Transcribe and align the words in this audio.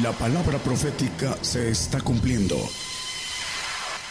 La 0.00 0.10
palabra 0.12 0.56
profética 0.56 1.36
se 1.42 1.68
está 1.68 2.00
cumpliendo. 2.00 2.56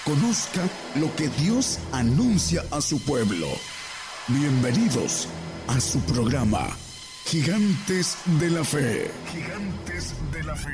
Conozca 0.06 0.62
lo 0.94 1.14
que 1.16 1.28
Dios 1.30 1.80
anuncia 1.92 2.64
a 2.70 2.82
su 2.82 3.00
pueblo. 3.02 3.48
Bienvenidos 4.28 5.28
a 5.68 5.80
su 5.80 6.00
programa, 6.02 6.68
Gigantes 7.26 8.16
de 8.40 8.52
la 8.52 8.64
Fe. 8.64 9.10
Gigantes 9.32 10.14
de 10.32 10.44
la 10.44 10.56
Fe. 10.56 10.70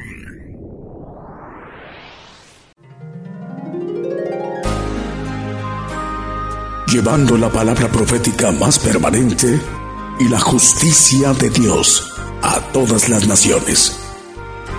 Llevando 6.92 7.38
la 7.38 7.50
palabra 7.50 7.89
profética 7.89 8.52
más 8.52 8.78
permanente 8.78 9.58
y 10.20 10.28
la 10.28 10.42
justicia 10.42 11.32
de 11.32 11.50
Dios 11.50 12.12
a 12.42 12.60
todas 12.74 13.08
las 13.08 13.26
naciones. 13.26 14.06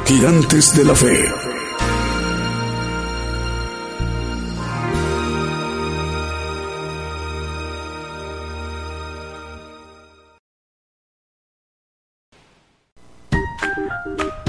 Gigantes 0.09 0.75
de 0.75 0.87
la 0.87 0.95
Fe. 0.95 1.23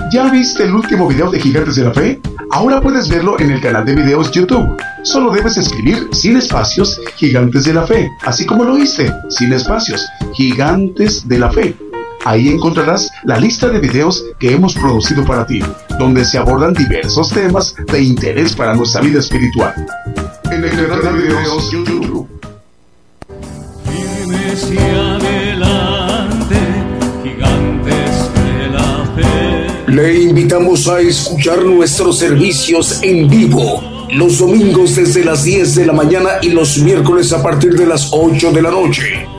¿Ya 0.10 0.30
viste 0.30 0.64
el 0.64 0.76
último 0.76 1.10
video 1.10 1.30
de 1.30 1.42
Gigantes 1.42 1.76
de 1.76 1.84
la 1.84 1.94
Fe? 1.94 2.22
Ahora 2.52 2.80
puedes 2.80 3.10
verlo 3.10 3.38
en 3.38 3.52
el 3.52 3.60
canal 3.60 3.84
de 3.84 3.96
videos 3.96 4.32
YouTube. 4.32 4.82
Solo 5.04 5.30
debes 5.30 5.58
escribir 5.58 6.08
sin 6.14 6.38
espacios 6.38 7.02
Gigantes 7.18 7.66
de 7.66 7.74
la 7.74 7.86
Fe, 7.86 8.10
así 8.26 8.46
como 8.46 8.64
lo 8.64 8.78
hice, 8.78 9.14
sin 9.28 9.52
espacios, 9.52 10.08
Gigantes 10.34 11.28
de 11.28 11.38
la 11.38 11.52
Fe 11.52 11.76
Ahí 12.26 12.50
encontrarás 12.50 13.10
la 13.24 13.38
lista 13.38 13.70
de 13.70 13.80
videos 13.80 14.24
que 14.40 14.54
hemos 14.54 14.74
producido 14.74 15.26
para 15.26 15.46
ti, 15.46 15.62
donde 15.98 16.26
se 16.26 16.38
abordan 16.38 16.74
diversos 16.74 17.30
temas 17.30 17.76
de 17.92 18.02
interés 18.02 18.56
para 18.56 18.76
nuestra 18.76 19.02
vida 19.02 19.20
espiritual. 19.20 19.74
En 20.52 20.64
el 20.64 20.72
canal 20.72 21.02
de 21.02 21.12
videos 21.12 21.72
YouTube. 21.72 22.28
Le 29.88 30.22
invitamos 30.22 30.88
a 30.88 31.00
escuchar 31.00 31.64
nuestros 31.64 32.20
servicios 32.20 33.02
en 33.02 33.28
vivo 33.28 34.00
los 34.14 34.40
domingos 34.40 34.96
desde 34.96 35.24
las 35.24 35.44
10 35.44 35.76
de 35.76 35.86
la 35.86 35.94
mañana 35.94 36.30
y 36.42 36.50
los 36.50 36.80
miércoles 36.80 37.32
a 37.32 37.44
partir 37.44 37.74
de 37.76 37.86
las 37.86 38.10
8 38.12 38.52
de 38.52 38.62
la 38.62 38.72
noche. 38.72 39.39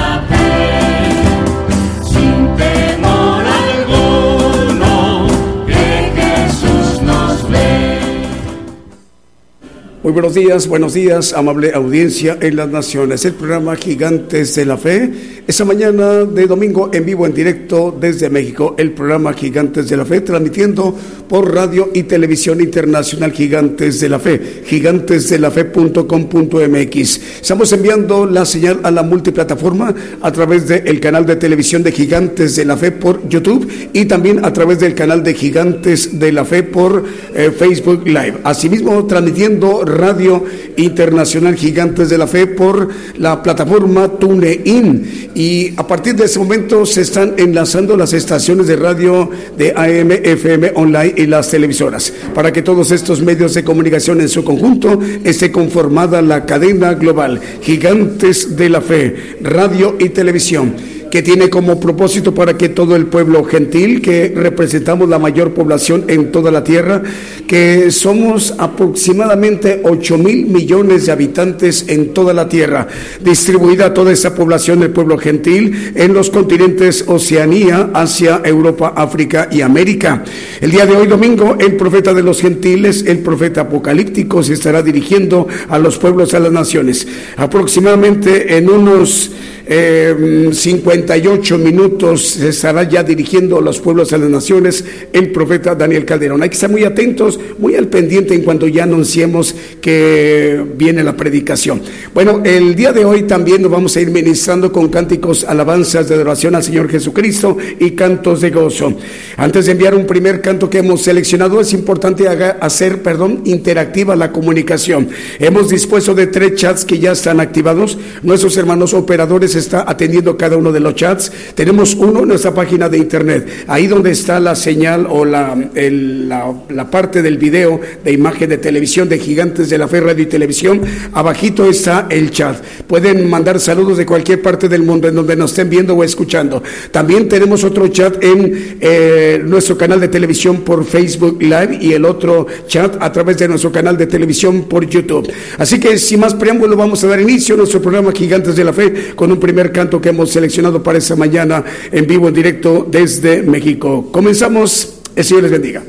Muy 10.03 10.13
buenos 10.13 10.33
días, 10.33 10.67
buenos 10.67 10.95
días, 10.95 11.31
amable 11.31 11.73
audiencia 11.75 12.35
en 12.41 12.55
las 12.55 12.67
naciones. 12.67 13.23
El 13.23 13.33
programa 13.33 13.75
Gigantes 13.75 14.55
de 14.55 14.65
la 14.65 14.75
Fe, 14.75 15.11
esa 15.45 15.63
mañana 15.63 16.25
de 16.25 16.47
domingo 16.47 16.89
en 16.91 17.05
vivo, 17.05 17.27
en 17.27 17.35
directo 17.35 17.95
desde 18.01 18.31
México, 18.31 18.73
el 18.79 18.93
programa 18.93 19.31
Gigantes 19.33 19.89
de 19.89 19.97
la 19.97 20.05
Fe, 20.05 20.21
transmitiendo 20.21 20.97
por 21.29 21.53
radio 21.53 21.91
y 21.93 22.01
televisión 22.03 22.61
internacional 22.61 23.31
Gigantes 23.31 23.99
de 23.99 24.09
la 24.09 24.17
Fe, 24.17 24.63
gigantesdelafe.com.mx. 24.65 27.21
Estamos 27.39 27.71
enviando 27.71 28.25
la 28.25 28.43
señal 28.45 28.79
a 28.81 28.89
la 28.89 29.03
multiplataforma 29.03 29.93
a 30.19 30.31
través 30.31 30.67
del 30.67 30.99
canal 30.99 31.27
de 31.27 31.35
televisión 31.35 31.83
de 31.83 31.91
Gigantes 31.91 32.55
de 32.55 32.65
la 32.65 32.75
Fe 32.75 32.91
por 32.91 33.29
YouTube 33.29 33.71
y 33.93 34.05
también 34.05 34.43
a 34.43 34.51
través 34.51 34.79
del 34.79 34.95
canal 34.95 35.23
de 35.23 35.35
Gigantes 35.35 36.17
de 36.17 36.31
la 36.31 36.43
Fe 36.43 36.63
por 36.63 37.03
eh, 37.35 37.51
Facebook 37.51 38.07
Live. 38.07 38.39
Asimismo, 38.43 39.05
transmitiendo 39.05 39.85
Radio 39.91 40.43
Internacional 40.77 41.55
Gigantes 41.55 42.09
de 42.09 42.17
la 42.17 42.27
Fe 42.27 42.47
por 42.47 42.89
la 43.17 43.43
plataforma 43.43 44.07
TuneIn. 44.07 45.31
Y 45.35 45.73
a 45.77 45.87
partir 45.87 46.15
de 46.15 46.25
ese 46.25 46.39
momento 46.39 46.85
se 46.85 47.01
están 47.01 47.35
enlazando 47.37 47.95
las 47.95 48.13
estaciones 48.13 48.67
de 48.67 48.75
radio 48.75 49.29
de 49.57 49.71
AM, 49.75 50.11
FM, 50.11 50.71
online 50.75 51.13
y 51.17 51.25
las 51.27 51.49
televisoras 51.49 52.13
para 52.33 52.51
que 52.51 52.61
todos 52.61 52.91
estos 52.91 53.21
medios 53.21 53.53
de 53.53 53.63
comunicación 53.63 54.21
en 54.21 54.29
su 54.29 54.43
conjunto 54.43 54.99
esté 55.23 55.51
conformada 55.51 56.21
la 56.21 56.45
cadena 56.45 56.93
global 56.93 57.39
Gigantes 57.61 58.55
de 58.55 58.69
la 58.69 58.81
Fe, 58.81 59.37
radio 59.41 59.95
y 59.99 60.09
televisión 60.09 60.73
que 61.11 61.21
tiene 61.21 61.49
como 61.49 61.79
propósito 61.79 62.33
para 62.33 62.57
que 62.57 62.69
todo 62.69 62.95
el 62.95 63.05
pueblo 63.05 63.43
gentil, 63.43 64.01
que 64.01 64.33
representamos 64.33 65.09
la 65.09 65.19
mayor 65.19 65.53
población 65.53 66.05
en 66.07 66.31
toda 66.31 66.51
la 66.51 66.63
tierra, 66.63 67.03
que 67.45 67.91
somos 67.91 68.55
aproximadamente 68.57 69.81
8 69.83 70.17
mil 70.17 70.47
millones 70.47 71.05
de 71.05 71.11
habitantes 71.11 71.85
en 71.89 72.13
toda 72.13 72.33
la 72.33 72.47
tierra, 72.47 72.87
distribuida 73.21 73.93
toda 73.93 74.13
esa 74.13 74.33
población 74.33 74.79
del 74.79 74.91
pueblo 74.91 75.17
gentil 75.17 75.91
en 75.95 76.13
los 76.13 76.29
continentes 76.29 77.03
Oceanía, 77.07 77.89
Asia, 77.93 78.41
Europa, 78.43 78.93
África 78.95 79.49
y 79.51 79.61
América. 79.61 80.23
El 80.61 80.71
día 80.71 80.85
de 80.85 80.95
hoy, 80.95 81.07
domingo, 81.07 81.57
el 81.59 81.75
profeta 81.75 82.13
de 82.13 82.23
los 82.23 82.41
gentiles, 82.41 83.03
el 83.05 83.19
profeta 83.19 83.61
apocalíptico, 83.61 84.41
se 84.43 84.53
estará 84.53 84.81
dirigiendo 84.81 85.47
a 85.67 85.77
los 85.77 85.97
pueblos, 85.97 86.33
a 86.33 86.39
las 86.39 86.53
naciones. 86.53 87.05
Aproximadamente 87.35 88.55
en 88.57 88.69
unos 88.69 89.31
eh, 89.73 90.49
50 90.51 91.00
38 91.01 91.57
minutos 91.57 92.21
se 92.21 92.49
estará 92.49 92.83
ya 92.83 93.01
dirigiendo 93.01 93.57
a 93.57 93.61
los 93.61 93.79
pueblos 93.79 94.13
a 94.13 94.17
las 94.19 94.29
naciones 94.29 94.85
el 95.11 95.31
profeta 95.31 95.73
Daniel 95.73 96.05
Calderón. 96.05 96.43
Hay 96.43 96.49
que 96.49 96.53
estar 96.53 96.69
muy 96.69 96.83
atentos, 96.83 97.39
muy 97.57 97.75
al 97.75 97.87
pendiente 97.87 98.35
en 98.35 98.43
cuanto 98.43 98.67
ya 98.67 98.83
anunciemos 98.83 99.55
que 99.81 100.63
viene 100.75 101.03
la 101.03 101.17
predicación. 101.17 101.81
Bueno, 102.13 102.41
el 102.43 102.75
día 102.75 102.93
de 102.93 103.03
hoy 103.03 103.23
también 103.23 103.63
nos 103.63 103.71
vamos 103.71 103.95
a 103.95 104.01
ir 104.01 104.11
ministrando 104.11 104.71
con 104.71 104.89
cánticos, 104.89 105.43
alabanzas 105.43 106.07
de 106.07 106.15
adoración 106.15 106.53
al 106.53 106.63
Señor 106.63 106.87
Jesucristo 106.87 107.57
y 107.79 107.91
cantos 107.91 108.41
de 108.41 108.51
gozo. 108.51 108.93
Antes 109.37 109.65
de 109.65 109.71
enviar 109.71 109.95
un 109.95 110.05
primer 110.05 110.41
canto 110.41 110.69
que 110.69 110.79
hemos 110.79 111.01
seleccionado, 111.01 111.59
es 111.59 111.73
importante 111.73 112.27
hacer, 112.27 113.01
perdón, 113.01 113.41
interactiva 113.45 114.15
la 114.15 114.31
comunicación. 114.31 115.09
Hemos 115.39 115.69
dispuesto 115.69 116.13
de 116.13 116.27
tres 116.27 116.55
chats 116.55 116.85
que 116.85 116.99
ya 116.99 117.13
están 117.13 117.39
activados. 117.39 117.97
Nuestros 118.21 118.55
hermanos 118.57 118.93
operadores 118.93 119.55
están 119.55 119.85
atendiendo 119.87 120.37
cada 120.37 120.57
uno 120.57 120.71
de 120.71 120.79
los 120.79 120.90
chats. 120.93 121.31
Tenemos 121.55 121.95
uno 121.95 122.21
en 122.21 122.29
nuestra 122.29 122.53
página 122.53 122.89
de 122.89 122.97
internet, 122.97 123.65
ahí 123.67 123.87
donde 123.87 124.11
está 124.11 124.39
la 124.39 124.55
señal 124.55 125.07
o 125.09 125.25
la, 125.25 125.55
la, 125.73 126.91
parte 126.91 127.21
del 127.21 127.37
video 127.37 127.79
de 128.03 128.11
imagen 128.11 128.49
de 128.49 128.57
televisión 128.57 129.07
de 129.07 129.19
Gigantes 129.19 129.69
de 129.69 129.77
la 129.77 129.87
Fe 129.87 130.01
Radio 130.01 130.23
y 130.23 130.27
Televisión. 130.27 130.81
Abajito 131.13 131.65
está 131.69 132.07
el 132.09 132.31
chat. 132.31 132.57
Pueden 132.87 133.29
mandar 133.29 133.59
saludos 133.59 133.97
de 133.97 134.05
cualquier 134.05 134.41
parte 134.41 134.67
del 134.67 134.83
mundo 134.83 135.07
en 135.07 135.15
donde 135.15 135.35
nos 135.35 135.51
estén 135.51 135.69
viendo 135.69 135.95
o 135.95 136.03
escuchando. 136.03 136.61
También 136.91 137.27
tenemos 137.29 137.63
otro 137.63 137.87
chat 137.87 138.23
en 138.23 138.77
eh, 138.79 139.41
nuestro 139.45 139.77
canal 139.77 139.99
de 139.99 140.07
televisión 140.07 140.61
por 140.61 140.85
Facebook 140.85 141.41
Live 141.41 141.79
y 141.81 141.93
el 141.93 142.05
otro 142.05 142.47
chat 142.67 142.97
a 142.99 143.11
través 143.11 143.37
de 143.37 143.47
nuestro 143.47 143.71
canal 143.71 143.97
de 143.97 144.07
televisión 144.07 144.63
por 144.63 144.85
YouTube. 144.87 145.31
Así 145.57 145.79
que 145.79 145.97
sin 145.97 146.19
más 146.19 146.33
preámbulo 146.33 146.75
vamos 146.75 147.03
a 147.03 147.07
dar 147.07 147.19
inicio 147.21 147.55
a 147.55 147.59
nuestro 147.59 147.81
programa 147.81 148.11
Gigantes 148.11 148.55
de 148.55 148.63
la 148.63 148.73
Fe 148.73 149.13
con 149.15 149.31
un 149.31 149.39
primer 149.39 149.71
canto 149.71 150.01
que 150.01 150.09
hemos 150.09 150.31
seleccionado 150.31 150.80
para 150.83 150.97
esta 150.97 151.15
mañana 151.15 151.63
en 151.91 152.05
vivo, 152.07 152.27
en 152.27 152.33
directo 152.33 152.87
desde 152.89 153.41
México. 153.43 154.09
Comenzamos. 154.11 154.97
El 155.15 155.25
Señor 155.25 155.43
les 155.43 155.51
bendiga. 155.51 155.83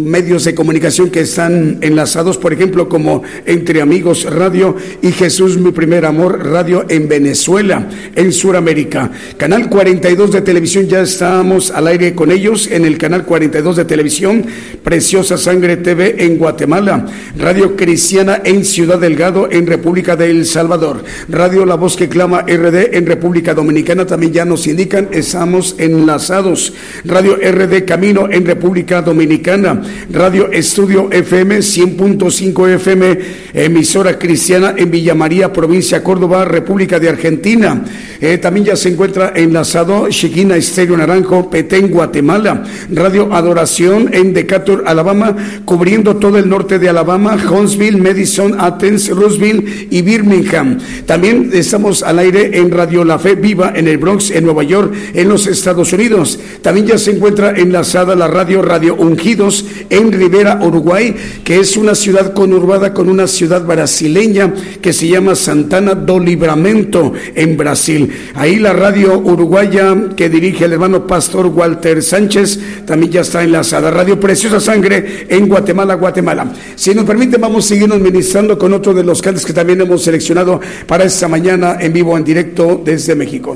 medios 0.05 0.45
de 0.45 0.55
comunicación 0.55 1.09
que 1.09 1.21
están 1.21 1.77
enlazados, 1.81 2.37
por 2.37 2.53
ejemplo, 2.53 2.87
como 2.87 3.23
Entre 3.45 3.81
Amigos 3.81 4.23
Radio 4.23 4.75
y 5.01 5.11
Jesús 5.11 5.57
Mi 5.57 5.71
Primer 5.71 6.05
Amor 6.05 6.45
Radio 6.45 6.85
en 6.89 7.07
Venezuela, 7.07 7.87
en 8.15 8.31
Sudamérica. 8.31 9.11
Canal 9.37 9.69
42 9.69 10.31
de 10.31 10.41
televisión, 10.41 10.87
ya 10.87 11.01
estamos 11.01 11.71
al 11.71 11.87
aire 11.87 12.15
con 12.15 12.31
ellos 12.31 12.69
en 12.71 12.85
el 12.85 12.97
canal 12.97 13.25
42 13.25 13.75
de 13.75 13.85
televisión, 13.85 14.45
Preciosa 14.83 15.37
Sangre 15.37 15.77
TV 15.77 16.25
en 16.25 16.37
Guatemala, 16.37 17.05
Radio 17.37 17.75
Cristiana 17.75 18.41
en 18.43 18.65
Ciudad 18.65 18.99
Delgado, 18.99 19.49
en 19.51 19.67
República 19.67 20.15
de 20.15 20.29
El 20.29 20.45
Salvador, 20.45 21.03
Radio 21.29 21.65
La 21.65 21.75
Voz 21.75 21.95
que 21.95 22.09
Clama 22.09 22.41
RD 22.41 22.95
en 22.95 23.05
República 23.05 23.40
Dominicana, 23.41 24.05
también 24.05 24.31
ya 24.31 24.45
nos 24.45 24.67
indican, 24.67 25.09
estamos 25.11 25.75
enlazados, 25.79 26.73
Radio 27.03 27.35
RD 27.35 27.85
Camino 27.85 28.29
en 28.31 28.45
República 28.45 29.01
Dominicana, 29.01 29.81
Radio 30.11 30.51
Estudio 30.51 31.09
FM 31.11 31.57
100.5 31.57 32.69
FM, 32.75 33.19
emisora 33.53 34.19
cristiana 34.19 34.75
en 34.77 34.91
Villa 34.91 35.15
María, 35.15 35.51
provincia 35.51 36.03
Córdoba, 36.03 36.45
República 36.45 36.99
de 36.99 37.09
Argentina, 37.09 37.83
eh, 38.21 38.37
también 38.37 38.67
ya 38.67 38.75
se 38.75 38.89
encuentra 38.89 39.33
enlazado 39.35 40.07
Chiquina 40.09 40.55
Estéreo 40.55 40.95
Naranjo, 40.95 41.49
Petén, 41.49 41.89
Guatemala, 41.89 42.63
Radio 42.91 43.33
Adoración 43.33 44.13
en 44.13 44.33
Decatur, 44.33 44.83
Alabama, 44.85 45.35
cubriendo 45.65 46.17
todo 46.17 46.37
el 46.37 46.47
norte 46.47 46.77
de 46.77 46.87
Alabama, 46.87 47.35
Huntsville, 47.35 47.97
Madison, 47.97 48.55
Athens, 48.59 49.09
Roosevelt 49.09 49.91
y 49.91 50.01
Birmingham. 50.03 50.77
También 51.05 51.49
estamos 51.53 52.03
al 52.03 52.19
aire 52.19 52.57
en 52.57 52.69
Radio 52.69 53.03
La 53.03 53.17
Fe 53.17 53.30
Viva 53.35 53.73
en 53.75 53.87
el 53.87 53.97
Bronx, 53.97 54.31
en 54.31 54.43
Nueva 54.43 54.63
York, 54.63 54.93
en 55.13 55.29
los 55.29 55.47
Estados 55.47 55.93
Unidos. 55.93 56.39
También 56.61 56.87
ya 56.87 56.97
se 56.97 57.11
encuentra 57.11 57.51
enlazada 57.51 58.15
la 58.15 58.27
radio 58.27 58.61
Radio 58.61 58.95
Ungidos 58.95 59.65
en 59.89 60.11
Rivera, 60.11 60.59
Uruguay, 60.61 61.15
que 61.43 61.59
es 61.59 61.77
una 61.77 61.95
ciudad 61.95 62.33
conurbada 62.33 62.93
con 62.93 63.09
una 63.09 63.27
ciudad 63.27 63.65
brasileña 63.65 64.53
que 64.81 64.93
se 64.93 65.07
llama 65.07 65.35
Santana 65.35 65.95
do 65.95 66.19
Libramento 66.19 67.13
en 67.35 67.57
Brasil. 67.57 68.11
Ahí 68.35 68.57
la 68.57 68.73
radio 68.73 69.19
uruguaya 69.19 69.95
que 70.15 70.29
dirige 70.29 70.65
el 70.65 70.73
hermano 70.73 71.05
pastor 71.07 71.47
Walter 71.47 72.01
Sánchez 72.01 72.59
también 72.85 73.11
ya 73.11 73.21
está 73.21 73.43
enlazada. 73.43 73.91
Radio 73.91 74.19
Preciosa 74.19 74.59
Sangre 74.59 75.25
en 75.29 75.47
Guatemala, 75.47 75.95
Guatemala. 75.95 76.51
Si 76.75 76.93
nos 76.93 77.05
permite, 77.05 77.37
vamos 77.37 77.65
a 77.65 77.67
seguirnos 77.69 77.99
ministrando 77.99 78.57
con 78.57 78.73
otro 78.73 78.93
de 78.93 79.03
los 79.03 79.21
cantos 79.21 79.45
que 79.45 79.53
también 79.53 79.81
hemos 79.81 80.03
seleccionado 80.03 80.59
para 80.87 81.03
esta 81.03 81.27
mañana 81.27 81.77
en 81.79 81.93
vivo, 81.93 82.17
en 82.17 82.23
directo 82.23 82.81
desde 82.83 83.15
México. 83.21 83.55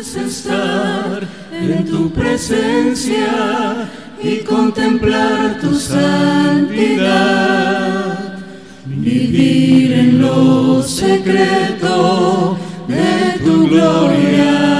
Es 0.00 0.16
estar 0.16 1.20
en 1.52 1.84
tu 1.84 2.10
presencia 2.10 3.90
y 4.22 4.38
contemplar 4.38 5.60
tu 5.60 5.74
santidad, 5.74 7.18
vivir 8.86 9.92
en 9.92 10.22
lo 10.22 10.82
secreto 10.82 12.56
de 12.88 13.38
tu 13.44 13.68
gloria. 13.68 14.77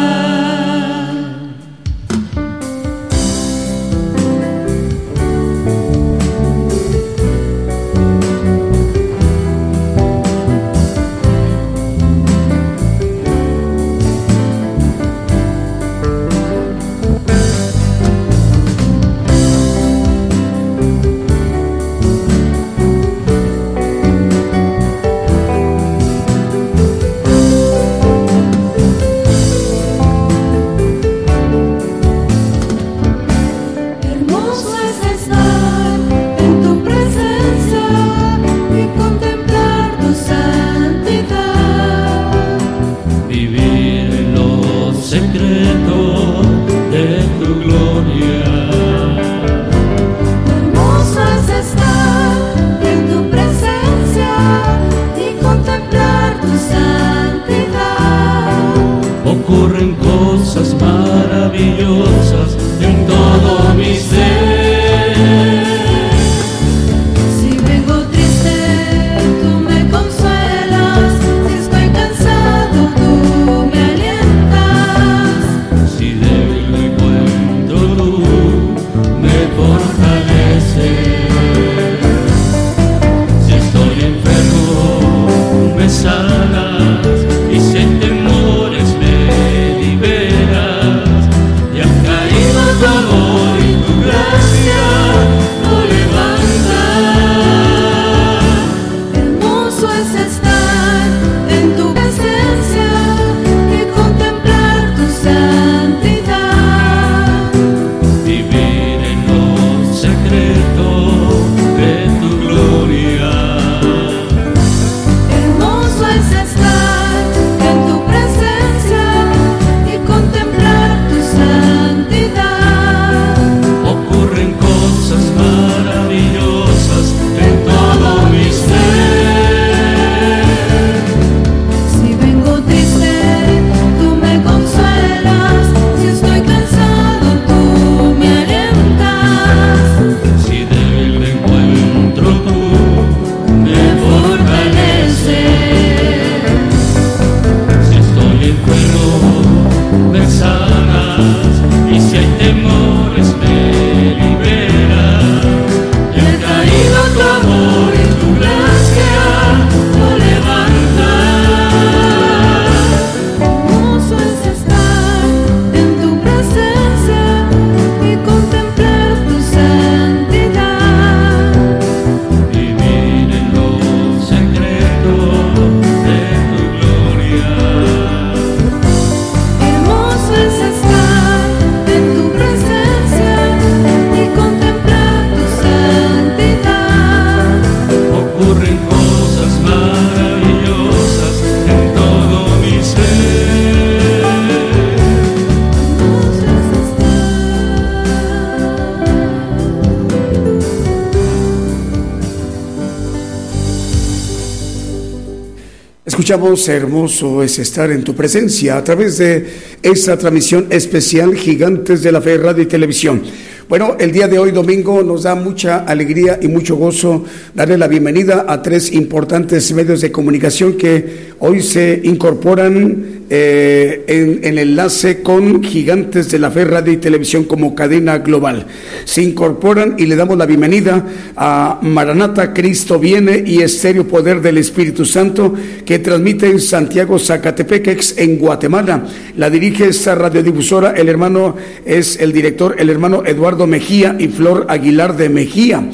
Escuchamos, 206.29 206.69
hermoso 206.69 207.43
es 207.43 207.59
estar 207.59 207.91
en 207.91 208.05
tu 208.05 208.15
presencia 208.15 208.77
a 208.77 208.85
través 208.85 209.17
de 209.17 209.47
esta 209.83 210.19
transmisión 210.19 210.67
especial 210.69 211.35
Gigantes 211.35 212.03
de 212.03 212.13
la 212.13 212.21
Fe 212.21 212.37
Radio 212.37 212.65
y 212.65 212.67
Televisión. 212.67 213.23
Bueno, 213.67 213.97
el 213.99 214.13
día 214.13 214.29
de 214.29 214.39
hoy, 214.39 214.51
domingo, 214.51 215.03
nos 215.03 215.23
da 215.23 215.35
mucha 215.35 215.79
alegría 215.85 216.39
y 216.43 216.49
mucho 216.49 216.77
gozo 216.77 217.25
darle 217.55 217.79
la 217.79 217.89
bienvenida 217.89 218.45
a 218.47 218.61
tres 218.61 218.93
importantes 218.93 219.73
medios 219.73 220.03
de 220.03 220.13
comunicación 220.13 220.75
que 220.75 221.31
hoy 221.39 221.63
se 221.63 221.99
incorporan 222.05 223.08
eh, 223.31 224.05
en, 224.07 224.41
el 224.43 224.59
enlace 224.59 225.23
con 225.23 225.63
Gigantes 225.63 226.31
de 226.31 226.39
la 226.39 226.51
Fe 226.51 226.65
Radio 226.65 226.95
y 226.95 226.97
Televisión 226.97 227.45
como 227.45 227.75
cadena 227.75 228.19
global. 228.19 228.67
Se 229.05 229.23
incorporan 229.23 229.97
y 229.99 230.07
le 230.07 230.17
damos 230.17 230.39
la 230.39 230.47
bienvenida 230.47 231.05
a 231.37 231.79
Maranata 231.83 232.55
Cristo 232.55 232.99
Viene 232.99 233.43
y 233.45 233.61
Estéreo 233.61 234.09
Poder 234.09 234.41
del 234.41 234.57
Espíritu 234.57 235.05
Santo 235.05 235.53
que 235.85 235.99
transmite 235.99 236.47
en 236.47 236.59
Santiago 236.59 237.19
Zacatepequex 237.19 238.17
en 238.17 238.39
Guatemala. 238.39 239.05
La 239.37 239.51
dirige 239.51 239.89
esta 239.89 240.15
radiodifusora, 240.15 240.93
el 240.93 241.11
hermano 241.11 241.55
es 241.85 242.19
el 242.21 242.33
director, 242.33 242.77
el 242.79 242.89
hermano 242.89 243.23
Eduardo 243.27 243.67
Mejía 243.67 244.17
y 244.19 244.29
Flor 244.29 244.65
Aguilar 244.71 245.17
de 245.17 245.29
Mejía. 245.29 245.87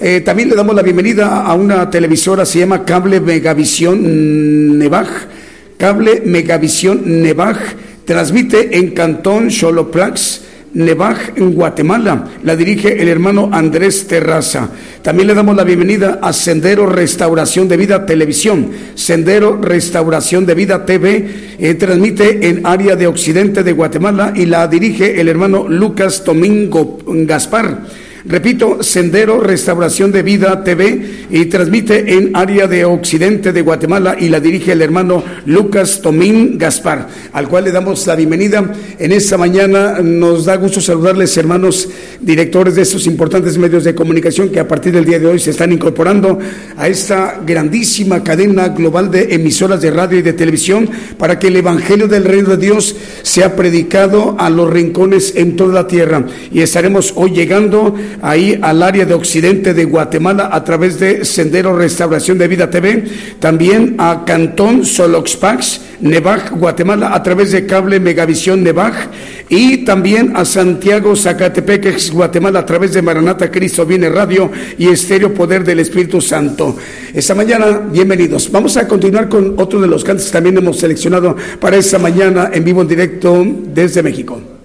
Eh, 0.00 0.20
también 0.22 0.48
le 0.48 0.56
damos 0.56 0.74
la 0.74 0.82
bienvenida 0.82 1.42
a 1.42 1.54
una 1.54 1.88
televisora, 1.88 2.44
se 2.44 2.58
llama 2.58 2.84
Cable 2.84 3.20
Megavisión 3.20 4.76
Nevaj. 4.76 5.41
Cable 5.82 6.22
Megavisión 6.24 7.02
Nevaj 7.24 7.58
transmite 8.04 8.78
en 8.78 8.92
Cantón 8.92 9.50
Xoloplax, 9.50 10.42
Nevaj, 10.74 11.32
en 11.34 11.54
Guatemala. 11.54 12.28
La 12.44 12.54
dirige 12.54 13.02
el 13.02 13.08
hermano 13.08 13.50
Andrés 13.50 14.06
Terraza. 14.06 14.70
También 15.02 15.26
le 15.26 15.34
damos 15.34 15.56
la 15.56 15.64
bienvenida 15.64 16.20
a 16.22 16.32
Sendero 16.32 16.86
Restauración 16.86 17.66
de 17.66 17.78
Vida 17.78 18.06
Televisión. 18.06 18.70
Sendero 18.94 19.60
Restauración 19.60 20.46
de 20.46 20.54
Vida 20.54 20.86
TV 20.86 21.56
eh, 21.58 21.74
transmite 21.74 22.48
en 22.48 22.64
área 22.64 22.94
de 22.94 23.08
occidente 23.08 23.64
de 23.64 23.72
Guatemala 23.72 24.32
y 24.36 24.46
la 24.46 24.68
dirige 24.68 25.20
el 25.20 25.26
hermano 25.26 25.66
Lucas 25.68 26.24
Domingo 26.24 26.98
Gaspar. 27.04 27.88
Repito, 28.24 28.84
Sendero 28.84 29.40
Restauración 29.40 30.12
de 30.12 30.22
Vida 30.22 30.62
TV 30.62 31.26
y 31.28 31.46
transmite 31.46 32.14
en 32.14 32.36
área 32.36 32.68
de 32.68 32.84
occidente 32.84 33.52
de 33.52 33.62
Guatemala 33.62 34.16
y 34.18 34.28
la 34.28 34.38
dirige 34.38 34.72
el 34.72 34.82
hermano 34.82 35.24
Lucas 35.46 36.00
Tomín 36.00 36.56
Gaspar, 36.56 37.08
al 37.32 37.48
cual 37.48 37.64
le 37.64 37.72
damos 37.72 38.06
la 38.06 38.14
bienvenida. 38.14 38.72
En 39.00 39.10
esta 39.10 39.36
mañana 39.36 39.98
nos 40.00 40.44
da 40.44 40.54
gusto 40.54 40.80
saludarles, 40.80 41.36
hermanos 41.36 41.88
directores 42.20 42.76
de 42.76 42.82
estos 42.82 43.08
importantes 43.08 43.58
medios 43.58 43.82
de 43.82 43.94
comunicación 43.94 44.50
que 44.50 44.60
a 44.60 44.68
partir 44.68 44.92
del 44.92 45.04
día 45.04 45.18
de 45.18 45.26
hoy 45.26 45.40
se 45.40 45.50
están 45.50 45.72
incorporando 45.72 46.38
a 46.76 46.86
esta 46.86 47.40
grandísima 47.44 48.22
cadena 48.22 48.68
global 48.68 49.10
de 49.10 49.34
emisoras 49.34 49.80
de 49.80 49.90
radio 49.90 50.18
y 50.18 50.22
de 50.22 50.32
televisión 50.32 50.88
para 51.18 51.40
que 51.40 51.48
el 51.48 51.56
Evangelio 51.56 52.06
del 52.06 52.24
Reino 52.24 52.50
de 52.50 52.56
Dios 52.58 52.94
sea 53.22 53.56
predicado 53.56 54.36
a 54.38 54.48
los 54.48 54.70
rincones 54.70 55.34
en 55.34 55.56
toda 55.56 55.74
la 55.74 55.88
tierra. 55.88 56.24
Y 56.52 56.60
estaremos 56.60 57.14
hoy 57.16 57.32
llegando 57.32 57.96
ahí 58.20 58.58
al 58.60 58.82
área 58.82 59.04
de 59.04 59.14
occidente 59.14 59.74
de 59.74 59.84
Guatemala 59.84 60.50
a 60.52 60.62
través 60.64 60.98
de 60.98 61.24
Sendero 61.24 61.76
Restauración 61.76 62.38
de 62.38 62.48
Vida 62.48 62.70
TV, 62.70 63.04
también 63.38 63.96
a 63.98 64.24
Cantón 64.26 64.84
Soloxpax, 64.84 65.80
Nevaj, 66.00 66.50
Guatemala, 66.50 67.14
a 67.14 67.22
través 67.22 67.52
de 67.52 67.64
cable 67.64 68.00
Megavisión 68.00 68.62
Nevaj, 68.62 69.08
y 69.48 69.84
también 69.84 70.32
a 70.34 70.44
Santiago 70.44 71.14
Zacatepec, 71.14 72.12
Guatemala, 72.12 72.60
a 72.60 72.66
través 72.66 72.92
de 72.92 73.02
Maranata 73.02 73.50
Cristo 73.50 73.86
Viene 73.86 74.08
Radio 74.08 74.50
y 74.78 74.88
Estéreo 74.88 75.32
Poder 75.32 75.64
del 75.64 75.80
Espíritu 75.80 76.20
Santo. 76.20 76.76
Esta 77.12 77.34
mañana, 77.34 77.82
bienvenidos. 77.90 78.50
Vamos 78.50 78.76
a 78.76 78.88
continuar 78.88 79.28
con 79.28 79.54
otro 79.58 79.80
de 79.80 79.86
los 79.86 80.04
cantos 80.04 80.26
que 80.26 80.32
también 80.32 80.58
hemos 80.58 80.78
seleccionado 80.78 81.36
para 81.60 81.76
esta 81.76 81.98
mañana 81.98 82.50
en 82.52 82.64
vivo 82.64 82.82
en 82.82 82.88
directo 82.88 83.46
desde 83.72 84.02
México. 84.02 84.61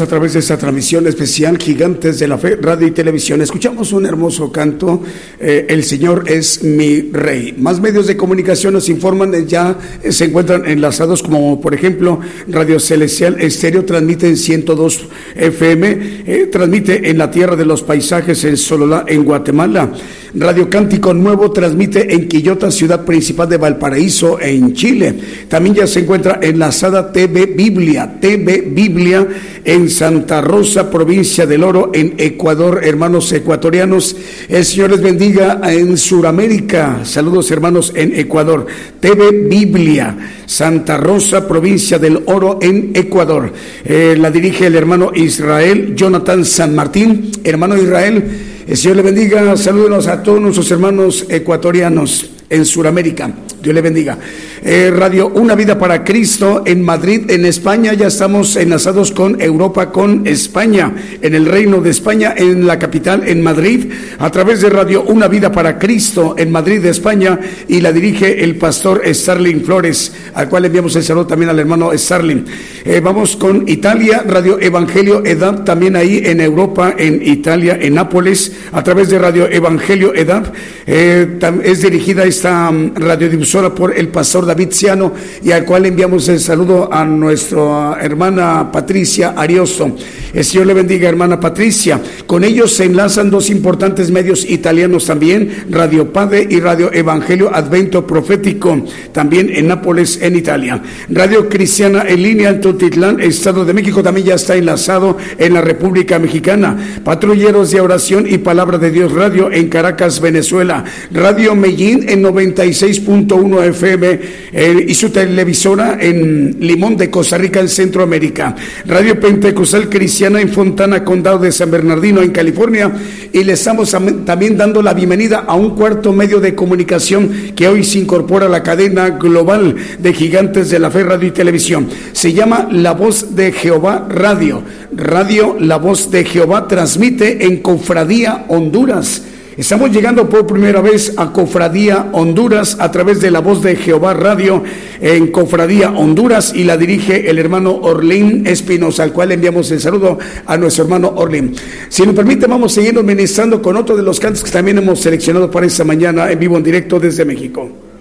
A 0.00 0.06
través 0.06 0.32
de 0.32 0.40
esta 0.40 0.58
transmisión 0.58 1.06
especial 1.06 1.56
Gigantes 1.56 2.18
de 2.18 2.26
la 2.26 2.36
Fe, 2.36 2.56
Radio 2.56 2.88
y 2.88 2.90
Televisión. 2.90 3.40
Escuchamos 3.42 3.92
un 3.92 4.06
hermoso 4.06 4.50
canto, 4.50 5.04
eh, 5.38 5.66
El 5.68 5.84
Señor 5.84 6.24
es 6.26 6.64
mi 6.64 7.10
Rey. 7.12 7.54
Más 7.56 7.80
medios 7.80 8.08
de 8.08 8.16
comunicación 8.16 8.74
nos 8.74 8.88
informan, 8.88 9.32
eh, 9.34 9.44
ya 9.46 9.78
eh, 10.02 10.10
se 10.10 10.24
encuentran 10.24 10.66
enlazados 10.66 11.22
como 11.22 11.60
por 11.60 11.74
ejemplo 11.74 12.18
Radio 12.48 12.80
Celestial 12.80 13.40
Estéreo, 13.40 13.84
transmite 13.84 14.26
en 14.26 14.36
102 14.36 15.06
FM, 15.36 16.48
transmite 16.50 17.08
en 17.08 17.18
la 17.18 17.30
Tierra 17.30 17.54
de 17.54 17.64
los 17.64 17.82
Paisajes 17.82 18.42
en 18.44 18.56
Sololá, 18.56 19.04
en 19.06 19.22
Guatemala. 19.22 19.92
Radio 20.36 20.68
Cántico 20.68 21.14
Nuevo 21.14 21.52
transmite 21.52 22.12
en 22.12 22.26
Quillota, 22.26 22.72
ciudad 22.72 23.04
principal 23.04 23.48
de 23.48 23.56
Valparaíso, 23.56 24.40
en 24.40 24.74
Chile. 24.74 25.14
También 25.46 25.76
ya 25.76 25.86
se 25.86 26.00
encuentra 26.00 26.40
enlazada 26.42 27.12
TV 27.12 27.46
Biblia, 27.46 28.18
TV 28.20 28.64
Biblia 28.66 29.28
en 29.64 29.88
Santa 29.88 30.40
Rosa, 30.40 30.90
provincia 30.90 31.46
del 31.46 31.64
Oro, 31.64 31.90
en 31.94 32.14
Ecuador, 32.18 32.80
hermanos 32.84 33.32
ecuatorianos. 33.32 34.16
El 34.48 34.64
Señor 34.64 34.90
les 34.90 35.02
bendiga 35.02 35.60
en 35.64 35.96
Sudamérica. 35.96 37.00
Saludos, 37.04 37.50
hermanos, 37.50 37.92
en 37.94 38.14
Ecuador. 38.14 38.66
TV 39.00 39.30
Biblia, 39.48 40.16
Santa 40.46 40.96
Rosa, 40.98 41.48
provincia 41.48 41.98
del 41.98 42.22
Oro, 42.26 42.58
en 42.60 42.92
Ecuador. 42.94 43.52
Eh, 43.84 44.16
la 44.18 44.30
dirige 44.30 44.66
el 44.66 44.74
hermano 44.74 45.12
Israel, 45.14 45.94
Jonathan 45.96 46.44
San 46.44 46.74
Martín. 46.74 47.30
Hermano 47.42 47.76
Israel, 47.76 48.22
el 48.66 48.76
Señor 48.76 48.96
le 48.96 49.02
bendiga. 49.02 49.56
Saludos 49.56 50.06
a 50.06 50.22
todos 50.22 50.40
nuestros 50.40 50.70
hermanos 50.70 51.26
ecuatorianos 51.28 52.30
en 52.50 52.64
Sudamérica. 52.64 53.30
Dios 53.62 53.74
le 53.74 53.80
bendiga. 53.80 54.18
Eh, 54.66 54.90
Radio 54.90 55.28
Una 55.28 55.54
Vida 55.54 55.78
para 55.78 56.02
Cristo 56.02 56.62
en 56.64 56.82
Madrid, 56.82 57.30
en 57.30 57.44
España. 57.44 57.92
Ya 57.92 58.06
estamos 58.06 58.56
enlazados 58.56 59.12
con 59.12 59.38
Europa, 59.38 59.92
con 59.92 60.26
España, 60.26 60.90
en 61.20 61.34
el 61.34 61.44
Reino 61.44 61.82
de 61.82 61.90
España, 61.90 62.32
en 62.34 62.66
la 62.66 62.78
capital, 62.78 63.28
en 63.28 63.42
Madrid, 63.42 63.92
a 64.18 64.30
través 64.30 64.62
de 64.62 64.70
Radio 64.70 65.02
Una 65.02 65.28
Vida 65.28 65.52
para 65.52 65.78
Cristo 65.78 66.34
en 66.38 66.50
Madrid, 66.50 66.82
España, 66.86 67.38
y 67.68 67.82
la 67.82 67.92
dirige 67.92 68.42
el 68.42 68.56
pastor 68.56 69.02
Starling 69.04 69.62
Flores, 69.62 70.14
al 70.32 70.48
cual 70.48 70.64
enviamos 70.64 70.96
el 70.96 71.04
saludo 71.04 71.26
también 71.26 71.50
al 71.50 71.58
hermano 71.58 71.90
Starling. 71.94 72.46
Eh, 72.86 73.00
vamos 73.04 73.36
con 73.36 73.68
Italia, 73.68 74.24
Radio 74.26 74.58
Evangelio 74.58 75.26
Edad, 75.26 75.62
también 75.64 75.94
ahí 75.94 76.22
en 76.24 76.40
Europa, 76.40 76.94
en 76.96 77.20
Italia, 77.22 77.76
en 77.78 77.96
Nápoles, 77.96 78.52
a 78.72 78.82
través 78.82 79.10
de 79.10 79.18
Radio 79.18 79.46
Evangelio 79.46 80.14
Edad. 80.14 80.50
Eh, 80.86 81.38
es 81.62 81.82
dirigida 81.82 82.24
esta 82.24 82.70
mm, 82.70 82.94
radiodifusora 82.94 83.74
por 83.74 83.94
el 83.94 84.08
pastor 84.08 84.53
Ciano 84.70 85.12
y 85.42 85.50
al 85.50 85.64
cual 85.64 85.86
enviamos 85.86 86.28
el 86.28 86.40
saludo 86.40 86.92
a 86.92 87.04
nuestra 87.04 87.98
hermana 88.00 88.70
Patricia 88.72 89.34
Ariosto. 89.36 89.92
El 90.32 90.44
Señor 90.44 90.66
le 90.66 90.74
bendiga, 90.74 91.08
hermana 91.08 91.38
Patricia. 91.38 92.00
Con 92.26 92.42
ellos 92.42 92.72
se 92.72 92.84
enlazan 92.84 93.30
dos 93.30 93.50
importantes 93.50 94.10
medios 94.10 94.48
italianos 94.48 95.06
también, 95.06 95.66
Radio 95.70 96.12
Padre 96.12 96.46
y 96.48 96.60
Radio 96.60 96.92
Evangelio 96.92 97.54
Advento 97.54 98.06
Profético, 98.06 98.84
también 99.12 99.50
en 99.54 99.68
Nápoles, 99.68 100.18
en 100.22 100.36
Italia. 100.36 100.82
Radio 101.10 101.48
Cristiana 101.48 102.04
en 102.08 102.22
línea 102.22 102.50
en 102.50 102.60
Totitlán, 102.60 103.20
Estado 103.20 103.64
de 103.64 103.74
México, 103.74 104.02
también 104.02 104.28
ya 104.28 104.34
está 104.34 104.56
enlazado 104.56 105.16
en 105.38 105.54
la 105.54 105.60
República 105.60 106.18
Mexicana. 106.18 107.00
Patrulleros 107.04 107.70
de 107.70 107.80
Oración 107.80 108.26
y 108.28 108.38
Palabra 108.38 108.78
de 108.78 108.90
Dios 108.90 109.12
Radio 109.12 109.52
en 109.52 109.68
Caracas, 109.68 110.20
Venezuela. 110.20 110.84
Radio 111.12 111.54
Medellín 111.54 112.08
en 112.08 112.22
96.1 112.22 113.64
FM 113.64 114.20
eh, 114.52 114.84
y 114.88 114.94
su 114.94 115.10
televisora 115.10 115.98
en 116.00 116.56
Limón 116.60 116.96
de 116.96 117.10
Costa 117.10 117.38
Rica, 117.38 117.60
en 117.60 117.68
Centroamérica. 117.68 118.54
Radio 118.86 119.18
Pentecostal 119.18 119.88
Cristiana 119.88 120.40
en 120.40 120.48
Fontana, 120.48 121.04
Condado 121.04 121.38
de 121.38 121.52
San 121.52 121.70
Bernardino, 121.70 122.22
en 122.22 122.30
California. 122.30 122.92
Y 123.32 123.44
le 123.44 123.54
estamos 123.54 123.94
también 124.24 124.56
dando 124.56 124.82
la 124.82 124.94
bienvenida 124.94 125.44
a 125.46 125.54
un 125.54 125.70
cuarto 125.76 126.12
medio 126.12 126.40
de 126.40 126.54
comunicación 126.54 127.52
que 127.54 127.68
hoy 127.68 127.84
se 127.84 127.98
incorpora 127.98 128.46
a 128.46 128.50
la 128.50 128.62
cadena 128.62 129.10
global 129.10 129.76
de 129.98 130.12
gigantes 130.12 130.70
de 130.70 130.78
la 130.78 130.90
fe, 130.90 131.04
radio 131.04 131.28
y 131.28 131.32
televisión. 131.32 131.88
Se 132.12 132.32
llama 132.32 132.68
La 132.70 132.92
Voz 132.92 133.34
de 133.34 133.52
Jehová 133.52 134.06
Radio. 134.08 134.62
Radio 134.92 135.56
La 135.58 135.76
Voz 135.76 136.10
de 136.10 136.24
Jehová 136.24 136.68
transmite 136.68 137.46
en 137.46 137.58
Confradía, 137.58 138.44
Honduras 138.48 139.22
Estamos 139.56 139.92
llegando 139.92 140.28
por 140.28 140.48
primera 140.48 140.80
vez 140.80 141.14
a 141.16 141.32
Cofradía 141.32 142.08
Honduras 142.12 142.76
a 142.80 142.90
través 142.90 143.20
de 143.20 143.30
la 143.30 143.38
voz 143.38 143.62
de 143.62 143.76
Jehová 143.76 144.12
Radio 144.12 144.64
en 145.00 145.28
Cofradía 145.28 145.90
Honduras 145.90 146.52
y 146.56 146.64
la 146.64 146.76
dirige 146.76 147.30
el 147.30 147.38
hermano 147.38 147.72
Orlín 147.72 148.48
Espinosa, 148.48 149.04
al 149.04 149.12
cual 149.12 149.30
enviamos 149.30 149.70
el 149.70 149.80
saludo 149.80 150.18
a 150.44 150.56
nuestro 150.56 150.84
hermano 150.84 151.12
Orlín. 151.14 151.54
Si 151.88 152.02
nos 152.02 152.16
permite, 152.16 152.48
vamos 152.48 152.72
seguir 152.72 153.00
ministrando 153.04 153.62
con 153.62 153.76
otro 153.76 153.96
de 153.96 154.02
los 154.02 154.18
cantos 154.18 154.42
que 154.42 154.50
también 154.50 154.78
hemos 154.78 155.00
seleccionado 155.00 155.48
para 155.48 155.66
esta 155.66 155.84
mañana 155.84 156.32
en 156.32 156.38
vivo 156.40 156.56
en 156.56 156.64
directo 156.64 156.98
desde 156.98 157.24
México. 157.24 157.93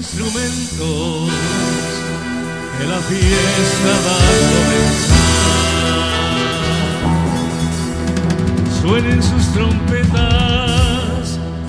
Instrumentos 0.00 1.30
que 2.78 2.84
la 2.86 3.00
fiesta 3.00 3.90
va 4.06 4.16
a 4.16 4.38
comenzar. 4.54 5.28
Suenen 8.80 9.20
sus 9.22 9.44
trompetas 9.52 11.22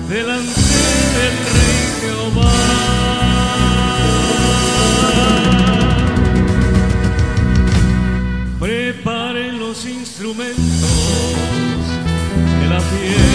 delante 0.08 0.78
del 1.16 1.36
Rey 1.54 1.80
Jehová. 2.00 2.56
Preparen 8.58 9.58
los 9.58 9.78
instrumentos 9.84 10.56
que 12.60 12.66
la 12.66 12.80
fiesta 12.80 13.31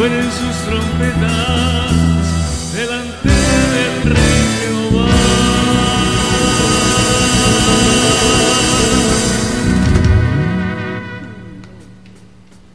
suenen 0.00 0.32
sus 0.32 0.56
trompetas 0.64 1.92
delante 2.74 3.28
del 3.28 4.14
Rey 4.14 4.40
Jehová. 4.56 5.12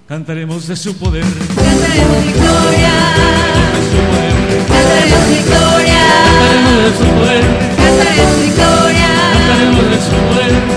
Cantaremos 0.07 0.67
de 0.67 0.75
su 0.75 0.95
poder. 0.97 1.23
Cantaremos 1.55 2.25
victoria. 2.25 2.93
De 3.73 3.81
su 3.89 3.97
poder. 4.05 4.35
Cantaremos 4.67 5.27
victoria. 5.29 6.03
Cantaremos 6.29 6.77
de 6.83 6.91
su 6.91 7.05
poder. 7.15 7.43
Cantaremos 7.75 8.37
victoria. 8.43 9.09
Cantaremos 9.33 9.85
de 9.89 9.97
su 9.97 10.11
poder. 10.11 10.74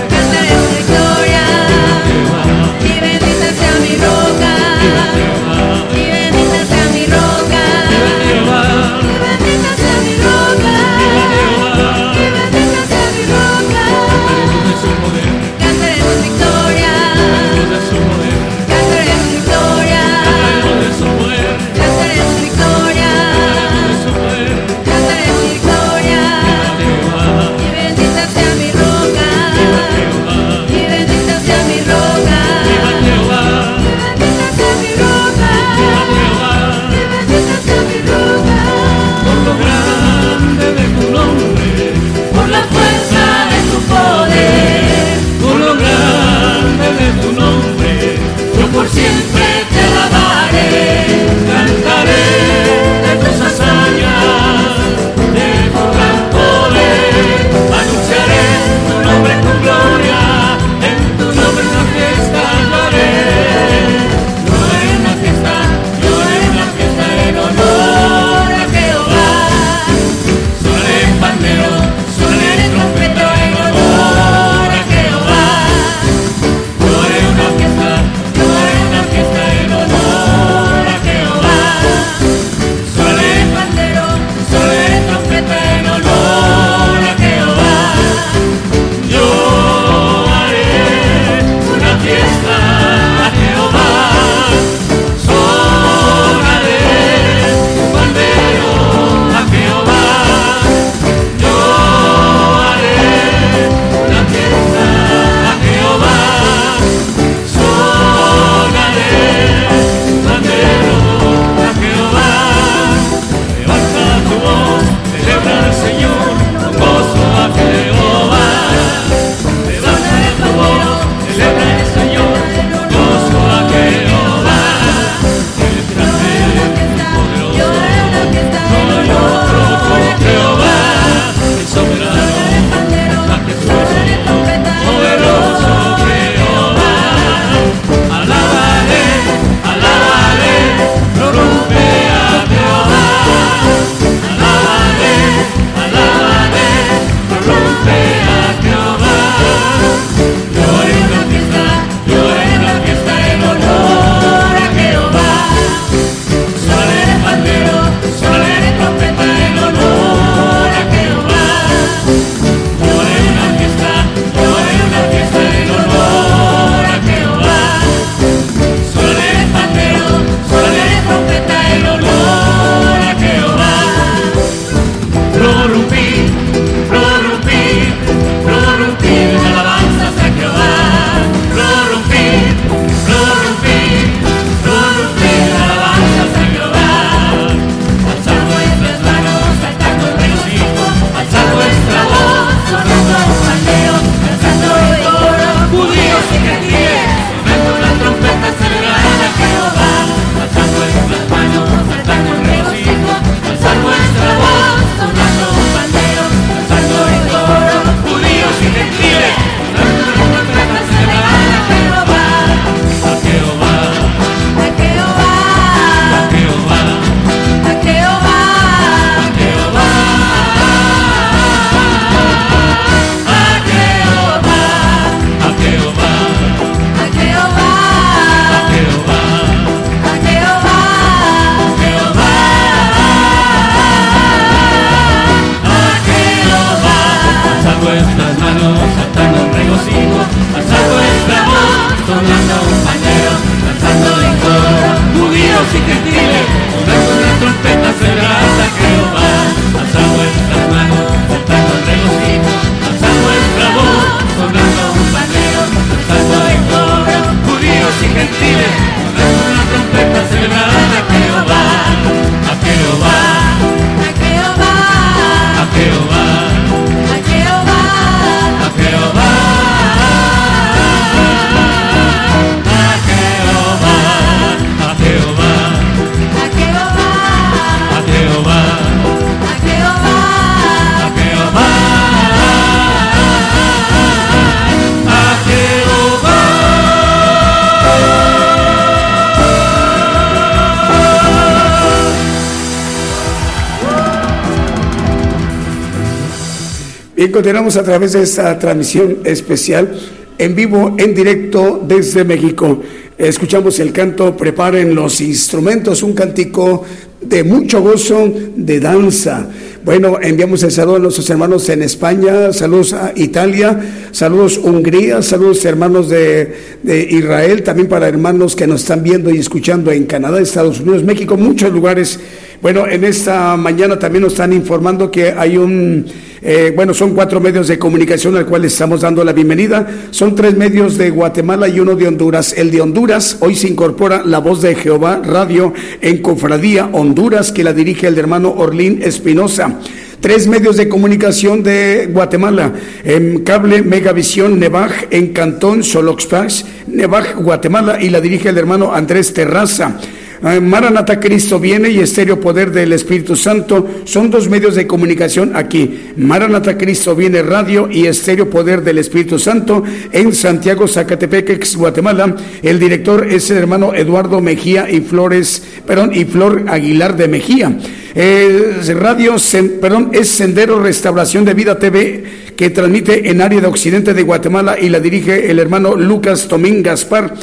Bien, 297.19 297.33
continuamos 297.33 297.75
a 297.75 297.83
través 297.83 298.13
de 298.13 298.23
esta 298.23 298.57
transmisión 298.57 299.17
especial 299.25 299.93
en 300.37 300.55
vivo, 300.55 300.95
en 300.97 301.13
directo 301.13 301.83
desde 301.85 302.23
México. 302.23 302.81
Escuchamos 303.17 303.77
el 303.81 303.91
canto 303.91 304.37
Preparen 304.37 304.95
los 304.95 305.19
instrumentos, 305.19 306.01
un 306.01 306.13
cántico 306.13 306.85
de 307.19 307.43
mucho 307.43 307.81
gozo, 307.81 308.31
de 308.55 308.79
danza. 308.79 309.49
Bueno, 309.83 310.17
enviamos 310.21 310.63
el 310.63 310.71
saludo 310.71 310.95
a 310.95 310.99
nuestros 310.99 311.29
hermanos 311.29 311.67
en 311.67 311.81
España, 311.81 312.53
saludos 312.53 312.93
a 312.93 313.11
Italia, 313.13 313.77
saludos 314.13 314.57
Hungría, 314.57 315.21
saludos 315.21 315.65
hermanos 315.65 316.07
de, 316.07 316.55
de 316.83 317.01
Israel, 317.01 317.63
también 317.63 317.89
para 317.89 318.07
hermanos 318.07 318.55
que 318.55 318.65
nos 318.65 318.83
están 318.83 319.03
viendo 319.03 319.29
y 319.29 319.39
escuchando 319.39 319.91
en 319.91 320.05
Canadá, 320.05 320.39
Estados 320.39 320.79
Unidos, 320.79 321.03
México, 321.03 321.35
muchos 321.35 321.73
lugares. 321.73 322.17
Bueno, 322.61 322.87
en 322.87 323.03
esta 323.03 323.57
mañana 323.57 323.99
también 323.99 324.23
nos 324.23 324.33
están 324.33 324.53
informando 324.53 325.11
que 325.11 325.31
hay 325.31 325.57
un, 325.57 326.05
eh, 326.41 326.71
bueno, 326.75 326.93
son 326.93 327.13
cuatro 327.13 327.39
medios 327.39 327.67
de 327.67 327.77
comunicación 327.77 328.37
al 328.37 328.45
cual 328.45 328.65
estamos 328.65 329.01
dando 329.01 329.23
la 329.23 329.33
bienvenida. 329.33 329.87
Son 330.11 330.35
tres 330.35 330.55
medios 330.55 330.97
de 330.97 331.09
Guatemala 331.09 331.67
y 331.67 331.79
uno 331.79 331.95
de 331.95 332.07
Honduras. 332.07 332.53
El 332.57 332.71
de 332.71 332.81
Honduras, 332.81 333.37
hoy 333.41 333.55
se 333.55 333.67
incorpora 333.67 334.23
La 334.25 334.39
Voz 334.39 334.61
de 334.61 334.75
Jehová 334.75 335.21
Radio 335.23 335.73
en 336.01 336.21
Cofradía 336.21 336.89
Honduras, 336.93 337.51
que 337.51 337.63
la 337.63 337.73
dirige 337.73 338.07
el 338.07 338.17
hermano 338.17 338.53
Orlín 338.55 339.01
Espinosa 339.03 339.79
tres 340.19 340.47
medios 340.47 340.75
de 340.75 340.89
comunicación 340.89 341.63
de 341.63 342.09
Guatemala, 342.11 342.73
en 343.05 343.39
cable 343.43 343.83
Megavisión 343.83 344.59
Nevaj, 344.59 345.07
en 345.11 345.31
Cantón 345.31 345.81
Soloxpax, 345.81 346.65
Nevaj, 346.87 347.35
Guatemala, 347.37 348.01
y 348.01 348.09
la 348.09 348.19
dirige 348.19 348.49
el 348.49 348.57
hermano 348.57 348.93
Andrés 348.93 349.33
Terraza. 349.33 349.97
Eh, 350.41 350.61
Maranata 350.61 351.19
Cristo 351.19 351.59
viene 351.59 351.89
y 351.89 351.99
Estéreo 351.99 352.39
Poder 352.39 352.71
del 352.71 352.93
Espíritu 352.93 353.35
Santo 353.35 353.85
son 354.05 354.31
dos 354.31 354.47
medios 354.47 354.75
de 354.75 354.87
comunicación 354.87 355.51
aquí. 355.53 356.11
Maranata 356.15 356.77
Cristo 356.77 357.13
viene 357.13 357.41
radio 357.41 357.89
y 357.91 358.05
Estéreo 358.05 358.49
Poder 358.49 358.81
del 358.81 358.99
Espíritu 358.99 359.37
Santo 359.37 359.83
en 360.11 360.33
Santiago, 360.33 360.87
Zacatepec, 360.87 361.75
Guatemala. 361.75 362.35
El 362.63 362.79
director 362.79 363.27
es 363.29 363.51
el 363.51 363.57
hermano 363.57 363.93
Eduardo 363.93 364.39
Mejía 364.39 364.89
y 364.89 365.01
Flores, 365.01 365.61
perdón, 365.85 366.11
y 366.13 366.23
Flor 366.23 366.65
Aguilar 366.69 367.17
de 367.17 367.27
Mejía. 367.27 367.77
Radio, 368.15 369.35
perdón, 369.81 370.11
es 370.13 370.29
Sendero 370.29 370.79
Restauración 370.81 371.43
de 371.43 371.53
Vida 371.53 371.77
TV 371.77 372.23
que 372.55 372.69
transmite 372.69 373.29
en 373.29 373.41
área 373.41 373.61
de 373.61 373.67
occidente 373.67 374.13
de 374.13 374.23
Guatemala 374.23 374.77
y 374.79 374.89
la 374.89 374.99
dirige 374.99 375.51
el 375.51 375.59
hermano 375.59 375.95
Lucas 375.95 376.47
Tomín 376.47 376.81
Gaspar. 376.81 377.33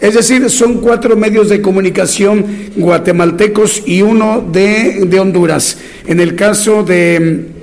Es 0.00 0.14
decir, 0.14 0.48
son 0.50 0.80
cuatro 0.80 1.16
medios 1.16 1.48
de 1.48 1.62
comunicación 1.62 2.44
guatemaltecos 2.76 3.82
y 3.86 4.02
uno 4.02 4.46
de, 4.52 5.06
de 5.06 5.20
Honduras. 5.20 5.78
En 6.06 6.20
el 6.20 6.36
caso 6.36 6.82
de, 6.82 7.55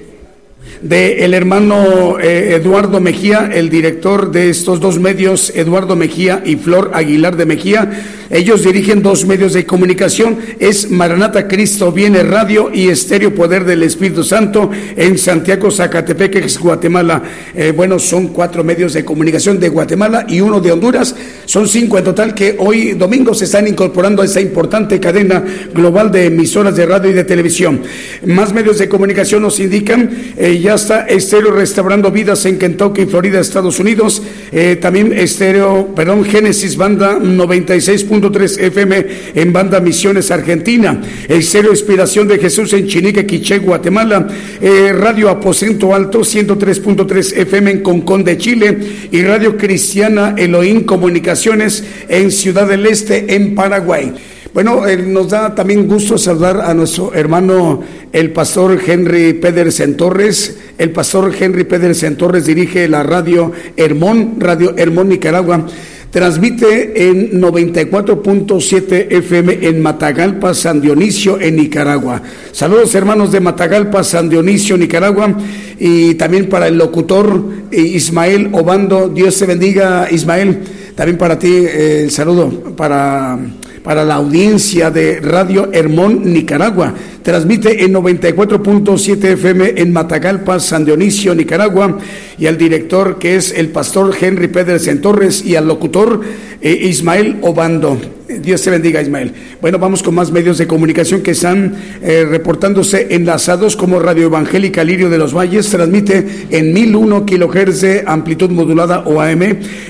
de 0.84 1.24
el 1.24 1.34
hermano 1.34 2.20
eh, 2.20 2.56
Eduardo 2.56 3.00
Mejía, 3.00 3.50
el 3.54 3.70
director 3.70 4.32
de 4.32 4.50
estos 4.50 4.82
dos 4.82 5.00
medios, 5.00 5.52
Eduardo 5.56 5.96
Mejía 5.96 6.44
y 6.46 6.58
Flor 6.58 6.92
Aguilar 6.94 7.38
de 7.38 7.46
Mejía. 7.46 7.90
Ellos 8.30 8.64
dirigen 8.64 9.02
dos 9.02 9.26
medios 9.26 9.54
de 9.54 9.66
comunicación, 9.66 10.40
es 10.60 10.90
Maranata 10.90 11.48
Cristo 11.48 11.92
Viene 11.92 12.24
Radio 12.24 12.72
y 12.74 12.90
Estéreo 12.90 13.34
Poder 13.34 13.64
del 13.64 13.84
Espíritu 13.84 14.24
Santo 14.24 14.72
en 14.96 15.18
Santiago, 15.18 15.70
Zacatepec, 15.70 16.60
Guatemala. 16.60 17.22
Eh, 17.54 17.72
bueno, 17.76 18.00
son 18.00 18.30
cuatro 18.30 18.64
medios 18.64 18.94
de 18.94 19.06
comunicación 19.06 19.60
de 19.60 19.70
Guatemala 19.70 20.26
y 20.28 20.42
uno 20.42 20.60
de 20.60 20.72
Honduras. 20.72 21.16
Son 21.46 21.68
cinco 21.68 21.98
en 21.98 22.04
total 22.04 22.34
que 22.34 22.56
hoy 22.60 22.94
domingo 22.94 23.34
se 23.34 23.46
están 23.46 23.68
incorporando 23.68 24.22
a 24.22 24.26
esta 24.26 24.42
importante 24.42 25.00
cadena 25.00 25.44
global 25.74 26.12
de 26.12 26.26
emisoras 26.26 26.76
de 26.76 26.86
radio 26.88 27.12
y 27.12 27.14
de 27.14 27.24
televisión. 27.24 27.82
Más 28.26 28.52
medios 28.52 28.80
de 28.80 28.90
comunicación 28.90 29.44
nos 29.44 29.60
indican, 29.60 30.10
eh, 30.38 30.60
ya 30.60 30.73
está 30.76 31.06
Estéreo 31.08 31.52
Restaurando 31.52 32.12
Vidas 32.12 32.46
en 32.46 32.58
Kentucky, 32.58 33.06
Florida, 33.06 33.40
Estados 33.40 33.80
Unidos. 33.80 34.22
Eh, 34.52 34.78
también 34.78 35.14
Estéreo, 35.14 35.94
perdón, 35.96 36.26
Génesis 36.26 36.78
Banda 36.78 37.18
96.3 37.20 38.60
FM 38.60 39.08
en 39.36 39.54
Banda 39.54 39.80
Misiones, 39.80 40.32
Argentina. 40.32 41.02
Estéreo 41.28 41.72
Inspiración 41.72 42.28
de 42.28 42.40
Jesús 42.40 42.74
en 42.74 42.88
Chinique, 42.88 43.26
Quiché, 43.26 43.60
Guatemala. 43.60 44.28
Eh, 44.62 44.94
Radio 44.94 45.30
Aposento 45.30 45.94
Alto 45.94 46.22
103.3 46.22 47.38
FM 47.38 47.72
en 47.72 47.82
Concón 47.82 48.24
de 48.24 48.38
Chile. 48.38 48.78
Y 49.12 49.22
Radio 49.22 49.58
Cristiana 49.58 50.36
Elohim 50.38 50.84
Comunicaciones 50.84 51.84
en 52.10 52.32
Ciudad 52.32 52.68
del 52.68 52.86
Este, 52.86 53.36
en 53.36 53.56
Paraguay. 53.56 54.14
Bueno, 54.54 54.88
eh, 54.88 54.98
nos 54.98 55.30
da 55.30 55.56
también 55.56 55.88
gusto 55.88 56.16
saludar 56.16 56.62
a 56.62 56.76
nuestro 56.76 57.12
hermano, 57.16 57.82
el 58.12 58.32
pastor 58.32 58.80
Henry 58.86 59.34
Pedersen 59.34 59.98
Torres. 59.98 60.58
El 60.78 60.92
pastor 60.92 61.34
Henry 61.38 61.64
Pedersen 61.64 62.16
Torres 62.18 62.46
dirige 62.46 62.88
la 62.88 63.02
radio 63.02 63.52
Hermón, 63.76 64.36
Radio 64.38 64.76
Hermón 64.78 65.10
Nicaragua. 65.10 65.66
Transmite 66.12 67.10
en 67.10 67.42
94.7 67.42 69.08
FM 69.10 69.58
en 69.68 69.82
Matagalpa, 69.82 70.54
San 70.54 70.82
Dionisio, 70.82 71.42
en 71.42 71.56
Nicaragua. 71.56 72.22
Saludos 72.52 72.94
hermanos 72.94 73.32
de 73.32 73.40
Matagalpa, 73.40 74.04
San 74.04 74.30
Dionisio, 74.30 74.78
Nicaragua. 74.78 75.36
Y 75.80 76.14
también 76.14 76.48
para 76.48 76.68
el 76.68 76.78
locutor 76.78 77.44
eh, 77.72 77.82
Ismael 77.82 78.52
Obando. 78.52 79.10
Dios 79.10 79.36
te 79.40 79.48
bendiga, 79.48 80.08
Ismael. 80.12 80.60
También 80.94 81.18
para 81.18 81.40
ti 81.40 81.50
eh, 81.52 82.08
saludo 82.12 82.76
para 82.76 83.40
para 83.84 84.06
la 84.06 84.16
audiencia 84.16 84.90
de 84.90 85.20
Radio 85.20 85.70
Hermón, 85.74 86.34
Nicaragua. 86.34 86.94
Transmite 87.22 87.84
en 87.84 87.94
94.7 87.94 89.24
FM 89.34 89.74
en 89.78 89.92
Matagalpa, 89.92 90.60
San 90.60 90.86
Dionisio, 90.86 91.36
Nicaragua. 91.36 91.98
Y 92.38 92.48
al 92.48 92.58
director 92.58 93.20
que 93.20 93.36
es 93.36 93.52
el 93.52 93.70
pastor 93.70 94.16
Henry 94.20 94.48
Pedersen 94.48 95.02
Torres 95.02 95.46
y 95.46 95.56
al 95.56 95.68
locutor 95.68 96.22
eh, 96.62 96.72
Ismael 96.72 97.38
Obando. 97.42 98.00
Dios 98.42 98.62
te 98.62 98.70
bendiga, 98.70 99.02
Ismael. 99.02 99.34
Bueno, 99.62 99.78
vamos 99.80 100.02
con 100.02 100.16
más 100.16 100.32
medios 100.32 100.58
de 100.58 100.68
comunicación 100.68 101.22
que 101.22 101.32
están 101.32 101.76
eh, 102.02 102.26
reportándose 102.30 103.08
enlazados 103.12 103.76
como 103.76 104.00
Radio 104.00 104.26
Evangélica 104.26 104.84
Lirio 104.84 105.10
de 105.10 105.18
los 105.18 105.36
Valles. 105.36 105.70
Transmite 105.70 106.48
en 106.50 106.74
1001 106.74 107.26
kilohertz 107.26 107.82
de 107.82 108.04
amplitud 108.06 108.50
modulada 108.50 109.00
o 109.06 109.22
AM 109.22 109.42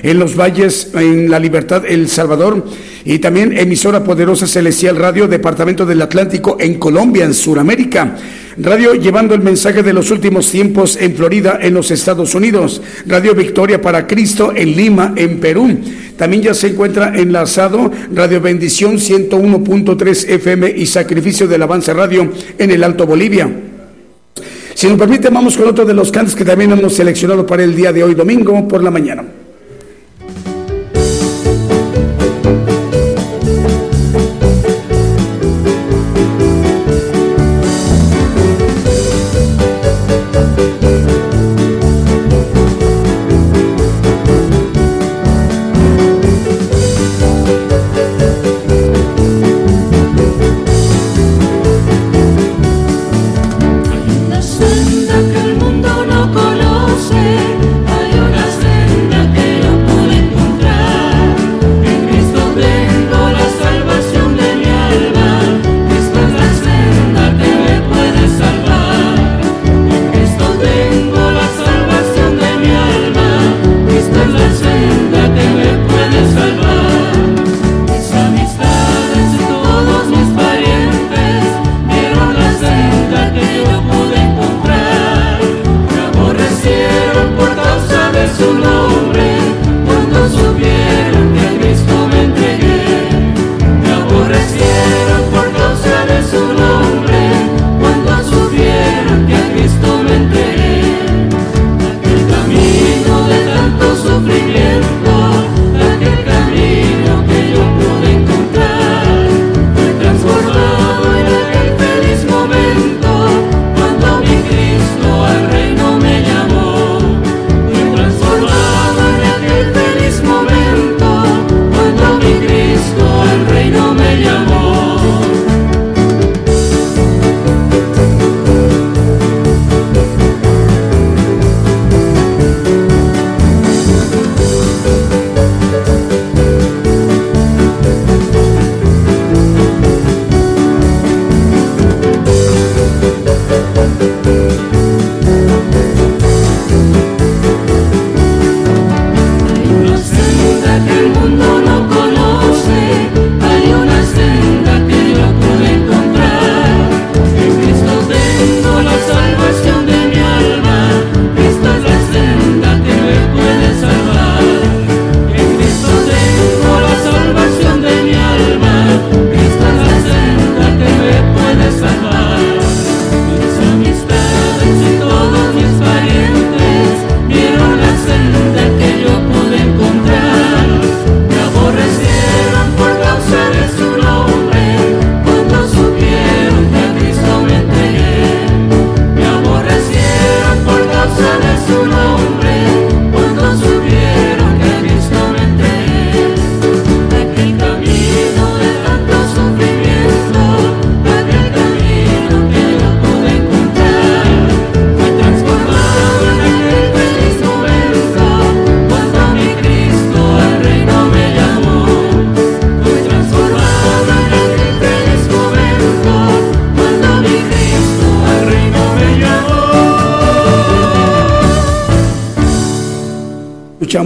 en 0.02 0.18
los 0.18 0.36
valles, 0.36 0.90
en 0.94 1.30
La 1.30 1.38
Libertad, 1.38 1.84
El 1.86 2.08
Salvador. 2.08 2.64
Y 3.04 3.18
también 3.18 3.56
emisora 3.56 4.02
poderosa 4.02 4.46
Celestial 4.46 4.96
Radio, 4.96 5.28
Departamento 5.28 5.86
del 5.86 6.02
Atlántico 6.02 6.56
en 6.58 6.74
Colombia, 6.78 7.24
en 7.24 7.34
Sudamérica. 7.34 8.16
Radio 8.56 8.94
llevando 8.94 9.34
el 9.34 9.40
mensaje 9.40 9.82
de 9.82 9.92
los 9.92 10.10
últimos 10.10 10.50
tiempos 10.50 10.96
en 11.00 11.14
Florida, 11.16 11.58
en 11.60 11.74
los 11.74 11.90
Estados 11.90 12.34
Unidos. 12.34 12.80
Radio 13.06 13.34
Victoria 13.34 13.80
para 13.80 14.06
Cristo 14.06 14.52
en 14.54 14.76
Lima, 14.76 15.12
en 15.16 15.40
Perú. 15.40 15.76
También 16.16 16.42
ya 16.42 16.54
se 16.54 16.68
encuentra 16.68 17.12
enlazado 17.16 17.90
Radio 18.12 18.40
Bendición 18.40 18.98
101.3 18.98 20.28
FM 20.28 20.72
y 20.76 20.86
Sacrificio 20.86 21.48
del 21.48 21.62
Avance 21.62 21.92
Radio 21.92 22.32
en 22.56 22.70
el 22.70 22.84
Alto 22.84 23.06
Bolivia. 23.06 23.50
Si 24.74 24.86
nos 24.86 24.98
permite, 24.98 25.30
vamos 25.30 25.56
con 25.56 25.68
otro 25.68 25.84
de 25.84 25.94
los 25.94 26.12
cantos 26.12 26.36
que 26.36 26.44
también 26.44 26.72
hemos 26.72 26.94
seleccionado 26.94 27.44
para 27.46 27.64
el 27.64 27.74
día 27.74 27.92
de 27.92 28.04
hoy, 28.04 28.14
domingo 28.14 28.68
por 28.68 28.82
la 28.82 28.90
mañana. 28.90 29.24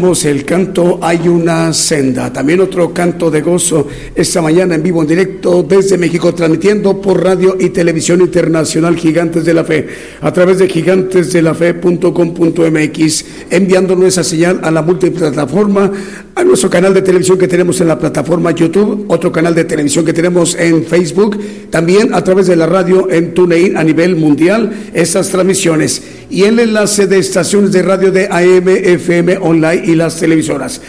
El 0.09 0.47
canto 0.47 0.99
Hay 1.03 1.29
una 1.29 1.75
senda. 1.75 2.33
También 2.33 2.61
otro 2.61 2.95
canto 2.95 3.31
de 3.31 3.43
gozo 3.43 3.87
esta 4.15 4.41
mañana 4.41 4.75
en 4.75 4.83
vivo, 4.83 5.03
en 5.03 5.09
directo 5.09 5.63
desde 5.63 5.99
México, 5.99 6.35
transmitiendo 6.35 6.99
por 6.99 7.23
radio 7.23 7.59
y 7.61 7.69
televisión 7.69 8.23
internacional 8.23 8.97
Gigantes 8.97 9.45
de 9.45 9.53
la 9.53 9.65
Fe, 9.65 9.87
a 10.23 10.33
través 10.33 10.57
de 10.59 10.69
gigantesdelafe.com.mx, 10.69 13.25
enviando 13.51 14.07
esa 14.07 14.25
señal 14.25 14.61
a 14.63 14.71
la 14.71 14.81
multiplataforma, 14.81 15.93
a 16.39 16.45
nuestro 16.45 16.71
canal 16.71 16.95
de 16.95 17.03
televisión 17.03 17.37
que 17.37 17.49
tenemos 17.49 17.81
en 17.81 17.89
la 17.89 17.99
plataforma 17.99 18.53
YouTube, 18.53 19.07
otro 19.09 19.33
canal 19.33 19.57
de 19.57 19.65
televisión 19.65 20.05
que 20.05 20.13
tenemos 20.13 20.55
en 20.55 20.85
Facebook, 20.85 21.37
también 21.69 22.15
a 22.15 22.23
través 22.23 22.47
de 22.47 22.55
la 22.55 22.65
radio 22.65 23.11
en 23.11 23.35
TuneIn 23.35 23.77
a 23.77 23.83
nivel 23.83 24.15
mundial, 24.15 24.71
esas 24.95 25.31
transmisiones 25.31 26.01
y 26.31 26.45
el 26.45 26.61
enlace 26.61 27.09
de 27.09 27.19
estaciones 27.19 27.73
de 27.73 27.83
radio 27.83 28.13
de 28.13 28.29
AM, 28.29 28.69
FM, 28.69 29.39
online 29.39 29.83
y 29.85 29.97
las 29.97 30.21
televisoras. 30.21 30.81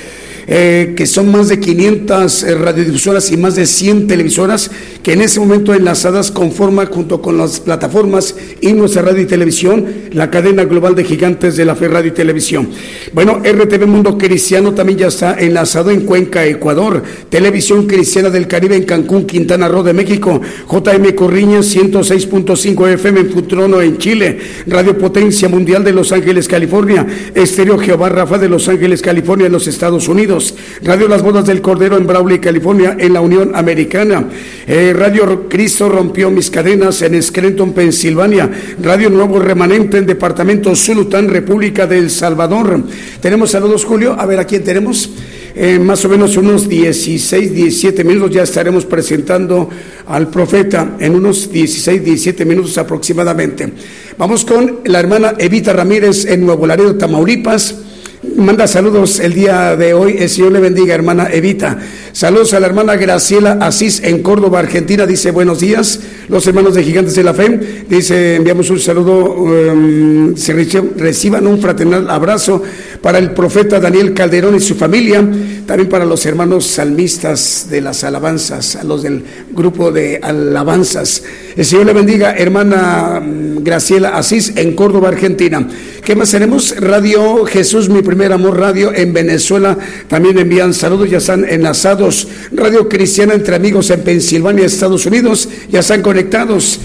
Eh, 0.47 0.93
que 0.95 1.05
son 1.05 1.31
más 1.31 1.49
de 1.49 1.59
500 1.59 2.43
eh, 2.43 2.55
radiodifusoras 2.55 3.31
y 3.31 3.37
más 3.37 3.55
de 3.55 3.65
100 3.65 4.07
televisoras 4.07 4.71
que 5.03 5.13
en 5.13 5.21
ese 5.21 5.39
momento 5.39 5.73
enlazadas 5.73 6.31
conforman 6.31 6.87
junto 6.87 7.21
con 7.21 7.37
las 7.37 7.59
plataformas 7.59 8.35
y 8.61 8.73
nuestra 8.73 9.01
radio 9.01 9.21
y 9.21 9.25
televisión 9.25 9.85
la 10.11 10.29
cadena 10.29 10.65
global 10.65 10.95
de 10.95 11.03
gigantes 11.03 11.55
de 11.55 11.65
la 11.65 11.75
fe 11.75 11.87
radio 11.87 12.11
y 12.11 12.13
televisión. 12.13 12.69
Bueno, 13.13 13.41
RTV 13.43 13.87
Mundo 13.87 14.17
Cristiano 14.17 14.73
también 14.73 14.99
ya 14.99 15.07
está 15.07 15.39
enlazado 15.39 15.91
en 15.91 16.01
Cuenca, 16.01 16.45
Ecuador, 16.45 17.03
Televisión 17.29 17.87
Cristiana 17.87 18.29
del 18.29 18.47
Caribe 18.47 18.75
en 18.75 18.83
Cancún, 18.83 19.25
Quintana 19.25 19.67
Roo 19.67 19.83
de 19.83 19.93
México, 19.93 20.41
JM 20.69 21.15
Corriña 21.15 21.59
106.5 21.59 22.87
FM 22.93 23.19
en 23.21 23.29
Futrono 23.29 23.81
en 23.81 23.97
Chile, 23.97 24.39
Radio 24.67 24.97
Potencia 24.97 25.49
Mundial 25.49 25.83
de 25.83 25.93
Los 25.93 26.11
Ángeles, 26.11 26.47
California, 26.47 27.05
Estéreo 27.33 27.77
Jehová 27.77 28.09
Rafa 28.09 28.37
de 28.37 28.49
Los 28.49 28.67
Ángeles, 28.67 29.01
California 29.01 29.47
en 29.47 29.53
los 29.53 29.67
Estados 29.67 30.07
Unidos, 30.07 30.38
Radio 30.83 31.07
Las 31.07 31.21
Bodas 31.21 31.45
del 31.45 31.61
Cordero 31.61 31.97
en 31.97 32.07
Brawley, 32.07 32.39
California 32.39 32.95
en 32.99 33.13
la 33.13 33.21
Unión 33.21 33.51
Americana, 33.55 34.25
eh, 34.67 34.93
Radio 34.95 35.47
Cristo 35.47 35.89
rompió 35.89 36.29
mis 36.31 36.49
cadenas 36.49 37.01
en 37.01 37.21
Scranton, 37.21 37.73
Pensilvania, 37.73 38.49
Radio 38.81 39.09
Nuevo 39.09 39.39
Remanente 39.39 39.97
en 39.97 40.05
Departamento 40.05 40.75
Zulután, 40.75 41.29
República 41.29 41.87
del 41.87 42.09
Salvador. 42.09 42.83
Tenemos 43.21 43.51
saludos, 43.51 43.85
Julio. 43.85 44.15
A 44.17 44.25
ver, 44.25 44.39
¿a 44.39 44.45
quién 44.45 44.63
tenemos? 44.63 45.09
En 45.55 45.85
más 45.85 46.05
o 46.05 46.09
menos 46.09 46.37
unos 46.37 46.69
16, 46.69 47.53
17 47.53 48.03
minutos 48.03 48.31
ya 48.31 48.43
estaremos 48.43 48.85
presentando 48.85 49.69
al 50.07 50.29
profeta 50.29 50.95
en 50.99 51.15
unos 51.15 51.51
16, 51.51 52.03
17 52.03 52.45
minutos 52.45 52.77
aproximadamente. 52.77 53.73
Vamos 54.17 54.45
con 54.45 54.79
la 54.85 54.99
hermana 54.99 55.33
Evita 55.37 55.73
Ramírez 55.73 56.25
en 56.25 56.45
Nuevo 56.45 56.65
Laredo, 56.65 56.95
Tamaulipas. 56.95 57.75
Manda 58.21 58.67
saludos 58.67 59.21
el 59.21 59.33
día 59.33 59.77
de 59.77 59.93
hoy. 59.93 60.17
El 60.19 60.27
Señor 60.29 60.51
le 60.51 60.59
bendiga, 60.59 60.93
hermana 60.93 61.29
Evita. 61.31 61.77
Saludos 62.11 62.53
a 62.53 62.59
la 62.59 62.67
hermana 62.67 62.97
Graciela 62.97 63.53
Asís 63.61 64.01
en 64.03 64.21
Córdoba, 64.21 64.59
Argentina. 64.59 65.05
Dice 65.05 65.31
buenos 65.31 65.61
días, 65.61 66.01
los 66.27 66.45
hermanos 66.45 66.73
de 66.73 66.83
Gigantes 66.83 67.15
de 67.15 67.23
la 67.23 67.33
Fe. 67.33 67.85
Dice 67.89 68.35
enviamos 68.35 68.69
un 68.71 68.79
saludo, 68.81 69.35
um, 69.35 70.35
se 70.35 70.53
reci- 70.53 70.95
reciban 70.97 71.47
un 71.47 71.61
fraternal 71.61 72.09
abrazo 72.09 72.61
para 73.01 73.19
el 73.19 73.31
profeta 73.31 73.79
Daniel 73.79 74.13
Calderón 74.13 74.55
y 74.55 74.59
su 74.59 74.75
familia. 74.75 75.25
También 75.65 75.87
para 75.87 76.03
los 76.03 76.25
hermanos 76.25 76.65
salmistas 76.67 77.67
de 77.69 77.79
las 77.79 78.03
alabanzas, 78.03 78.75
a 78.75 78.83
los 78.83 79.01
del 79.03 79.23
grupo 79.51 79.93
de 79.93 80.19
alabanzas. 80.21 81.23
El 81.55 81.63
Señor 81.63 81.85
le 81.85 81.93
bendiga, 81.93 82.33
hermana 82.35 83.21
mm, 83.21 83.63
Graciela 83.63 84.09
Asís 84.17 84.51
en 84.57 84.75
Córdoba, 84.75 85.07
Argentina. 85.07 85.65
¿Qué 86.03 86.15
más 86.15 86.31
tenemos? 86.31 86.75
Radio 86.79 87.45
Jesús, 87.45 87.87
mi 87.87 88.01
primer 88.09 88.33
amor, 88.33 88.59
radio 88.59 88.91
en 88.91 89.13
Venezuela. 89.13 89.77
También 90.07 90.39
envían 90.39 90.73
saludos, 90.73 91.11
ya 91.11 91.19
están 91.19 91.45
enlazados. 91.47 92.27
Radio 92.51 92.89
Cristiana 92.89 93.35
entre 93.35 93.55
amigos 93.55 93.91
en 93.91 94.01
Pensilvania, 94.01 94.65
Estados 94.65 95.05
Unidos, 95.05 95.47
ya 95.69 95.81
están 95.81 96.01
conectados. 96.01 96.79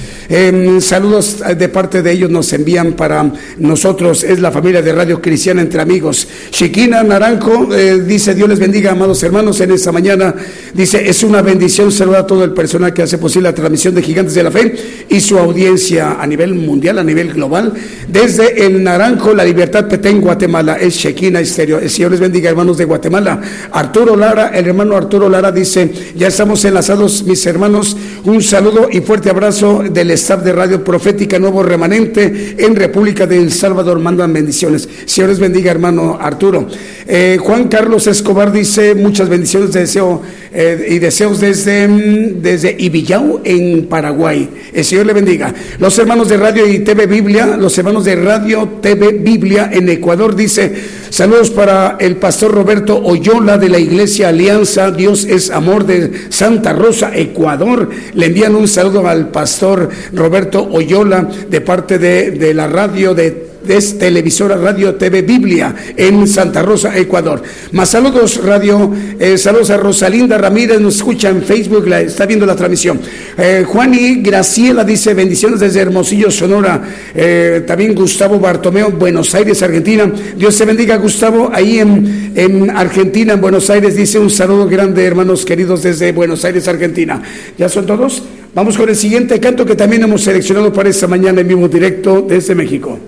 Saludos 0.80 1.42
de 1.56 1.68
parte 1.70 2.02
de 2.02 2.12
ellos 2.12 2.30
nos 2.30 2.52
envían 2.52 2.92
para 2.92 3.32
nosotros, 3.56 4.22
es 4.22 4.38
la 4.40 4.52
familia 4.52 4.82
de 4.82 4.92
Radio 4.92 5.22
Cristiana 5.22 5.62
entre 5.62 5.80
amigos. 5.80 6.28
Chiquina 6.50 7.02
Naranjo 7.02 7.74
eh, 7.74 8.02
dice, 8.02 8.34
Dios 8.34 8.48
les 8.48 8.58
bendiga, 8.58 8.92
amados 8.92 9.22
hermanos, 9.22 9.58
en 9.62 9.70
esta 9.70 9.92
mañana. 9.92 10.34
Dice, 10.74 11.08
es 11.08 11.22
una 11.22 11.40
bendición 11.40 11.90
saludar 11.90 12.20
a 12.20 12.26
todo 12.26 12.44
el 12.44 12.52
personal 12.52 12.92
que 12.92 13.00
hace 13.02 13.16
posible 13.16 13.48
la 13.48 13.54
transmisión 13.54 13.94
de 13.94 14.02
Gigantes 14.02 14.34
de 14.34 14.42
la 14.42 14.50
Fe 14.50 14.74
y 15.08 15.20
su 15.20 15.38
audiencia 15.38 16.20
a 16.20 16.26
nivel 16.26 16.54
mundial, 16.54 16.98
a 16.98 17.04
nivel 17.04 17.32
global. 17.32 17.72
Desde 18.08 18.66
el 18.66 18.82
Naranjo, 18.82 19.32
la 19.32 19.44
Libertad 19.44 19.88
Petén, 19.88 20.20
Guatemala, 20.20 20.76
es 20.78 20.94
Chequina 21.14 21.38
Estéreo. 21.38 21.78
El 21.78 21.90
Señor 21.90 22.10
les 22.10 22.18
bendiga, 22.18 22.50
hermanos 22.50 22.76
de 22.76 22.84
Guatemala. 22.84 23.40
Arturo 23.70 24.16
Lara, 24.16 24.48
el 24.48 24.66
hermano 24.66 24.96
Arturo 24.96 25.28
Lara 25.28 25.52
dice, 25.52 25.88
ya 26.16 26.26
estamos 26.26 26.64
enlazados, 26.64 27.22
mis 27.22 27.46
hermanos. 27.46 27.96
Un 28.24 28.42
saludo 28.42 28.88
y 28.90 29.00
fuerte 29.00 29.30
abrazo 29.30 29.84
del 29.88 30.10
staff 30.10 30.42
de 30.42 30.52
Radio 30.52 30.82
Profética 30.82 31.38
Nuevo 31.38 31.62
Remanente 31.62 32.56
en 32.58 32.74
República 32.74 33.28
de 33.28 33.38
El 33.38 33.52
Salvador. 33.52 34.00
Mandan 34.00 34.32
bendiciones. 34.32 34.88
Señor 35.06 35.30
les 35.30 35.38
bendiga, 35.38 35.70
hermano 35.70 36.18
Arturo. 36.20 36.66
Eh, 37.06 37.38
Juan 37.40 37.68
Carlos 37.68 38.08
Escobar 38.08 38.50
dice, 38.50 38.96
muchas 38.96 39.28
bendiciones 39.28 39.72
de 39.72 39.80
deseo 39.80 40.20
eh, 40.52 40.86
y 40.88 40.98
deseos 40.98 41.40
desde, 41.40 41.86
mm, 41.86 42.42
desde 42.42 42.74
Ibillau 42.76 43.40
en 43.44 43.86
Paraguay. 43.86 44.48
El 44.72 44.84
Señor 44.84 45.06
le 45.06 45.12
bendiga. 45.12 45.54
Los 45.78 45.96
hermanos 45.96 46.28
de 46.28 46.38
Radio 46.38 46.66
y 46.66 46.80
TV 46.80 47.06
Biblia, 47.06 47.56
los 47.56 47.78
hermanos 47.78 48.04
de 48.04 48.16
Radio 48.16 48.80
TV 48.80 49.12
Biblia 49.12 49.70
en 49.72 49.88
Ecuador 49.88 50.34
dice, 50.34 50.72
saludos 51.14 51.50
para 51.50 51.96
el 52.00 52.16
pastor 52.16 52.52
Roberto 52.52 53.00
Oyola 53.00 53.56
de 53.56 53.68
la 53.68 53.78
Iglesia 53.78 54.30
Alianza, 54.30 54.90
Dios 54.90 55.24
es 55.24 55.48
amor 55.48 55.86
de 55.86 56.10
Santa 56.28 56.72
Rosa, 56.72 57.12
Ecuador. 57.14 57.88
Le 58.14 58.26
envían 58.26 58.56
un 58.56 58.66
saludo 58.66 59.06
al 59.06 59.28
pastor 59.28 59.90
Roberto 60.12 60.68
Oyola 60.72 61.22
de 61.48 61.60
parte 61.60 62.00
de, 62.00 62.32
de 62.32 62.52
la 62.52 62.66
radio 62.66 63.14
de 63.14 63.53
es 63.68 63.98
televisora 63.98 64.56
Radio 64.56 64.94
TV 64.94 65.22
Biblia 65.22 65.74
en 65.96 66.26
Santa 66.26 66.62
Rosa, 66.62 66.96
Ecuador. 66.96 67.42
Más 67.72 67.90
saludos, 67.90 68.44
radio, 68.44 68.92
eh, 69.18 69.38
saludos 69.38 69.70
a 69.70 69.76
Rosalinda 69.76 70.38
Ramírez, 70.38 70.80
nos 70.80 70.96
escucha 70.96 71.28
en 71.30 71.42
Facebook, 71.42 71.86
la, 71.86 72.00
está 72.00 72.26
viendo 72.26 72.46
la 72.46 72.56
transmisión. 72.56 73.00
Eh, 73.36 73.64
Juan 73.66 73.94
y 73.94 74.22
Graciela 74.22 74.84
dice 74.84 75.14
bendiciones 75.14 75.60
desde 75.60 75.80
Hermosillo, 75.80 76.30
Sonora. 76.30 76.82
Eh, 77.14 77.64
también 77.66 77.94
Gustavo 77.94 78.38
Bartomeo, 78.38 78.90
Buenos 78.90 79.34
Aires, 79.34 79.62
Argentina. 79.62 80.10
Dios 80.36 80.56
te 80.56 80.64
bendiga, 80.64 80.96
Gustavo, 80.96 81.50
ahí 81.52 81.78
en, 81.78 82.32
en 82.34 82.70
Argentina, 82.70 83.34
en 83.34 83.40
Buenos 83.40 83.70
Aires, 83.70 83.96
dice 83.96 84.18
un 84.18 84.30
saludo 84.30 84.66
grande, 84.66 85.04
hermanos 85.04 85.44
queridos, 85.44 85.82
desde 85.82 86.12
Buenos 86.12 86.44
Aires, 86.44 86.68
Argentina. 86.68 87.22
¿Ya 87.58 87.68
son 87.68 87.86
todos? 87.86 88.22
Vamos 88.54 88.76
con 88.76 88.88
el 88.88 88.96
siguiente 88.96 89.40
canto 89.40 89.66
que 89.66 89.74
también 89.74 90.02
hemos 90.04 90.22
seleccionado 90.22 90.72
para 90.72 90.88
esta 90.88 91.08
mañana 91.08 91.40
en 91.40 91.48
vivo 91.48 91.66
directo 91.66 92.24
desde 92.28 92.54
México. 92.54 92.98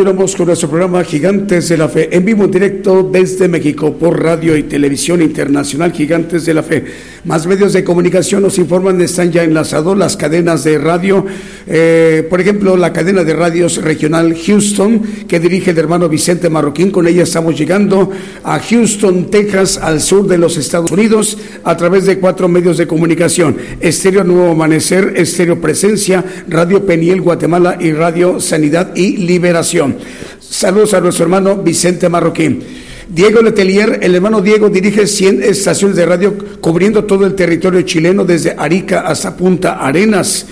Continuamos 0.00 0.34
con 0.34 0.46
nuestro 0.46 0.70
programa 0.70 1.04
Gigantes 1.04 1.68
de 1.68 1.76
la 1.76 1.86
Fe, 1.86 2.08
en 2.16 2.24
vivo 2.24 2.46
directo 2.46 3.02
desde 3.02 3.48
México 3.48 3.92
por 3.92 4.18
radio 4.18 4.56
y 4.56 4.62
televisión 4.62 5.20
internacional 5.20 5.92
Gigantes 5.92 6.46
de 6.46 6.54
la 6.54 6.62
Fe. 6.62 6.86
Más 7.26 7.46
medios 7.46 7.74
de 7.74 7.84
comunicación 7.84 8.40
nos 8.40 8.56
informan, 8.56 8.98
están 9.02 9.30
ya 9.30 9.44
enlazados 9.44 9.98
las 9.98 10.16
cadenas 10.16 10.64
de 10.64 10.78
radio, 10.78 11.26
eh, 11.72 12.26
por 12.28 12.40
ejemplo, 12.40 12.76
la 12.76 12.92
cadena 12.92 13.22
de 13.22 13.32
radios 13.32 13.76
regional 13.76 14.36
Houston, 14.36 15.00
que 15.28 15.38
dirige 15.38 15.70
el 15.70 15.78
hermano 15.78 16.08
Vicente 16.08 16.50
Marroquín. 16.50 16.90
Con 16.90 17.06
ella 17.06 17.22
estamos 17.22 17.56
llegando 17.56 18.10
a 18.42 18.58
Houston, 18.58 19.30
Texas, 19.30 19.78
al 19.78 20.00
sur 20.00 20.26
de 20.26 20.36
los 20.36 20.56
Estados 20.56 20.90
Unidos, 20.90 21.38
a 21.62 21.76
través 21.76 22.06
de 22.06 22.18
cuatro 22.18 22.48
medios 22.48 22.76
de 22.76 22.88
comunicación: 22.88 23.56
Estéreo 23.78 24.24
Nuevo 24.24 24.50
Amanecer, 24.50 25.12
Estéreo 25.14 25.60
Presencia, 25.60 26.24
Radio 26.48 26.84
Peniel 26.84 27.20
Guatemala 27.20 27.78
y 27.78 27.92
Radio 27.92 28.40
Sanidad 28.40 28.90
y 28.96 29.18
Liberación. 29.18 29.96
Saludos 30.40 30.94
a 30.94 31.00
nuestro 31.00 31.22
hermano 31.26 31.56
Vicente 31.58 32.08
Marroquín. 32.08 32.64
Diego 33.08 33.42
Letelier, 33.42 34.00
el 34.02 34.16
hermano 34.16 34.40
Diego 34.40 34.70
dirige 34.70 35.06
100 35.06 35.44
estaciones 35.44 35.96
de 35.96 36.06
radio 36.06 36.36
cubriendo 36.60 37.04
todo 37.04 37.26
el 37.26 37.36
territorio 37.36 37.82
chileno 37.82 38.24
desde 38.24 38.56
Arica 38.58 39.02
hasta 39.02 39.36
Punta 39.36 39.74
Arenas 39.74 40.46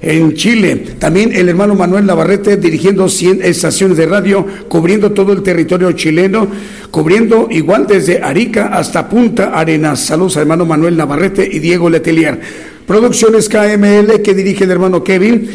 en 0.00 0.34
Chile. 0.34 0.76
También 0.98 1.32
el 1.34 1.48
hermano 1.48 1.74
Manuel 1.74 2.06
Navarrete 2.06 2.56
dirigiendo 2.56 3.08
100 3.08 3.42
estaciones 3.42 3.96
de 3.96 4.06
radio, 4.06 4.46
cubriendo 4.68 5.12
todo 5.12 5.32
el 5.32 5.42
territorio 5.42 5.92
chileno, 5.92 6.48
cubriendo 6.90 7.48
igual 7.50 7.86
desde 7.86 8.22
Arica 8.22 8.68
hasta 8.68 9.08
Punta 9.08 9.52
Arenas. 9.58 10.00
Saludos 10.00 10.36
al 10.36 10.42
hermano 10.42 10.66
Manuel 10.66 10.96
Navarrete 10.96 11.48
y 11.50 11.58
Diego 11.58 11.90
Letelier. 11.90 12.40
Producciones 12.86 13.48
KML 13.48 14.22
que 14.22 14.34
dirige 14.34 14.64
el 14.64 14.70
hermano 14.70 15.04
Kevin. 15.04 15.48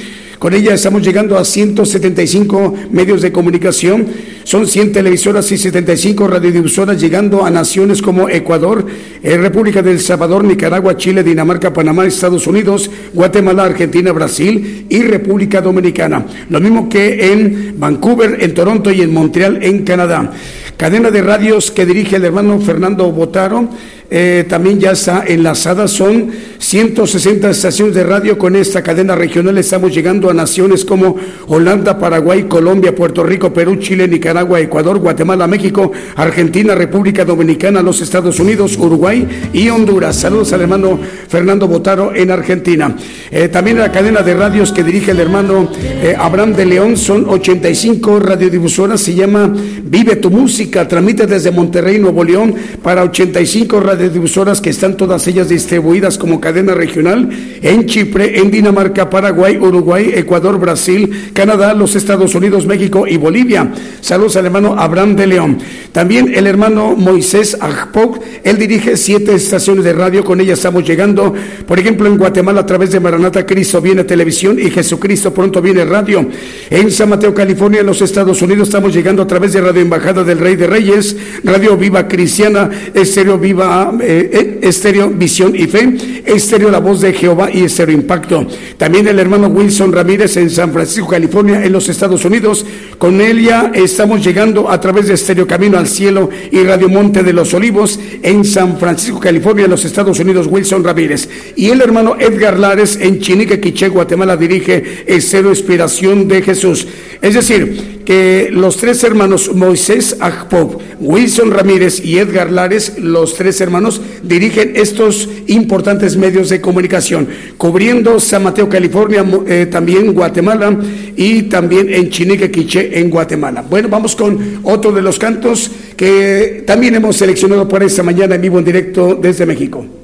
Con 0.44 0.54
ella 0.54 0.74
estamos 0.74 1.02
llegando 1.02 1.38
a 1.38 1.46
175 1.46 2.76
medios 2.92 3.22
de 3.22 3.32
comunicación, 3.32 4.08
son 4.44 4.68
100 4.68 4.92
televisoras 4.92 5.50
y 5.54 5.58
75 5.58 6.28
radiodifusoras 6.28 7.00
llegando 7.00 7.46
a 7.46 7.50
naciones 7.50 8.02
como 8.02 8.28
Ecuador, 8.28 8.86
eh, 9.24 9.38
República 9.38 9.82
del 9.82 10.02
Salvador, 10.02 10.44
Nicaragua, 10.44 10.98
Chile, 10.98 11.24
Dinamarca, 11.24 11.72
Panamá, 11.72 12.06
Estados 12.06 12.46
Unidos, 12.46 12.92
Guatemala, 13.14 13.64
Argentina, 13.64 14.12
Brasil 14.12 14.86
y 14.90 15.02
República 15.04 15.62
Dominicana. 15.62 16.26
Lo 16.50 16.60
mismo 16.60 16.90
que 16.90 17.32
en 17.32 17.76
Vancouver, 17.80 18.44
en 18.44 18.54
Toronto 18.54 18.92
y 18.92 19.00
en 19.00 19.14
Montreal, 19.14 19.64
en 19.64 19.86
Canadá. 19.86 20.30
Cadena 20.76 21.10
de 21.10 21.22
radios 21.22 21.72
que 21.72 21.86
dirige 21.86 22.18
el 22.18 22.26
hermano 22.26 22.60
Fernando 22.60 23.10
Botaro 23.14 23.70
eh, 24.16 24.46
también 24.48 24.80
ya 24.80 24.92
está 24.92 25.24
enlazada. 25.26 25.88
Son 25.88 26.30
160 26.60 27.50
estaciones 27.50 27.96
de 27.96 28.04
radio 28.04 28.38
con 28.38 28.56
esta 28.56 28.84
cadena 28.84 29.16
regional. 29.16 29.58
Estamos 29.58 29.92
llegando 29.92 30.30
a 30.30 30.36
naciones 30.36 30.86
como 30.86 31.16
Holanda, 31.48 31.98
Paraguay, 31.98 32.44
Colombia, 32.44 32.94
Puerto 32.94 33.24
Rico, 33.24 33.52
Perú, 33.52 33.78
Chile, 33.78 34.08
Nicaragua, 34.08 34.60
Ecuador, 34.60 35.00
Guatemala, 35.00 35.48
México, 35.48 35.92
Argentina, 36.16 36.76
República 36.76 37.26
Dominicana, 37.26 37.82
los 37.82 38.02
Estados 38.02 38.40
Unidos, 38.40 38.78
Uruguay 38.78 39.28
y 39.52 39.70
Honduras. 39.70 40.16
Saludos 40.18 40.54
al 40.54 40.62
hermano 40.62 41.00
Fernando 41.28 41.68
Botaro 41.68 42.14
en 42.14 42.30
Argentina. 42.30 42.96
Eh, 43.32 43.48
también 43.48 43.80
la 43.80 43.92
cadena 43.92 44.22
de 44.22 44.36
radios 44.36 44.72
que 44.72 44.84
dirige 44.84 45.10
el 45.10 45.22
hermano 45.22 45.72
eh, 45.82 46.16
Abraham 46.16 46.54
de 46.54 46.68
León 46.68 46.98
son 46.98 47.28
85 47.28 48.20
radiodifusoras. 48.20 49.02
Se 49.02 49.16
llama 49.16 49.52
Vive 49.84 50.18
tu 50.18 50.30
música. 50.30 50.88
Transmite 50.88 51.26
desde 51.26 51.50
Monterrey, 51.50 51.98
Nuevo 51.98 52.24
León 52.24 52.54
para 52.84 53.02
85 53.02 53.80
radiodifusoras 53.80 54.03
difusoras 54.10 54.60
que 54.60 54.72
están 54.72 54.98
todas 54.98 55.28
ellas 55.28 55.50
distribuidas 55.50 56.18
como 56.18 56.42
cadena 56.42 56.74
regional 56.74 57.30
en 57.62 57.86
Chipre, 57.86 58.40
en 58.40 58.52
Dinamarca, 58.52 59.10
Paraguay, 59.10 59.58
Uruguay, 59.58 60.12
Ecuador, 60.16 60.60
Brasil, 60.60 61.32
Canadá, 61.34 61.74
los 61.74 61.96
Estados 61.96 62.36
Unidos, 62.36 62.66
México 62.66 63.06
y 63.08 63.18
Bolivia. 63.18 63.72
Saludos 64.02 64.36
al 64.36 64.48
hermano 64.48 64.76
Abraham 64.78 65.16
de 65.16 65.28
León. 65.28 65.58
También 65.92 66.34
el 66.34 66.48
hermano 66.48 66.96
Moisés 66.96 67.58
Ajpok, 67.60 68.20
él 68.44 68.58
dirige 68.58 68.98
siete 68.98 69.36
estaciones 69.36 69.84
de 69.84 69.94
radio, 69.94 70.24
con 70.24 70.42
ella 70.42 70.54
estamos 70.54 70.84
llegando, 70.84 71.34
por 71.68 71.80
ejemplo, 71.80 72.08
en 72.08 72.18
Guatemala 72.18 72.62
a 72.62 72.66
través 72.66 72.92
de 72.92 73.00
Maranata 73.00 73.46
Cristo 73.46 73.80
viene 73.80 74.04
televisión 74.04 74.60
y 74.60 74.70
Jesucristo 74.70 75.34
pronto 75.34 75.62
viene 75.62 75.86
radio. 75.86 76.28
En 76.70 76.92
San 76.92 77.10
Mateo, 77.10 77.34
California, 77.34 77.82
en 77.82 77.86
los 77.86 78.02
Estados 78.02 78.42
Unidos, 78.42 78.70
estamos 78.70 78.94
llegando 78.94 79.22
a 79.22 79.28
través 79.28 79.54
de 79.54 79.62
Radio 79.62 79.82
Embajada 79.82 80.24
del 80.24 80.40
Rey 80.40 80.56
de 80.56 80.68
Reyes, 80.68 81.16
Radio 81.44 81.78
Viva 81.78 82.08
Cristiana, 82.08 82.70
Estéreo 82.94 83.38
Viva 83.38 83.93
eh, 84.02 84.30
eh, 84.32 84.60
Estéreo 84.62 85.10
Visión 85.10 85.56
y 85.56 85.68
Fe, 85.68 86.22
Estéreo 86.26 86.70
La 86.70 86.80
Voz 86.80 87.02
de 87.02 87.14
Jehová 87.14 87.50
y 87.52 87.64
Estéreo 87.64 87.96
Impacto. 87.96 88.46
También 88.78 89.08
el 89.08 89.20
hermano 89.20 89.48
Wilson 89.48 89.92
Ramírez 89.92 90.38
en 90.38 90.50
San 90.50 90.72
Francisco, 90.72 91.08
California, 91.08 91.64
en 91.64 91.72
los 91.72 91.90
Estados 91.90 92.26
Unidos. 92.26 92.66
Con 92.98 93.22
él 93.22 93.42
ya 93.42 93.72
estamos 93.74 94.24
llegando 94.24 94.70
a 94.70 94.80
través 94.80 95.08
de 95.08 95.14
Estéreo 95.14 95.48
Camino 95.48 95.78
al 95.78 95.88
Cielo 95.88 96.30
y 96.52 96.64
Radio 96.64 96.90
Monte 96.90 97.24
de 97.24 97.34
los 97.34 97.54
Olivos 97.54 98.00
en 98.22 98.46
San 98.46 98.78
Francisco, 98.78 99.20
California, 99.20 99.66
en 99.66 99.72
los 99.72 99.86
Estados 99.86 100.20
Unidos, 100.20 100.48
Wilson 100.50 100.84
Ramírez. 100.84 101.30
Y 101.56 101.70
el 101.70 101.82
hermano 101.82 102.16
Edgar 102.20 102.60
Lares 102.60 102.98
en 103.02 103.20
Chinique, 103.20 103.60
Quiché, 103.60 103.90
Guatemala, 103.90 104.38
dirige 104.38 105.04
Estéreo 105.06 105.50
Inspiración 105.50 106.28
de 106.28 106.42
Jesús. 106.42 106.88
Es 107.22 107.34
decir, 107.34 107.93
que 108.06 108.50
los 108.52 108.78
tres 108.78 109.04
hermanos 109.04 109.54
Moisés 109.54 110.18
Agpop, 110.20 110.82
Wilson 111.00 111.52
Ramírez 111.52 112.04
y 112.04 112.18
Edgar 112.18 112.52
Lares, 112.52 113.00
los 113.00 113.36
tres 113.36 113.62
hermanos, 113.62 114.02
dirigen 114.24 114.74
estos 114.76 115.30
importantes 115.48 116.18
medios 116.18 116.50
de 116.50 116.62
comunicación, 116.62 117.28
cubriendo 117.58 118.20
San 118.20 118.44
Mateo, 118.44 118.70
California, 118.70 119.26
eh, 119.48 119.68
también 119.70 120.14
Guatemala 120.14 120.78
y 121.16 121.44
también 121.44 121.94
en 121.94 122.10
Chinique, 122.10 122.52
Quiché, 122.52 123.00
en 123.00 123.10
Guatemala. 123.10 123.64
Bueno, 123.68 123.90
vamos 123.90 124.16
con 124.16 124.60
otro 124.64 124.92
de 124.92 125.02
los 125.02 125.20
cantos 125.20 125.72
que 125.96 126.64
también 126.66 126.96
hemos 126.96 127.16
seleccionado 127.16 127.68
por 127.68 127.84
esta 127.84 128.04
mañana 128.04 128.36
en 128.36 128.42
vivo 128.42 128.60
en 128.60 128.66
directo 128.66 129.16
desde 129.16 129.46
México. 129.46 130.03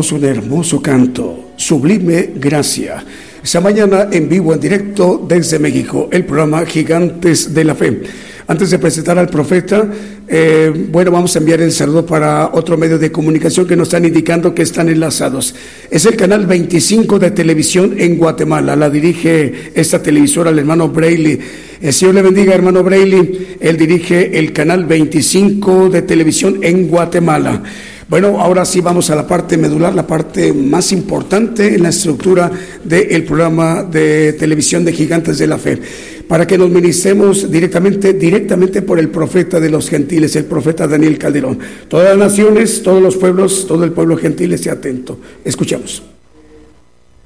Escuchamos 0.00 0.12
un 0.12 0.24
hermoso 0.24 0.82
canto, 0.82 1.52
Sublime 1.56 2.30
Gracia. 2.36 3.04
Esta 3.42 3.60
mañana 3.60 4.08
en 4.10 4.28
vivo, 4.28 4.54
en 4.54 4.60
directo 4.60 5.26
desde 5.28 5.58
México, 5.58 6.08
el 6.10 6.24
programa 6.24 6.64
Gigantes 6.64 7.52
de 7.52 7.64
la 7.64 7.74
Fe. 7.74 8.00
Antes 8.46 8.70
de 8.70 8.78
presentar 8.78 9.18
al 9.18 9.28
profeta, 9.28 9.86
eh, 10.26 10.72
bueno, 10.90 11.10
vamos 11.10 11.36
a 11.36 11.38
enviar 11.38 11.60
el 11.60 11.70
saludo 11.70 12.04
para 12.06 12.50
otro 12.52 12.76
medio 12.78 12.98
de 12.98 13.12
comunicación 13.12 13.66
que 13.66 13.76
nos 13.76 13.88
están 13.88 14.04
indicando 14.04 14.54
que 14.54 14.62
están 14.62 14.88
enlazados. 14.88 15.54
Es 15.90 16.06
el 16.06 16.16
canal 16.16 16.46
25 16.46 17.18
de 17.18 17.30
televisión 17.30 17.94
en 17.98 18.16
Guatemala. 18.16 18.74
La 18.74 18.88
dirige 18.88 19.70
esta 19.74 20.02
televisora 20.02 20.50
el 20.50 20.58
hermano 20.58 20.88
Braille. 20.88 21.38
El 21.80 21.92
Señor 21.92 22.14
le 22.14 22.22
bendiga, 22.22 22.54
hermano 22.54 22.82
Braille. 22.82 23.56
Él 23.60 23.76
dirige 23.76 24.38
el 24.38 24.52
canal 24.52 24.86
25 24.86 25.90
de 25.90 26.02
televisión 26.02 26.58
en 26.62 26.88
Guatemala. 26.88 27.62
Bueno, 28.10 28.40
ahora 28.40 28.64
sí 28.64 28.80
vamos 28.80 29.08
a 29.10 29.14
la 29.14 29.24
parte 29.24 29.56
medular, 29.56 29.94
la 29.94 30.04
parte 30.04 30.52
más 30.52 30.90
importante 30.90 31.76
en 31.76 31.84
la 31.84 31.90
estructura 31.90 32.50
del 32.82 33.22
programa 33.22 33.84
de 33.84 34.32
televisión 34.32 34.84
de 34.84 34.92
Gigantes 34.92 35.38
de 35.38 35.46
la 35.46 35.58
Fe, 35.58 35.80
para 36.26 36.44
que 36.44 36.58
nos 36.58 36.70
ministremos 36.70 37.48
directamente, 37.48 38.12
directamente 38.14 38.82
por 38.82 38.98
el 38.98 39.10
profeta 39.10 39.60
de 39.60 39.70
los 39.70 39.88
gentiles, 39.88 40.34
el 40.34 40.46
profeta 40.46 40.88
Daniel 40.88 41.18
Calderón. 41.18 41.60
Todas 41.86 42.08
las 42.08 42.18
naciones, 42.18 42.82
todos 42.82 43.00
los 43.00 43.16
pueblos, 43.16 43.64
todo 43.68 43.84
el 43.84 43.92
pueblo 43.92 44.16
gentil 44.16 44.54
esté 44.54 44.70
atento. 44.70 45.20
Escuchamos. 45.44 46.02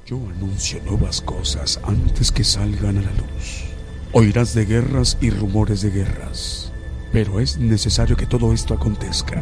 Yo 0.05 0.19
anuncio 0.37 0.79
nuevas 0.85 1.19
cosas 1.19 1.79
antes 1.81 2.31
que 2.31 2.43
salgan 2.43 2.99
a 2.99 3.01
la 3.01 3.11
luz. 3.13 3.63
Oirás 4.11 4.53
de 4.53 4.65
guerras 4.65 5.17
y 5.19 5.31
rumores 5.31 5.81
de 5.81 5.89
guerras, 5.89 6.71
pero 7.11 7.39
es 7.39 7.57
necesario 7.57 8.15
que 8.15 8.27
todo 8.27 8.53
esto 8.53 8.75
acontezca 8.75 9.41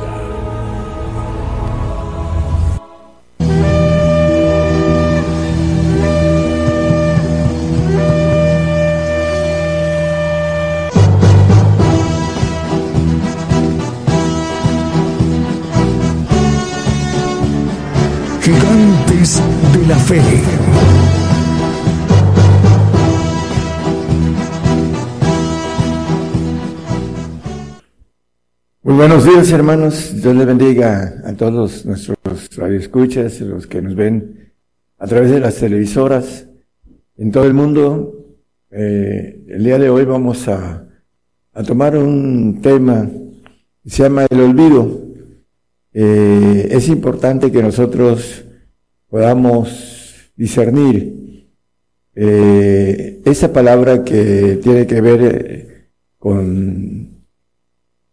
Muy 20.11 20.19
buenos 28.83 29.23
días, 29.23 29.49
hermanos. 29.53 30.21
Dios 30.21 30.35
les 30.35 30.45
bendiga 30.45 31.21
a 31.23 31.33
todos 31.33 31.85
nuestros 31.85 32.17
radioescuchas, 32.57 33.39
los 33.39 33.67
que 33.67 33.81
nos 33.81 33.95
ven 33.95 34.51
a 34.97 35.07
través 35.07 35.31
de 35.31 35.39
las 35.39 35.55
televisoras 35.55 36.45
en 37.15 37.31
todo 37.31 37.45
el 37.45 37.53
mundo. 37.53 38.35
Eh, 38.69 39.45
el 39.47 39.63
día 39.63 39.79
de 39.79 39.89
hoy 39.89 40.03
vamos 40.03 40.45
a, 40.49 40.89
a 41.53 41.63
tomar 41.63 41.95
un 41.95 42.59
tema 42.61 43.09
que 43.81 43.89
se 43.89 44.03
llama 44.03 44.25
el 44.29 44.41
olvido. 44.41 45.03
Eh, 45.93 46.67
es 46.69 46.89
importante 46.89 47.49
que 47.49 47.63
nosotros 47.63 48.43
podamos 49.07 50.00
discernir 50.41 51.45
eh, 52.15 53.21
esa 53.25 53.53
palabra 53.53 54.03
que 54.03 54.59
tiene 54.63 54.87
que 54.87 54.99
ver 54.99 55.19
eh, 55.21 55.87
con 56.17 57.25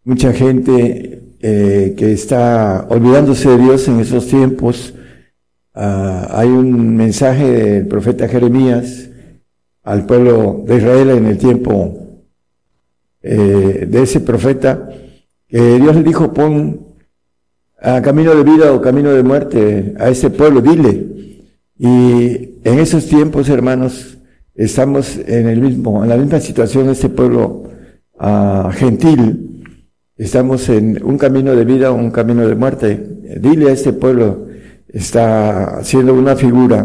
mucha 0.04 0.34
gente 0.34 1.22
eh, 1.40 1.94
que 1.96 2.12
está 2.12 2.86
olvidándose 2.90 3.48
de 3.48 3.56
Dios 3.56 3.88
en 3.88 4.00
esos 4.00 4.26
tiempos. 4.26 4.92
Ah, 5.72 6.28
hay 6.32 6.48
un 6.48 6.96
mensaje 6.96 7.46
del 7.46 7.88
profeta 7.88 8.28
Jeremías 8.28 9.08
al 9.82 10.04
pueblo 10.04 10.64
de 10.66 10.76
Israel 10.76 11.08
en 11.10 11.26
el 11.26 11.38
tiempo 11.38 12.20
eh, 13.22 13.86
de 13.88 14.02
ese 14.02 14.20
profeta, 14.20 14.90
que 15.46 15.78
Dios 15.78 15.96
le 15.96 16.02
dijo, 16.02 16.30
pon 16.34 16.88
a 17.80 18.02
camino 18.02 18.34
de 18.34 18.42
vida 18.42 18.74
o 18.74 18.82
camino 18.82 19.12
de 19.12 19.22
muerte 19.22 19.94
a 19.98 20.10
ese 20.10 20.28
pueblo, 20.28 20.60
dile. 20.60 21.17
Y 21.78 22.58
en 22.64 22.78
esos 22.78 23.06
tiempos, 23.06 23.48
hermanos, 23.48 24.18
estamos 24.54 25.16
en 25.16 25.46
el 25.46 25.60
mismo, 25.60 26.02
en 26.02 26.08
la 26.08 26.16
misma 26.16 26.40
situación 26.40 26.86
de 26.86 26.92
este 26.92 27.08
pueblo 27.08 27.70
ah, 28.18 28.70
gentil. 28.74 29.64
Estamos 30.16 30.68
en 30.68 31.00
un 31.04 31.16
camino 31.16 31.54
de 31.54 31.64
vida 31.64 31.92
un 31.92 32.10
camino 32.10 32.46
de 32.46 32.56
muerte. 32.56 33.00
Dile 33.40 33.70
a 33.70 33.72
este 33.72 33.92
pueblo, 33.92 34.46
está 34.88 35.78
haciendo 35.78 36.14
una 36.14 36.34
figura 36.34 36.84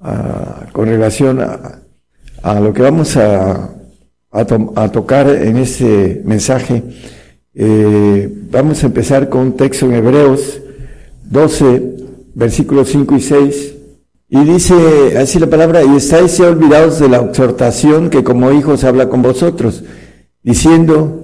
ah, 0.00 0.66
con 0.72 0.88
relación 0.88 1.38
a, 1.40 2.60
lo 2.60 2.72
que 2.72 2.82
vamos 2.82 3.16
a, 3.16 3.70
a 4.32 4.88
tocar 4.90 5.28
en 5.28 5.56
este 5.58 6.22
mensaje. 6.24 6.82
Eh, 7.54 8.28
vamos 8.50 8.82
a 8.82 8.86
empezar 8.86 9.28
con 9.28 9.42
un 9.42 9.56
texto 9.56 9.86
en 9.86 9.94
Hebreos 9.94 10.60
12, 11.30 11.82
versículos 12.34 12.88
5 12.88 13.16
y 13.16 13.20
6. 13.20 13.74
Y 14.30 14.44
dice 14.44 15.18
así 15.18 15.38
la 15.40 15.48
palabra, 15.48 15.82
y 15.82 15.96
estáis 15.96 16.38
ya 16.38 16.48
olvidados 16.48 17.00
de 17.00 17.08
la 17.08 17.18
exhortación 17.18 18.10
que 18.10 18.22
como 18.22 18.52
hijos 18.52 18.84
habla 18.84 19.08
con 19.08 19.22
vosotros, 19.22 19.82
diciendo, 20.42 21.20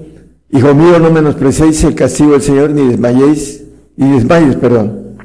Hijo 0.50 0.74
mío, 0.74 0.98
no 0.98 1.10
menospreciéis 1.10 1.82
el 1.84 1.94
castigo 1.94 2.32
del 2.32 2.42
Señor, 2.42 2.70
ni 2.70 2.86
desmayéis, 2.86 3.64
ni 3.96 4.12
desmayes, 4.12 4.56
perdón, 4.56 5.16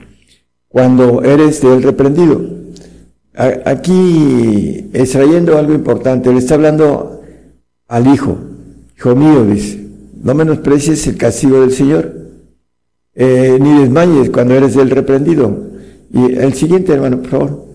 cuando 0.67 1.23
eres 1.23 1.61
de 1.61 1.73
él 1.73 1.83
reprendido. 1.83 2.41
Aquí 3.65 4.89
extrayendo 4.93 5.57
algo 5.57 5.73
importante, 5.73 6.31
le 6.31 6.39
está 6.39 6.55
hablando 6.55 7.21
al 7.87 8.13
hijo, 8.13 8.37
hijo 8.97 9.15
mío, 9.15 9.45
dice, 9.45 9.87
no 10.21 10.33
menosprecies 10.33 11.05
el 11.07 11.17
castigo 11.17 11.61
del 11.61 11.71
Señor, 11.71 12.13
eh, 13.13 13.57
ni 13.59 13.79
desmayes 13.79 14.29
cuando 14.31 14.55
eres 14.55 14.75
del 14.75 14.89
reprendido. 14.89 15.71
Y 16.13 16.33
el 16.33 16.53
siguiente, 16.53 16.93
hermano, 16.93 17.21
por 17.21 17.29
favor. 17.29 17.70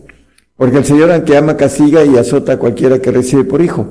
Porque 0.56 0.78
el 0.78 0.84
Señor, 0.84 1.12
aunque 1.12 1.36
ama, 1.36 1.56
castiga 1.56 2.04
y 2.04 2.16
azota 2.16 2.52
a 2.52 2.58
cualquiera 2.58 2.98
que 2.98 3.10
recibe 3.10 3.44
por 3.44 3.60
hijo. 3.60 3.86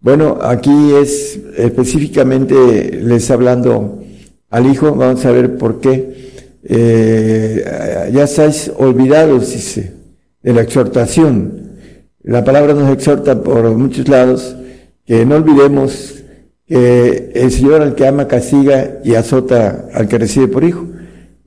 Bueno, 0.00 0.38
aquí 0.42 0.92
es 0.94 1.40
específicamente, 1.56 3.00
le 3.02 3.16
está 3.16 3.34
hablando 3.34 4.02
al 4.50 4.66
hijo, 4.66 4.94
vamos 4.94 5.24
a 5.24 5.32
ver 5.32 5.56
por 5.56 5.80
qué. 5.80 6.14
Eh, 6.62 8.10
ya 8.12 8.24
estáis 8.24 8.70
olvidados, 8.76 9.52
dice, 9.52 9.94
de 10.42 10.52
la 10.52 10.62
exhortación. 10.62 11.70
La 12.22 12.44
palabra 12.44 12.74
nos 12.74 12.92
exhorta 12.92 13.42
por 13.42 13.70
muchos 13.72 14.06
lados 14.08 14.54
que 15.06 15.24
no 15.24 15.36
olvidemos 15.36 16.24
que 16.66 17.30
el 17.34 17.50
Señor 17.52 17.80
al 17.80 17.94
que 17.94 18.06
ama 18.06 18.28
castiga 18.28 18.98
y 19.04 19.14
azota 19.14 19.88
al 19.94 20.08
que 20.08 20.18
recibe 20.18 20.48
por 20.48 20.64
hijo. 20.64 20.86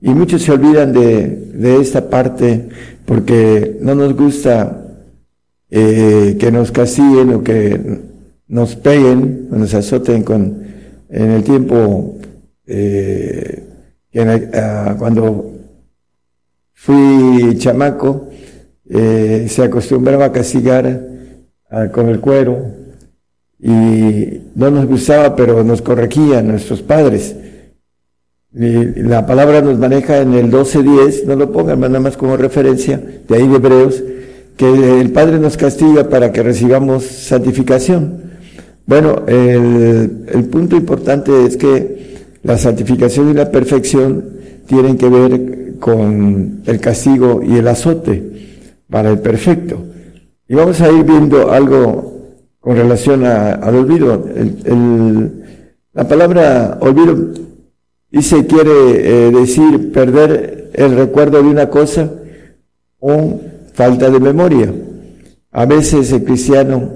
Y 0.02 0.10
muchos 0.10 0.42
se 0.42 0.52
olvidan 0.52 0.92
de, 0.92 1.50
de 1.54 1.80
esta 1.80 2.08
parte 2.08 2.68
porque 3.10 3.76
no 3.80 3.96
nos 3.96 4.14
gusta 4.14 4.86
eh, 5.68 6.36
que 6.38 6.52
nos 6.52 6.70
castiguen 6.70 7.34
o 7.34 7.42
que 7.42 7.76
nos 8.46 8.76
peguen 8.76 9.48
o 9.50 9.56
nos 9.56 9.74
azoten 9.74 10.22
con, 10.22 10.62
en 11.08 11.30
el 11.32 11.42
tiempo 11.42 12.20
eh, 12.68 13.64
en 14.12 14.50
ah, 14.54 14.94
cuando 14.96 15.58
fui 16.72 17.58
chamaco 17.58 18.28
eh, 18.88 19.46
se 19.48 19.64
acostumbraba 19.64 20.26
a 20.26 20.32
castigar 20.32 21.08
con 21.92 22.10
el 22.10 22.20
cuero 22.20 22.62
y 23.58 24.40
no 24.54 24.70
nos 24.70 24.86
gustaba, 24.86 25.34
pero 25.34 25.64
nos 25.64 25.82
corregían 25.82 26.46
nuestros 26.46 26.80
padres. 26.80 27.34
La 28.52 29.26
palabra 29.26 29.60
nos 29.60 29.78
maneja 29.78 30.18
en 30.18 30.34
el 30.34 30.50
12.10, 30.50 31.24
no 31.24 31.36
lo 31.36 31.52
pongan 31.52 31.80
nada 31.80 32.00
más 32.00 32.16
como 32.16 32.36
referencia, 32.36 33.00
de 33.28 33.36
ahí 33.36 33.46
de 33.46 33.56
Hebreos, 33.56 34.02
que 34.56 35.00
el 35.00 35.12
Padre 35.12 35.38
nos 35.38 35.56
castiga 35.56 36.08
para 36.08 36.32
que 36.32 36.42
recibamos 36.42 37.04
santificación. 37.04 38.22
Bueno, 38.86 39.22
el, 39.28 40.48
punto 40.50 40.74
importante 40.76 41.46
es 41.46 41.56
que 41.56 42.16
la 42.42 42.58
santificación 42.58 43.30
y 43.30 43.34
la 43.34 43.52
perfección 43.52 44.24
tienen 44.66 44.98
que 44.98 45.08
ver 45.08 45.74
con 45.78 46.62
el 46.66 46.80
castigo 46.80 47.42
y 47.44 47.56
el 47.56 47.68
azote 47.68 48.48
para 48.90 49.10
el 49.10 49.20
perfecto. 49.20 49.80
Y 50.48 50.56
vamos 50.56 50.80
a 50.80 50.90
ir 50.90 51.04
viendo 51.04 51.52
algo 51.52 52.18
con 52.58 52.76
relación 52.76 53.24
a- 53.24 53.52
al 53.52 53.76
olvido. 53.76 54.26
La 55.92 56.08
palabra 56.08 56.78
olvido 56.80 57.16
dice 58.10 58.46
quiere 58.46 58.70
eh, 58.72 59.30
decir 59.30 59.92
perder 59.92 60.70
el 60.74 60.96
recuerdo 60.96 61.42
de 61.42 61.48
una 61.48 61.68
cosa 61.68 62.10
o 62.98 63.40
falta 63.72 64.10
de 64.10 64.20
memoria. 64.20 64.72
A 65.52 65.66
veces 65.66 66.12
el 66.12 66.24
cristiano, 66.24 66.90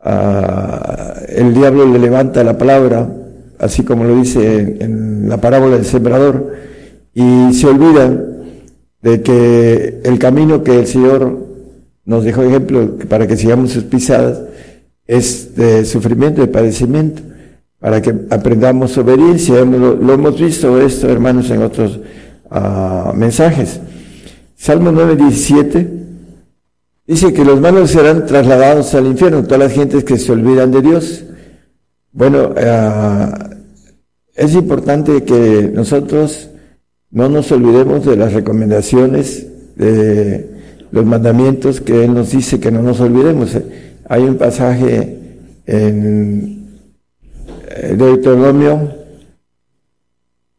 ah, 0.00 1.14
el 1.28 1.54
diablo 1.54 1.86
le 1.86 1.98
levanta 1.98 2.44
la 2.44 2.58
palabra, 2.58 3.08
así 3.58 3.82
como 3.84 4.04
lo 4.04 4.16
dice 4.16 4.58
en, 4.58 4.82
en 4.82 5.28
la 5.28 5.38
parábola 5.40 5.76
del 5.76 5.86
sembrador, 5.86 6.52
y 7.14 7.52
se 7.54 7.66
olvida 7.66 8.26
de 9.02 9.22
que 9.22 10.00
el 10.04 10.18
camino 10.18 10.62
que 10.62 10.80
el 10.80 10.86
Señor 10.86 11.38
nos 12.04 12.24
dejó 12.24 12.42
ejemplo 12.42 12.98
para 13.08 13.26
que 13.26 13.36
sigamos 13.36 13.70
sus 13.70 13.84
pisadas 13.84 14.40
es 15.06 15.56
de 15.56 15.84
sufrimiento, 15.84 16.40
de 16.40 16.46
padecimiento, 16.46 17.22
para 17.80 18.00
que 18.00 18.14
aprendamos 18.30 18.96
obediencia. 18.98 19.64
Lo, 19.64 19.96
lo 19.96 20.12
hemos 20.12 20.38
visto 20.38 20.80
esto, 20.80 21.08
hermanos, 21.08 21.50
en 21.50 21.62
otros 21.62 21.98
ah, 22.50 23.12
mensajes. 23.16 23.80
Salmo 24.54 24.92
9, 24.92 25.16
17 25.16 25.88
dice 27.06 27.32
que 27.32 27.44
los 27.44 27.60
malos 27.60 27.90
serán 27.90 28.26
trasladados 28.26 28.94
al 28.94 29.06
infierno, 29.06 29.42
todas 29.42 29.58
las 29.58 29.72
gentes 29.72 30.04
que 30.04 30.18
se 30.18 30.30
olvidan 30.30 30.70
de 30.70 30.82
Dios. 30.82 31.24
Bueno, 32.12 32.54
ah, 32.56 33.50
es 34.34 34.54
importante 34.54 35.24
que 35.24 35.70
nosotros 35.74 36.50
no 37.10 37.28
nos 37.28 37.50
olvidemos 37.50 38.04
de 38.04 38.16
las 38.16 38.32
recomendaciones, 38.32 39.46
de 39.74 40.50
los 40.92 41.04
mandamientos 41.04 41.80
que 41.80 42.04
Él 42.04 42.14
nos 42.14 42.30
dice 42.32 42.60
que 42.60 42.70
no 42.70 42.82
nos 42.82 43.00
olvidemos. 43.00 43.56
Hay 44.08 44.22
un 44.22 44.36
pasaje 44.36 45.16
en 45.66 46.59
Deuteronomio 47.96 48.92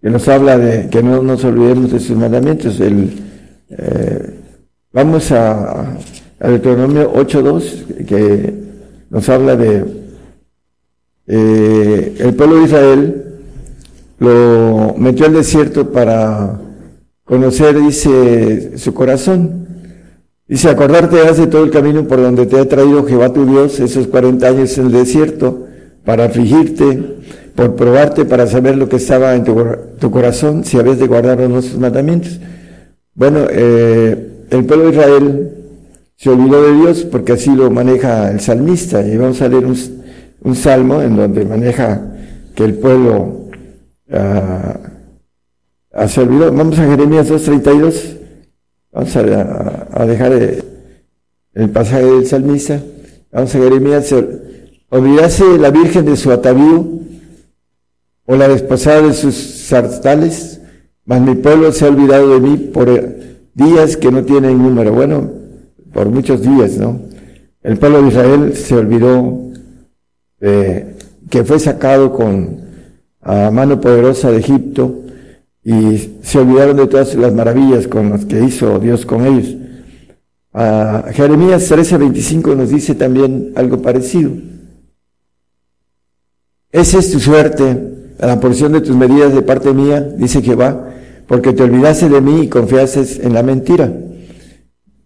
que 0.01 0.09
nos 0.09 0.27
habla 0.27 0.57
de 0.57 0.89
que 0.89 1.03
no 1.03 1.21
nos 1.21 1.43
olvidemos 1.43 1.91
de 1.91 1.99
sus 1.99 2.17
mandamientos. 2.17 2.79
El, 2.79 3.11
eh, 3.69 4.39
vamos 4.91 5.31
a, 5.31 5.97
a 6.39 6.47
Deuteronomio 6.47 7.13
8.2 7.13 8.05
que 8.05 8.53
nos 9.09 9.29
habla 9.29 9.55
de 9.55 9.85
eh, 11.27 12.15
el 12.19 12.33
pueblo 12.33 12.57
de 12.57 12.63
Israel 12.63 13.25
lo 14.19 14.95
metió 14.97 15.25
al 15.25 15.33
desierto 15.33 15.91
para 15.91 16.59
conocer, 17.23 17.79
dice, 17.79 18.77
su 18.77 18.93
corazón. 18.93 19.67
Dice, 20.47 20.69
acordarte 20.69 21.15
de 21.15 21.47
todo 21.47 21.63
el 21.63 21.71
camino 21.71 22.05
por 22.07 22.21
donde 22.21 22.45
te 22.45 22.59
ha 22.59 22.67
traído 22.67 23.05
Jehová 23.05 23.31
tu 23.31 23.45
Dios 23.45 23.79
esos 23.79 24.07
40 24.07 24.45
años 24.45 24.77
en 24.77 24.87
el 24.87 24.91
desierto, 24.91 25.67
para 26.05 26.25
afligirte, 26.25 26.99
por 27.55 27.75
probarte, 27.75 28.25
para 28.25 28.47
saber 28.47 28.77
lo 28.77 28.89
que 28.89 28.95
estaba 28.97 29.35
en 29.35 29.43
tu, 29.43 29.53
cor- 29.53 29.89
tu 29.99 30.11
corazón, 30.11 30.63
si 30.63 30.77
habías 30.77 30.99
de 30.99 31.07
guardar 31.07 31.39
no 31.49 31.61
sus 31.61 31.77
mandamientos. 31.77 32.39
Bueno, 33.13 33.45
eh, 33.49 34.45
el 34.49 34.65
pueblo 34.65 34.85
de 34.85 34.91
Israel 34.91 35.51
se 36.15 36.29
olvidó 36.29 36.63
de 36.63 36.73
Dios 36.77 37.03
porque 37.03 37.33
así 37.33 37.53
lo 37.53 37.69
maneja 37.69 38.31
el 38.31 38.39
salmista. 38.39 39.05
Y 39.05 39.17
vamos 39.17 39.41
a 39.41 39.47
leer 39.47 39.65
un, 39.65 40.55
salmo 40.55 41.01
en 41.01 41.15
donde 41.15 41.45
maneja 41.45 42.01
que 42.55 42.63
el 42.63 42.75
pueblo 42.75 43.49
ah, 44.11 44.79
ah, 45.93 46.07
se 46.07 46.21
olvidó. 46.21 46.51
Vamos 46.51 46.79
a 46.79 46.85
Jeremías 46.87 47.29
2.32. 47.29 48.17
Vamos 48.91 49.15
a, 49.15 50.05
dejar 50.05 50.33
eh, 50.33 50.63
el 51.53 51.69
pasaje 51.69 52.05
del 52.05 52.25
salmista. 52.25 52.79
Vamos 53.31 53.53
a 53.55 53.59
Jeremías. 53.59 54.13
Se- 54.91 54.95
Olvidase 54.97 55.57
la 55.57 55.71
virgen 55.71 56.05
de 56.05 56.15
su 56.17 56.31
atavío 56.31 56.85
o 58.25 58.35
la 58.35 58.47
desposada 58.47 59.01
de 59.01 59.13
sus 59.13 59.35
sartales, 59.35 60.61
mas 61.05 61.21
mi 61.21 61.35
pueblo 61.35 61.71
se 61.71 61.85
ha 61.85 61.89
olvidado 61.89 62.33
de 62.33 62.39
mí 62.39 62.57
por 62.57 62.89
eh, 62.89 63.37
días 63.53 63.97
que 63.97 64.11
no 64.11 64.23
tienen 64.23 64.57
número. 64.57 64.93
Bueno, 64.93 65.29
por 65.93 66.09
muchos 66.09 66.41
días, 66.41 66.77
¿no? 66.77 66.99
El 67.63 67.77
pueblo 67.77 68.01
de 68.01 68.07
Israel 68.09 68.53
se 68.55 68.75
olvidó 68.75 69.37
que 71.29 71.43
fue 71.43 71.59
sacado 71.59 72.11
con 72.11 72.59
mano 73.23 73.79
poderosa 73.79 74.31
de 74.31 74.39
Egipto 74.39 75.01
y 75.63 76.17
se 76.23 76.39
olvidaron 76.39 76.77
de 76.77 76.87
todas 76.87 77.13
las 77.15 77.31
maravillas 77.35 77.87
con 77.87 78.09
las 78.09 78.25
que 78.25 78.43
hizo 78.43 78.79
Dios 78.79 79.05
con 79.05 79.25
ellos. 79.27 79.55
Ah, 80.53 81.05
Jeremías 81.13 81.69
13:25 81.71 82.55
nos 82.55 82.69
dice 82.71 82.95
también 82.95 83.51
algo 83.55 83.79
parecido. 83.81 84.31
Esa 86.71 86.99
es 86.99 87.11
tu 87.11 87.19
suerte, 87.19 87.77
la 88.17 88.39
porción 88.39 88.71
de 88.73 88.81
tus 88.81 88.95
medidas 88.95 89.33
de 89.33 89.41
parte 89.41 89.73
mía, 89.73 90.01
dice 90.01 90.41
Jehová, 90.41 90.89
porque 91.27 91.53
te 91.53 91.63
olvidaste 91.63 92.07
de 92.07 92.21
mí 92.21 92.43
y 92.43 92.47
confiaste 92.47 93.25
en 93.25 93.33
la 93.33 93.43
mentira. 93.43 93.91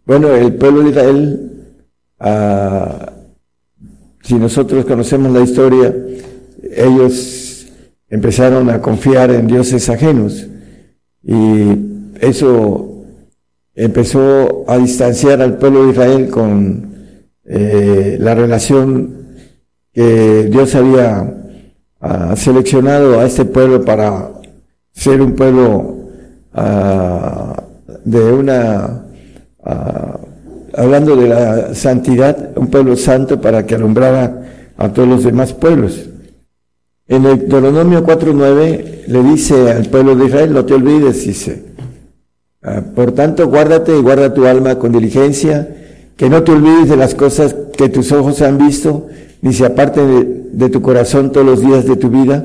Bueno, 0.06 0.36
el 0.36 0.54
pueblo 0.56 0.84
de 0.84 0.90
Israel, 0.90 1.52
ah, 2.20 3.14
si 4.22 4.36
nosotros 4.36 4.86
conocemos 4.86 5.32
la 5.32 5.42
historia, 5.42 5.94
ellos 6.76 7.68
empezaron 8.10 8.70
a 8.70 8.82
confiar 8.82 9.32
en 9.32 9.48
dioses 9.48 9.90
ajenos 9.90 10.48
y 11.24 11.34
eso 12.20 13.04
empezó 13.74 14.66
a 14.68 14.78
distanciar 14.78 15.42
al 15.42 15.58
pueblo 15.58 15.86
de 15.86 15.92
Israel 15.92 16.30
con 16.30 16.96
eh, 17.46 18.18
la 18.20 18.36
relación 18.36 19.26
que 19.94 20.48
Dios 20.52 20.76
había 20.76 21.45
ah, 22.06 22.36
seleccionado 22.36 23.20
a 23.20 23.26
este 23.26 23.46
pueblo 23.46 23.84
para 23.84 24.30
ser 24.94 25.22
un 25.22 25.34
pueblo 25.34 25.96
ah, 26.54 27.64
de 28.04 28.32
una, 28.32 29.06
ah, 29.64 30.20
hablando 30.76 31.16
de 31.16 31.28
la 31.28 31.74
santidad, 31.74 32.52
un 32.56 32.68
pueblo 32.68 32.96
santo 32.96 33.42
para 33.42 33.66
que 33.66 33.76
alumbrara 33.76 34.74
a 34.78 34.90
todos 34.90 35.08
los 35.08 35.24
demás 35.24 35.54
pueblos. 35.54 36.10
En 37.08 37.26
el 37.26 37.40
Deuteronomio 37.40 38.06
4.9 38.06 39.06
le 39.08 39.24
dice 39.24 39.72
al 39.72 39.86
pueblo 39.86 40.16
de 40.16 40.26
Israel, 40.26 40.54
no 40.54 40.66
te 40.66 40.74
olvides, 40.74 41.26
dice, 41.26 41.64
ah, 42.64 42.82
por 42.96 43.12
tanto 43.14 43.48
guárdate 43.48 43.98
y 43.98 44.02
guarda 44.02 44.34
tu 44.34 44.46
alma 44.46 44.78
con 44.78 44.92
diligencia, 44.92 45.68
que 46.16 46.30
no 46.30 46.44
te 46.44 46.52
olvides 46.52 46.90
de 46.90 46.98
las 46.98 47.14
cosas 47.16 47.56
que 47.76 47.90
tus 47.90 48.12
ojos 48.12 48.42
han 48.42 48.58
visto, 48.58 49.08
ni 49.46 49.54
se 49.54 49.64
aparten 49.64 50.08
de, 50.08 50.66
de 50.66 50.70
tu 50.72 50.82
corazón 50.82 51.32
todos 51.32 51.46
los 51.46 51.62
días 51.62 51.86
de 51.86 51.96
tu 51.98 52.10
vida, 52.10 52.44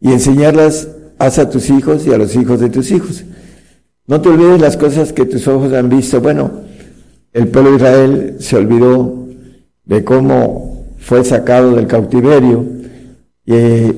y 0.00 0.10
enseñarlas 0.10 0.88
haz 1.16 1.38
a 1.38 1.48
tus 1.48 1.70
hijos 1.70 2.04
y 2.04 2.12
a 2.12 2.18
los 2.18 2.34
hijos 2.34 2.58
de 2.58 2.68
tus 2.68 2.90
hijos. 2.90 3.24
No 4.08 4.20
te 4.20 4.28
olvides 4.28 4.60
las 4.60 4.76
cosas 4.76 5.12
que 5.12 5.24
tus 5.24 5.46
ojos 5.46 5.72
han 5.72 5.88
visto. 5.88 6.20
Bueno, 6.20 6.50
el 7.32 7.46
pueblo 7.46 7.70
de 7.70 7.76
Israel 7.76 8.36
se 8.40 8.56
olvidó 8.56 9.28
de 9.84 10.02
cómo 10.02 10.84
fue 10.98 11.24
sacado 11.24 11.76
del 11.76 11.86
cautiverio 11.86 12.66
y 13.44 13.54
eh, 13.54 13.94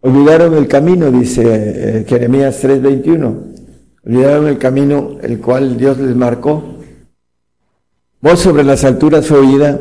olvidaron 0.00 0.54
el 0.54 0.68
camino, 0.68 1.10
dice 1.10 1.42
eh, 1.44 2.04
Jeremías 2.08 2.64
3:21. 2.64 3.34
Olvidaron 4.06 4.48
el 4.48 4.56
camino 4.56 5.18
el 5.20 5.38
cual 5.38 5.76
Dios 5.76 5.98
les 5.98 6.16
marcó. 6.16 6.64
Voz 8.22 8.40
sobre 8.40 8.64
las 8.64 8.84
alturas 8.84 9.30
oída, 9.30 9.78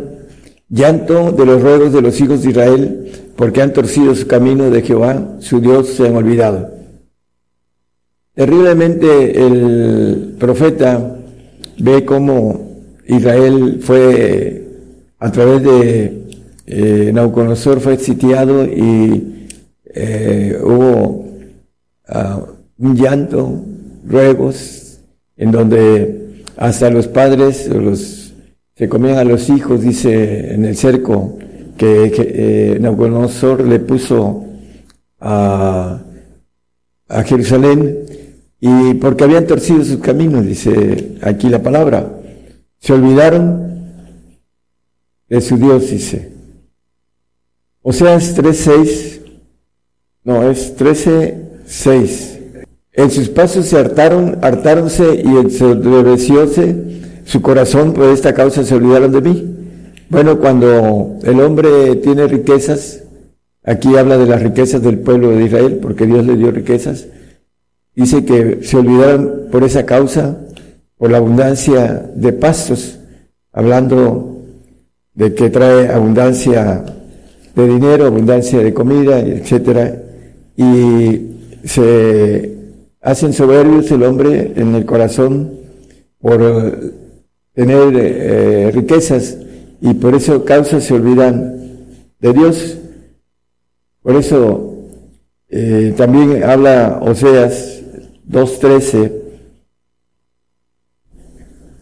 llanto 0.69 1.31
de 1.31 1.45
los 1.45 1.61
ruegos 1.61 1.93
de 1.93 2.01
los 2.01 2.19
hijos 2.19 2.43
de 2.43 2.49
Israel, 2.49 3.11
porque 3.35 3.61
han 3.61 3.73
torcido 3.73 4.15
su 4.15 4.27
camino 4.27 4.69
de 4.69 4.81
Jehová, 4.81 5.37
su 5.39 5.59
Dios, 5.59 5.89
se 5.89 6.07
han 6.07 6.15
olvidado. 6.15 6.71
Terriblemente 8.33 9.45
el 9.45 10.35
profeta 10.39 11.17
ve 11.79 12.05
cómo 12.05 12.67
Israel 13.07 13.79
fue, 13.81 14.63
a 15.19 15.31
través 15.31 15.63
de 15.63 16.21
eh, 16.67 17.11
Nauconosor, 17.13 17.79
fue 17.79 17.97
sitiado 17.97 18.65
y 18.65 19.47
eh, 19.85 20.59
hubo 20.63 21.27
ah, 22.07 22.41
un 22.77 22.95
llanto, 22.95 23.61
ruegos, 24.05 24.99
en 25.37 25.51
donde 25.51 26.43
hasta 26.57 26.89
los 26.89 27.07
padres 27.07 27.67
los, 27.67 28.16
se 28.77 28.87
comían 28.87 29.17
a 29.17 29.23
los 29.23 29.49
hijos, 29.49 29.81
dice 29.81 30.53
en 30.53 30.63
el 30.65 30.77
cerco, 30.77 31.39
que, 31.77 32.11
que 32.15 32.75
eh, 32.75 32.79
Nabucodonosor 32.79 33.63
le 33.63 33.79
puso 33.79 34.45
a, 35.19 35.99
a 37.07 37.23
Jerusalén 37.23 38.05
y 38.59 38.93
porque 38.95 39.23
habían 39.23 39.47
torcido 39.47 39.83
sus 39.83 39.97
caminos, 39.97 40.45
dice 40.45 41.15
aquí 41.21 41.49
la 41.49 41.63
palabra. 41.63 42.07
Se 42.79 42.93
olvidaron 42.93 43.67
de 45.27 45.41
su 45.41 45.57
Dios, 45.57 45.89
dice. 45.89 46.33
Oseas 47.81 48.37
3.6, 48.37 49.21
no, 50.23 50.47
es 50.47 50.77
13.6. 50.77 52.65
En 52.93 53.09
sus 53.09 53.29
pasos 53.29 53.65
se 53.65 53.77
hartaron, 53.77 54.37
hartáronse 54.43 55.23
y 55.23 55.27
ensoberbecióse 55.27 56.97
su 57.27 57.41
corazón, 57.41 57.91
por 57.91 58.05
esta 58.05 58.33
causa 58.33 58.63
se 58.63 58.73
olvidaron 58.73 59.11
de 59.11 59.21
mí. 59.21 59.55
Bueno, 60.09 60.39
cuando 60.39 61.17
el 61.23 61.41
hombre 61.41 61.97
tiene 61.97 62.25
riquezas, 62.25 63.03
aquí 63.65 63.97
habla 63.97 64.17
de 64.17 64.25
las 64.25 64.41
riquezas 64.41 64.81
del 64.81 64.99
pueblo 64.99 65.31
de 65.31 65.43
Israel, 65.43 65.79
porque 65.81 66.05
Dios 66.05 66.25
le 66.25 66.37
dio 66.37 66.51
riquezas, 66.51 67.07
dice 67.93 68.23
que 68.23 68.59
se 68.63 68.77
olvidaron 68.77 69.47
por 69.51 69.65
esa 69.65 69.85
causa, 69.85 70.37
por 70.97 71.11
la 71.11 71.17
abundancia 71.17 72.09
de 72.15 72.31
pastos, 72.31 72.97
hablando 73.51 74.37
de 75.13 75.33
que 75.33 75.49
trae 75.49 75.89
abundancia 75.89 76.85
de 77.53 77.67
dinero, 77.67 78.05
abundancia 78.05 78.59
de 78.59 78.73
comida, 78.73 79.19
etcétera, 79.19 80.01
y 80.55 81.31
se 81.65 82.55
hacen 83.01 83.33
soberbios 83.33 83.91
el 83.91 84.03
hombre 84.03 84.53
en 84.55 84.75
el 84.75 84.85
corazón 84.85 85.51
por 86.21 87.06
tener 87.57 87.91
eh, 87.95 88.71
riquezas 88.71 89.35
y 89.81 89.95
por 89.95 90.13
eso 90.13 90.45
causa 90.45 90.79
se 90.79 90.93
olvidan 90.93 91.57
de 92.19 92.31
Dios. 92.31 92.77
Por 94.03 94.15
eso 94.15 94.75
eh, 95.49 95.91
también 95.97 96.43
habla 96.43 96.99
Oseas 97.01 97.81
2.13 98.29 99.11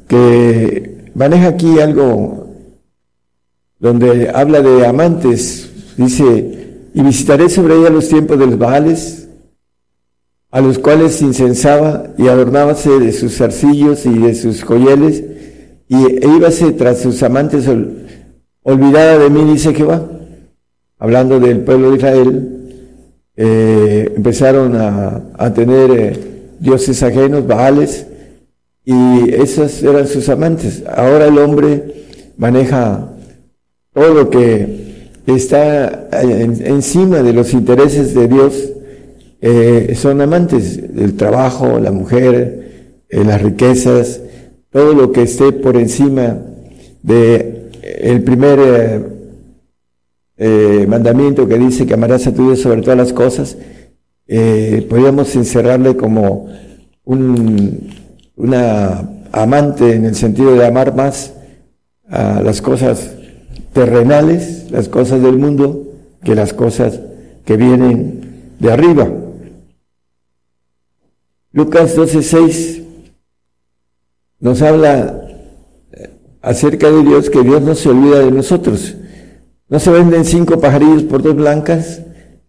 que 0.08 1.12
maneja 1.14 1.50
aquí 1.50 1.78
algo 1.82 2.54
donde 3.78 4.30
habla 4.30 4.62
de 4.62 4.88
amantes, 4.88 5.70
dice, 5.98 6.86
y 6.94 7.02
visitaré 7.02 7.50
sobre 7.50 7.76
ella 7.76 7.90
los 7.90 8.08
tiempos 8.08 8.40
de 8.40 8.48
los 8.48 8.58
Baales, 8.58 9.28
a 10.52 10.62
los 10.62 10.80
cuales 10.80 11.22
incensaba 11.22 12.14
y 12.18 12.30
adornábase 12.30 12.98
de 12.98 13.12
sus 13.12 13.36
zarcillos 13.36 14.06
y 14.06 14.18
de 14.20 14.36
sus 14.36 14.64
joyeles, 14.64 15.35
y 15.88 15.96
e 16.06 16.28
íbase 16.38 16.72
tras 16.74 17.00
sus 17.00 17.22
amantes 17.24 17.68
ol- 17.68 18.06
olvidada 18.64 19.20
de 19.20 19.30
mí, 19.30 19.52
dice 19.54 19.74
Jehová. 19.74 20.04
Hablando 20.98 21.40
del 21.40 21.60
pueblo 21.62 21.92
de 21.92 21.98
Israel, 21.98 22.50
eh, 23.36 24.14
empezaron 24.16 24.76
a, 24.76 25.22
a 25.38 25.54
tener 25.54 25.92
eh, 25.92 26.20
dioses 26.60 27.04
ajenos, 27.04 27.46
Baales, 27.46 28.08
y 28.86 29.30
esos 29.34 29.84
eran 29.84 30.08
sus 30.08 30.30
amantes. 30.30 30.84
Ahora 30.88 31.28
el 31.28 31.38
hombre 31.38 32.06
maneja 32.38 33.10
todo 33.94 34.14
lo 34.14 34.30
que 34.30 35.10
está 35.28 36.08
en- 36.22 36.66
encima 36.66 37.22
de 37.24 37.34
los 37.34 37.54
intereses 37.54 38.14
de 38.14 38.28
Dios, 38.28 38.54
eh, 39.42 39.94
son 39.96 40.22
amantes 40.22 40.96
del 40.96 41.16
trabajo, 41.16 41.80
la 41.80 41.92
mujer, 41.92 43.04
eh, 43.10 43.24
las 43.24 43.42
riquezas, 43.42 44.22
todo 44.76 44.94
lo 44.94 45.14
que 45.14 45.22
esté 45.22 45.54
por 45.54 45.78
encima 45.78 46.38
de 47.02 47.70
eh, 47.82 48.00
el 48.12 48.26
primer 48.26 48.60
eh, 48.60 49.04
eh, 50.36 50.86
mandamiento 50.86 51.48
que 51.48 51.58
dice 51.58 51.86
que 51.86 51.94
amarás 51.94 52.28
a 52.28 52.34
tu 52.34 52.48
Dios 52.48 52.60
sobre 52.60 52.82
todas 52.82 52.98
las 52.98 53.14
cosas, 53.14 53.58
podríamos 54.28 55.34
encerrarle 55.34 55.96
como 55.96 56.50
un, 57.06 57.90
una 58.36 59.10
amante 59.32 59.94
en 59.94 60.04
el 60.04 60.16
sentido 60.16 60.54
de 60.56 60.66
amar 60.66 60.94
más 60.94 61.32
a 62.10 62.42
las 62.42 62.62
cosas 62.62 63.12
terrenales, 63.72 64.70
las 64.72 64.90
cosas 64.90 65.22
del 65.22 65.38
mundo, 65.38 65.86
que 66.22 66.36
las 66.36 66.52
cosas 66.52 67.00
que 67.46 67.56
vienen 67.56 68.52
de 68.60 68.74
arriba. 68.74 69.08
Lucas 71.54 71.96
12:6 71.96 72.85
nos 74.40 74.62
habla 74.62 75.28
eh, 75.92 76.10
acerca 76.42 76.92
de 76.92 77.04
Dios, 77.04 77.30
que 77.30 77.42
Dios 77.44 77.62
no 77.62 77.76
se 77.76 77.90
olvida 77.90 78.20
de 78.20 78.32
nosotros. 78.32 78.96
No 79.70 79.80
se 79.80 79.92
venden 79.92 80.26
cinco 80.26 80.60
pajarillos 80.60 81.04
por 81.04 81.24
dos 81.24 81.36
blancas, 81.36 82.02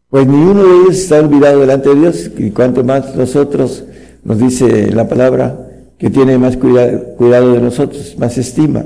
pues 0.08 0.26
ni 0.26 0.36
uno 0.36 0.62
de 0.62 0.76
ellos 0.82 0.96
está 0.96 1.18
olvidado 1.20 1.60
delante 1.60 1.88
de 1.88 1.94
Dios, 1.96 2.30
y 2.36 2.50
cuanto 2.50 2.84
más 2.84 3.14
nosotros, 3.16 3.84
nos 4.22 4.38
dice 4.38 4.90
la 4.92 5.08
palabra, 5.08 5.58
que 5.98 6.10
tiene 6.10 6.36
más 6.36 6.56
cuida- 6.56 7.14
cuidado 7.16 7.52
de 7.54 7.60
nosotros, 7.60 8.16
más 8.18 8.36
estima. 8.36 8.84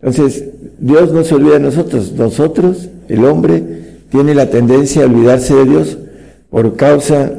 Entonces, 0.00 0.44
Dios 0.78 1.12
no 1.12 1.24
se 1.24 1.34
olvida 1.34 1.54
de 1.54 1.60
nosotros. 1.60 2.12
Nosotros, 2.12 2.88
el 3.08 3.24
hombre, 3.24 3.62
tiene 4.10 4.34
la 4.34 4.48
tendencia 4.48 5.02
a 5.02 5.06
olvidarse 5.06 5.54
de 5.54 5.64
Dios 5.64 5.98
por 6.50 6.76
causa 6.76 7.32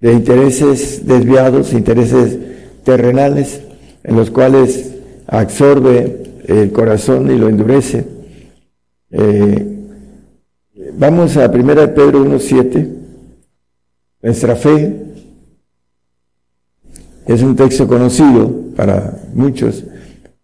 de 0.00 0.12
intereses 0.12 1.06
desviados, 1.06 1.72
intereses 1.72 2.36
terrenales, 2.84 3.62
en 4.04 4.16
los 4.16 4.30
cuales 4.30 4.94
absorbe 5.26 6.22
el 6.46 6.72
corazón 6.72 7.30
y 7.30 7.38
lo 7.38 7.48
endurece. 7.48 8.04
Eh, 9.10 9.78
vamos 10.94 11.36
a 11.36 11.46
1 11.48 11.66
Pedro 11.94 12.24
1.7. 12.24 12.88
Nuestra 14.22 14.56
fe 14.56 15.02
es 17.26 17.42
un 17.42 17.56
texto 17.56 17.86
conocido 17.86 18.50
para 18.76 19.18
muchos, 19.34 19.84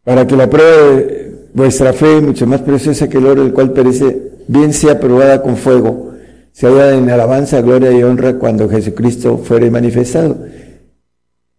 para 0.05 0.27
que 0.27 0.37
la 0.37 0.49
prueba 0.49 0.93
de 0.93 1.29
vuestra 1.55 1.93
fe, 1.93 2.21
mucho 2.21 2.47
más 2.47 2.61
preciosa 2.63 3.09
que 3.09 3.19
el 3.19 3.27
oro, 3.27 3.43
el 3.43 3.53
cual 3.53 3.73
perece, 3.73 4.31
bien 4.47 4.73
sea 4.73 4.99
probada 4.99 5.43
con 5.43 5.57
fuego, 5.57 6.13
se 6.53 6.67
halla 6.67 6.95
en 6.95 7.09
alabanza, 7.11 7.61
gloria 7.61 7.93
y 7.93 8.03
honra 8.03 8.35
cuando 8.35 8.69
Jesucristo 8.69 9.39
fuere 9.39 9.71
manifestado. 9.71 10.39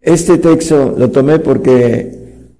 Este 0.02 0.38
texto 0.38 0.96
lo 0.98 1.12
tomé 1.12 1.40
porque 1.40 2.20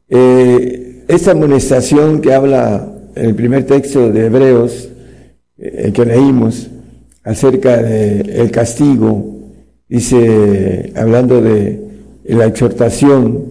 eh, 0.10 1.06
esta 1.08 1.32
amonestación 1.32 2.20
que 2.20 2.34
habla 2.34 2.92
el 3.16 3.34
primer 3.36 3.66
texto 3.66 4.12
de 4.12 4.26
Hebreos, 4.26 4.90
eh, 5.58 5.92
que 5.94 6.06
leímos, 6.06 6.70
acerca 7.24 7.78
del 7.82 8.52
castigo, 8.52 9.38
dice, 9.88 10.92
hablando 10.96 11.42
de 11.42 11.80
la 12.26 12.46
exhortación, 12.46 13.46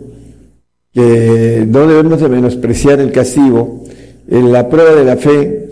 que 0.92 1.66
no 1.68 1.86
debemos 1.86 2.20
de 2.20 2.28
menospreciar 2.28 3.00
el 3.00 3.12
castigo, 3.12 3.84
en 4.28 4.52
la 4.52 4.68
prueba 4.68 4.94
de 4.94 5.04
la 5.04 5.16
fe, 5.16 5.70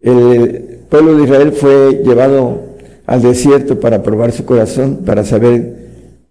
el 0.00 0.78
pueblo 0.88 1.16
de 1.16 1.24
Israel 1.24 1.52
fue 1.52 2.02
llevado 2.04 2.60
al 3.06 3.22
desierto 3.22 3.80
para 3.80 4.02
probar 4.02 4.32
su 4.32 4.44
corazón, 4.44 5.02
para 5.04 5.24
saber 5.24 5.75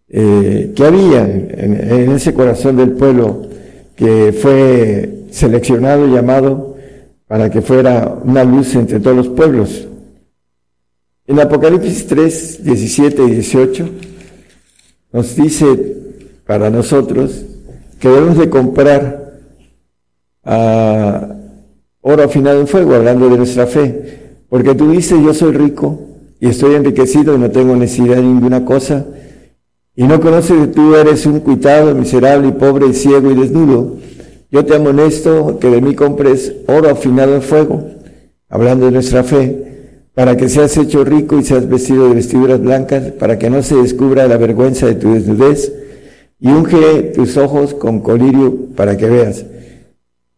eh, 0.10 0.74
qué 0.76 0.86
había 0.86 1.24
en, 1.24 1.52
en 1.92 2.12
ese 2.12 2.34
corazón 2.34 2.78
del 2.78 2.92
pueblo 2.92 3.48
que 3.96 4.34
fue 4.34 5.26
seleccionado 5.32 6.08
y 6.08 6.12
llamado 6.12 6.76
para 7.28 7.50
que 7.50 7.62
fuera 7.62 8.18
una 8.24 8.44
luz 8.44 8.76
entre 8.76 9.00
todos 9.00 9.18
los 9.18 9.30
pueblos. 9.30 9.88
En 11.28 11.40
Apocalipsis 11.40 12.06
3, 12.06 12.64
17 12.64 13.24
y 13.24 13.32
18 13.32 13.90
nos 15.12 15.36
dice 15.36 15.96
para 16.46 16.70
nosotros 16.70 17.46
que 18.00 18.10
debemos 18.10 18.38
de 18.38 18.50
comprar 18.50 19.40
a 20.44 21.36
oro 22.02 22.24
afinado 22.24 22.62
en 22.62 22.68
fuego, 22.68 22.94
hablando 22.94 23.28
de 23.30 23.38
nuestra 23.38 23.66
fe, 23.66 24.20
porque 24.48 24.76
tú 24.76 24.92
dices 24.92 25.18
yo 25.24 25.34
soy 25.34 25.54
rico 25.54 26.00
y 26.40 26.50
estoy 26.50 26.76
enriquecido 26.76 27.36
y 27.36 27.40
no 27.40 27.50
tengo 27.50 27.76
necesidad 27.76 28.18
de 28.18 28.22
ninguna 28.22 28.64
cosa, 28.64 29.06
y 29.96 30.04
no 30.04 30.20
conoces 30.20 30.60
que 30.60 30.68
tú 30.68 30.96
eres 30.96 31.26
un 31.26 31.40
cuitado, 31.40 31.96
miserable 31.96 32.50
y 32.50 32.52
pobre 32.52 32.88
y 32.88 32.94
ciego 32.94 33.32
y 33.32 33.36
desnudo. 33.36 33.96
Yo 34.52 34.66
te 34.66 34.76
amonesto 34.76 35.58
que 35.60 35.70
de 35.70 35.82
mí 35.82 35.96
compres 35.96 36.54
oro 36.68 36.90
afinado 36.90 37.36
en 37.36 37.42
fuego, 37.42 37.84
hablando 38.50 38.86
de 38.86 38.92
nuestra 38.92 39.24
fe, 39.24 39.64
para 40.14 40.36
que 40.38 40.50
seas 40.50 40.76
hecho 40.78 41.04
rico 41.04 41.38
y 41.40 41.44
seas 41.44 41.68
vestido 41.68 42.10
de 42.10 42.16
vestiduras 42.16 42.62
blancas, 42.62 43.12
para 43.14 43.40
que 43.40 43.50
no 43.50 43.64
se 43.64 43.76
descubra 43.76 44.28
la 44.28 44.38
vergüenza 44.38 44.86
de 44.86 44.96
tu 44.96 45.14
desnudez, 45.14 45.72
y 46.40 46.50
unge 46.50 47.14
tus 47.16 47.38
ojos 47.38 47.74
con 47.74 48.02
colirio 48.02 48.54
para 48.76 48.98
que 48.98 49.10
veas. 49.10 49.46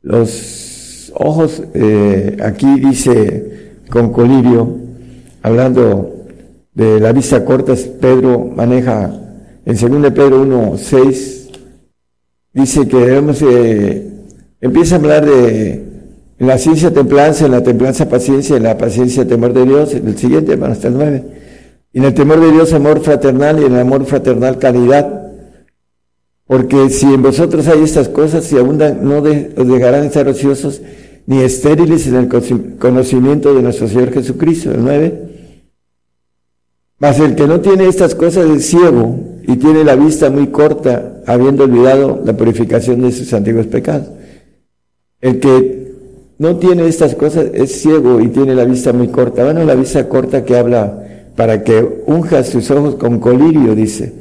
Los 0.02 1.12
ojos, 1.16 1.64
eh, 1.74 2.38
aquí 2.44 2.80
dice 2.80 3.74
con 3.90 4.12
colirio, 4.12 4.78
hablando 5.42 6.26
de 6.74 7.00
la 7.00 7.12
vista 7.12 7.44
corta, 7.44 7.74
Pedro 8.00 8.52
maneja 8.56 9.27
en 9.68 10.02
2 10.02 10.11
Pedro 10.14 10.41
1, 10.44 10.77
6, 10.77 11.49
dice 12.53 12.88
que 12.88 12.98
debemos, 12.98 13.41
eh, 13.41 14.07
empieza 14.61 14.95
a 14.95 14.99
hablar 14.99 15.26
de 15.26 15.84
la 16.39 16.57
ciencia 16.57 16.94
templanza, 16.94 17.45
en 17.45 17.52
la 17.52 17.64
templanza 17.64 18.07
paciencia, 18.07 18.56
en 18.56 18.64
la 18.64 18.77
paciencia 18.77 19.27
temor 19.27 19.52
de 19.52 19.65
Dios, 19.65 19.94
en 19.94 20.07
el 20.07 20.18
siguiente, 20.18 20.56
bueno, 20.56 20.73
hasta 20.73 20.88
el 20.88 20.94
9. 20.94 21.23
Y 21.91 21.99
en 21.99 22.06
el 22.06 22.14
temor 22.14 22.39
de 22.39 22.52
Dios 22.52 22.72
amor 22.72 23.02
fraternal 23.02 23.60
y 23.61 23.65
en 23.65 23.73
el 23.73 23.80
amor 23.81 24.06
fraternal 24.06 24.57
caridad. 24.57 25.34
Porque 26.45 26.89
si 26.89 27.06
en 27.14 27.22
vosotros 27.22 27.68
hay 27.68 27.81
estas 27.84 28.07
cosas, 28.07 28.45
si 28.45 28.57
abundan, 28.57 28.99
no 29.03 29.22
de- 29.22 29.52
os 29.57 29.68
dejarán 29.68 30.06
estar 30.06 30.27
ociosos 30.30 30.81
ni 31.26 31.41
estériles 31.41 32.07
en 32.07 32.15
el 32.15 32.30
conocimiento 32.80 33.53
de 33.53 33.61
nuestro 33.61 33.89
Señor 33.89 34.14
Jesucristo. 34.14 34.72
El 34.72 34.81
9. 34.85 35.22
Mas 36.99 37.19
el 37.19 37.35
que 37.35 37.48
no 37.48 37.60
tiene 37.60 37.88
estas 37.88 38.15
cosas 38.15 38.49
es 38.49 38.65
ciego 38.65 39.19
y 39.48 39.56
tiene 39.56 39.86
la 39.86 39.95
vista 39.95 40.30
muy 40.30 40.48
corta, 40.48 41.22
habiendo 41.26 41.64
olvidado 41.64 42.22
la 42.24 42.36
purificación 42.36 43.02
de 43.02 43.14
sus 43.14 43.34
antiguos 43.34 43.65
pecados. 43.68 44.10
El 45.22 45.40
que 45.40 45.88
no 46.38 46.57
tiene 46.57 46.86
estas 46.86 47.15
cosas, 47.15 47.48
es 47.53 47.82
ciego 47.82 48.19
y 48.19 48.28
tiene 48.28 48.53
la 48.53 48.65
vista 48.65 48.91
muy 48.91 49.07
corta. 49.07 49.45
Bueno, 49.45 49.64
la 49.64 49.74
vista 49.74 50.07
corta 50.10 50.44
que 50.44 50.57
habla 50.57 51.32
para 51.38 51.64
que 51.64 52.03
unjas 52.06 52.49
tus 52.49 52.69
ojos 52.72 52.95
con 52.95 53.19
colirio, 53.19 53.74
dice. 53.74 54.14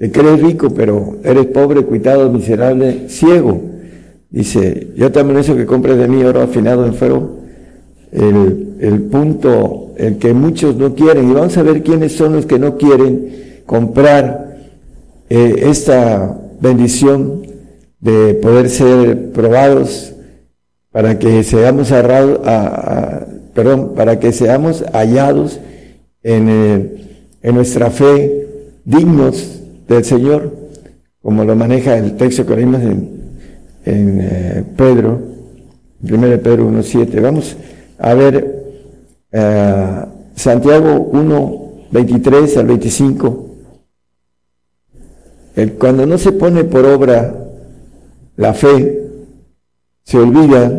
De 0.00 0.10
que 0.10 0.18
eres 0.20 0.42
rico, 0.42 0.70
pero 0.74 1.18
eres 1.22 1.46
pobre, 1.46 1.82
cuitado, 1.82 2.30
miserable, 2.30 3.08
ciego. 3.08 3.60
Dice, 4.28 4.88
yo 4.96 5.12
también 5.12 5.38
eso 5.38 5.56
que 5.56 5.64
compres 5.64 5.96
de 5.96 6.08
mí 6.08 6.24
oro 6.24 6.42
afinado 6.42 6.84
en 6.84 6.94
fuego, 6.94 7.38
el, 8.10 8.74
el 8.80 9.02
punto, 9.02 9.92
el 9.96 10.18
que 10.18 10.34
muchos 10.34 10.76
no 10.76 10.94
quieren, 10.94 11.30
y 11.30 11.34
vamos 11.34 11.56
a 11.56 11.62
ver 11.62 11.84
quiénes 11.84 12.12
son 12.12 12.32
los 12.32 12.46
que 12.46 12.58
no 12.58 12.76
quieren 12.76 13.62
comprar 13.64 14.45
eh, 15.28 15.54
esta 15.64 16.38
bendición 16.60 17.42
de 18.00 18.34
poder 18.34 18.68
ser 18.70 19.32
probados 19.32 20.12
para 20.92 21.18
que 21.18 21.42
seamos 21.42 21.92
arrados, 21.92 22.40
a- 22.46 22.66
a- 22.66 23.26
perdón, 23.54 23.92
para 23.94 24.18
que 24.18 24.32
seamos 24.32 24.84
hallados 24.92 25.58
en, 26.22 26.48
eh, 26.48 26.90
en 27.42 27.54
nuestra 27.54 27.90
fe 27.90 28.46
dignos 28.84 29.60
del 29.88 30.04
Señor, 30.04 30.52
como 31.22 31.44
lo 31.44 31.56
maneja 31.56 31.96
el 31.96 32.16
texto 32.16 32.46
que 32.46 32.56
leímos 32.56 32.82
en, 32.82 33.10
en 33.84 34.18
eh, 34.20 34.64
Pedro, 34.76 35.20
1 36.02 36.20
Pedro 36.42 36.70
1.7. 36.70 37.20
Vamos 37.20 37.56
a 37.98 38.14
ver 38.14 38.64
eh, 39.32 40.04
Santiago 40.34 41.08
1, 41.12 41.62
23 41.90 42.56
al 42.58 42.66
25. 42.66 43.55
Cuando 45.78 46.04
no 46.04 46.18
se 46.18 46.32
pone 46.32 46.64
por 46.64 46.84
obra 46.84 47.34
la 48.36 48.52
fe, 48.52 49.04
se 50.04 50.18
olvida 50.18 50.70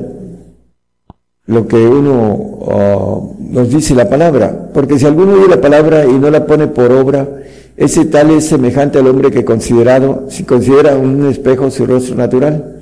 lo 1.47 1.67
que 1.67 1.77
uno 1.77 2.35
oh, 2.61 3.35
nos 3.39 3.69
dice 3.71 3.95
la 3.95 4.07
palabra. 4.07 4.69
Porque 4.73 4.99
si 4.99 5.05
alguno 5.05 5.33
oye 5.33 5.47
la 5.47 5.59
palabra 5.59 6.05
y 6.05 6.13
no 6.13 6.29
la 6.29 6.45
pone 6.45 6.67
por 6.67 6.91
obra, 6.91 7.27
ese 7.75 8.05
tal 8.05 8.29
es 8.29 8.45
semejante 8.45 8.99
al 8.99 9.07
hombre 9.07 9.31
que 9.31 9.43
considerado, 9.43 10.25
si 10.29 10.43
considera 10.43 10.95
un 10.95 11.25
espejo 11.25 11.71
su 11.71 11.87
rostro 11.87 12.15
natural. 12.15 12.75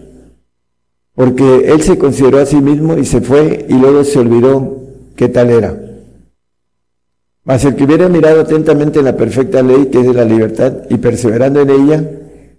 Porque 1.13 1.71
él 1.71 1.81
se 1.81 1.97
consideró 1.97 2.39
a 2.39 2.45
sí 2.45 2.57
mismo 2.57 2.97
y 2.97 3.05
se 3.05 3.21
fue 3.21 3.65
y 3.69 3.73
luego 3.73 4.03
se 4.03 4.19
olvidó 4.19 4.79
qué 5.15 5.29
tal 5.29 5.49
era. 5.49 5.84
Mas 7.45 7.63
el 7.63 7.75
que 7.75 7.83
hubiera 7.83 8.09
mirado 8.09 8.41
atentamente 8.41 8.99
en 8.99 9.05
la 9.05 9.15
perfecta 9.15 9.61
ley, 9.61 9.85
que 9.91 9.99
es 9.99 10.07
de 10.07 10.13
la 10.13 10.25
libertad, 10.25 10.73
y 10.89 10.97
perseverando 10.97 11.61
en 11.61 11.69
ella, 11.69 12.03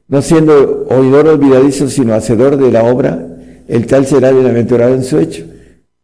no 0.09 0.23
siendo 0.23 0.87
oidor 0.89 1.27
olvidadizo, 1.27 1.89
sino 1.89 2.15
hacedor 2.15 2.57
de 2.57 2.71
la 2.71 2.85
obra, 2.85 3.27
el 3.67 3.87
tal 3.87 4.07
será 4.07 4.31
bienaventurado 4.31 4.95
en 4.95 5.03
su 5.03 5.19
hecho. 5.19 5.45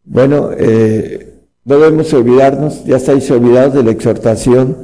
Bueno, 0.03 0.49
eh, 0.57 1.29
no 1.63 1.79
debemos 1.79 2.13
olvidarnos, 2.13 2.83
ya 2.83 2.97
estáis 2.97 3.31
olvidados 3.31 3.73
de 3.73 3.83
la 3.83 3.91
exhortación 3.91 4.75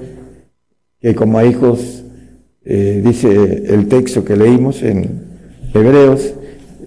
que 1.01 1.13
como 1.13 1.41
hijos, 1.41 2.03
eh, 2.63 3.01
dice 3.03 3.65
el 3.67 3.87
texto 3.87 4.23
que 4.23 4.37
leímos 4.37 4.81
en 4.81 5.27
Hebreos, 5.73 6.33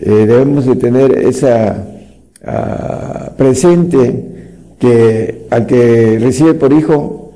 eh, 0.01 0.11
debemos 0.11 0.67
de 0.67 0.77
tener 0.77 1.19
esa 1.19 1.87
ah, 2.45 3.33
presente 3.37 4.32
que 4.83 5.47
al 5.49 5.65
que 5.65 6.19
recibe 6.19 6.55
por 6.55 6.73
hijo, 6.73 7.35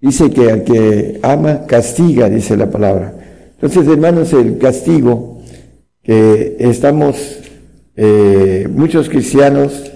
dice 0.00 0.30
que 0.30 0.52
al 0.52 0.62
que 0.62 1.18
ama, 1.20 1.66
castiga, 1.66 2.30
dice 2.30 2.56
la 2.56 2.70
palabra. 2.70 3.12
Entonces, 3.54 3.88
hermanos, 3.88 4.32
el 4.32 4.56
castigo 4.58 5.42
que 6.04 6.54
estamos, 6.60 7.40
eh, 7.96 8.68
muchos 8.70 9.08
cristianos 9.08 9.90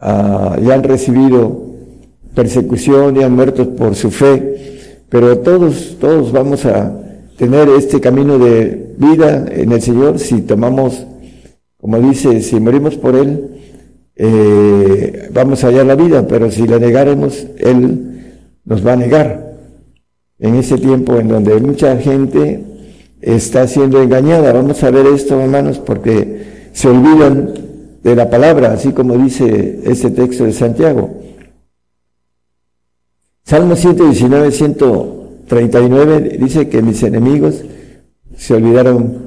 ah, 0.00 0.58
ya 0.62 0.74
han 0.74 0.82
recibido 0.82 1.72
persecución 2.34 3.16
y 3.16 3.22
han 3.22 3.34
muerto 3.34 3.74
por 3.74 3.94
su 3.94 4.10
fe, 4.10 4.98
pero 5.08 5.38
todos, 5.38 5.96
todos 5.98 6.30
vamos 6.30 6.66
a 6.66 6.92
tener 7.38 7.70
este 7.70 8.02
camino 8.02 8.38
de 8.38 8.92
vida 8.98 9.46
en 9.50 9.72
el 9.72 9.80
Señor 9.80 10.18
si 10.18 10.42
tomamos, 10.42 11.06
como 11.80 11.98
dice, 12.00 12.42
si 12.42 12.60
morimos 12.60 12.96
por 12.96 13.16
Él, 13.16 13.62
eh, 14.24 15.28
vamos 15.32 15.64
a 15.64 15.66
hallar 15.66 15.84
la 15.84 15.96
vida, 15.96 16.28
pero 16.28 16.48
si 16.48 16.64
la 16.64 16.78
negaremos, 16.78 17.44
Él 17.58 18.36
nos 18.64 18.86
va 18.86 18.92
a 18.92 18.96
negar. 18.96 19.56
En 20.38 20.54
ese 20.54 20.78
tiempo 20.78 21.18
en 21.18 21.26
donde 21.26 21.56
mucha 21.56 21.96
gente 21.96 22.62
está 23.20 23.66
siendo 23.66 24.00
engañada, 24.00 24.52
vamos 24.52 24.80
a 24.84 24.92
ver 24.92 25.06
esto, 25.06 25.40
hermanos, 25.40 25.80
porque 25.80 26.68
se 26.72 26.86
olvidan 26.86 27.52
de 28.04 28.14
la 28.14 28.30
palabra, 28.30 28.72
así 28.72 28.92
como 28.92 29.18
dice 29.18 29.80
este 29.86 30.12
texto 30.12 30.44
de 30.44 30.52
Santiago. 30.52 31.10
Salmo 33.42 33.74
119, 33.74 34.52
139 34.52 36.38
dice 36.40 36.68
que 36.68 36.80
mis 36.80 37.02
enemigos 37.02 37.64
se 38.36 38.54
olvidaron 38.54 39.18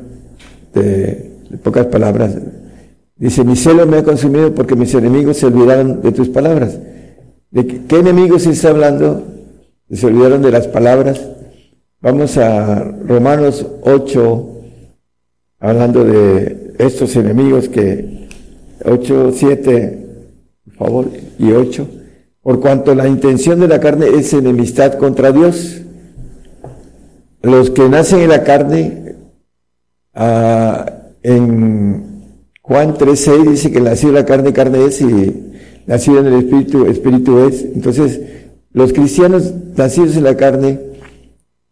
de 0.74 1.32
pocas 1.62 1.88
palabras. 1.88 2.38
Dice, 3.18 3.46
mi 3.46 3.56
celo 3.56 3.86
me 3.86 3.98
ha 3.98 4.04
consumido 4.04 4.54
porque 4.54 4.76
mis 4.76 4.94
enemigos 4.94 5.38
se 5.38 5.46
olvidaron 5.46 6.02
de 6.02 6.12
tus 6.12 6.28
palabras. 6.30 6.78
¿De 7.50 7.66
qué, 7.66 8.00
enemigos 8.00 8.46
está 8.46 8.70
hablando? 8.70 9.24
Se 9.90 10.06
olvidaron 10.08 10.42
de 10.42 10.52
las 10.52 10.68
palabras. 10.68 11.26
Vamos 12.02 12.38
a 12.38 12.84
Romanos 12.84 13.66
8, 13.84 14.50
hablando 15.60 16.04
de 16.04 16.74
estos 16.78 17.16
enemigos 17.16 17.70
que 17.70 18.28
8, 18.84 19.32
7, 19.34 20.08
por 20.66 20.74
favor, 20.74 21.10
y 21.40 21.52
8. 21.52 21.88
Por 22.42 22.60
cuanto 22.60 22.94
la 22.94 23.08
intención 23.08 23.62
de 23.62 23.70
la 23.70 23.80
carne 23.80 24.08
es 24.08 24.34
enemistad 24.34 24.96
contra 24.96 25.32
Dios. 25.32 25.82
Los 27.42 27.70
que 27.70 27.88
nacen 27.88 28.20
en 28.20 28.30
la 28.30 28.44
carne, 28.44 29.16
ah, 30.14 30.86
en 31.24 32.05
Juan 32.68 32.96
3.6 32.96 33.52
dice 33.52 33.72
que 33.72 33.80
nacido 33.80 34.14
la 34.14 34.26
carne, 34.26 34.52
carne 34.52 34.86
es, 34.86 35.00
y 35.00 35.54
nacido 35.86 36.20
en 36.20 36.26
el 36.26 36.34
espíritu, 36.34 36.86
espíritu 36.88 37.40
es. 37.46 37.62
Entonces, 37.62 38.20
los 38.72 38.92
cristianos 38.92 39.54
nacidos 39.76 40.18
en 40.18 40.24
la 40.24 40.36
carne 40.36 40.80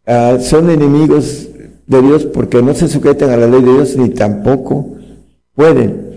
ah, 0.05 0.37
son 0.39 0.69
enemigos 0.69 1.49
de 1.87 2.01
Dios 2.01 2.25
porque 2.25 2.61
no 2.61 2.75
se 2.75 2.87
sujetan 2.87 3.31
a 3.31 3.37
la 3.37 3.47
ley 3.47 3.63
de 3.63 3.73
Dios 3.73 3.97
ni 3.97 4.09
tampoco 4.09 4.97
pueden. 5.55 6.13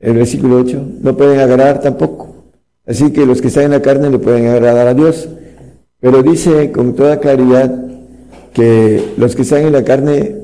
El 0.00 0.14
versículo 0.14 0.56
8, 0.56 0.84
no 1.02 1.16
pueden 1.16 1.38
agradar 1.38 1.80
tampoco. 1.80 2.34
Así 2.84 3.12
que 3.12 3.24
los 3.24 3.40
que 3.40 3.48
están 3.48 3.64
en 3.64 3.70
la 3.70 3.82
carne 3.82 4.10
le 4.10 4.18
pueden 4.18 4.48
agradar 4.48 4.88
a 4.88 4.94
Dios. 4.94 5.28
Pero 6.00 6.24
dice 6.24 6.72
con 6.72 6.96
toda 6.96 7.20
claridad 7.20 7.72
que 8.52 9.12
los 9.16 9.36
que 9.36 9.42
están 9.42 9.62
en 9.62 9.72
la 9.72 9.84
carne 9.84 10.34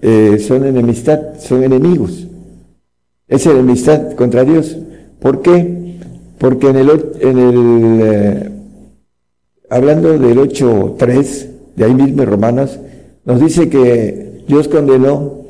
eh, 0.00 0.38
son 0.38 0.64
enemistad, 0.64 1.20
son 1.40 1.64
enemigos. 1.64 2.28
Es 3.32 3.46
enemistad 3.46 4.12
contra 4.12 4.44
Dios. 4.44 4.76
¿Por 5.18 5.40
qué? 5.40 5.96
Porque 6.36 6.68
en 6.68 6.76
el, 6.76 6.90
eh, 7.18 8.50
hablando 9.70 10.18
del 10.18 10.36
8.3, 10.36 11.46
de 11.74 11.84
ahí 11.86 11.94
mismo 11.94 12.26
Romanos, 12.26 12.78
nos 13.24 13.40
dice 13.40 13.70
que 13.70 14.44
Dios 14.46 14.68
condenó 14.68 15.46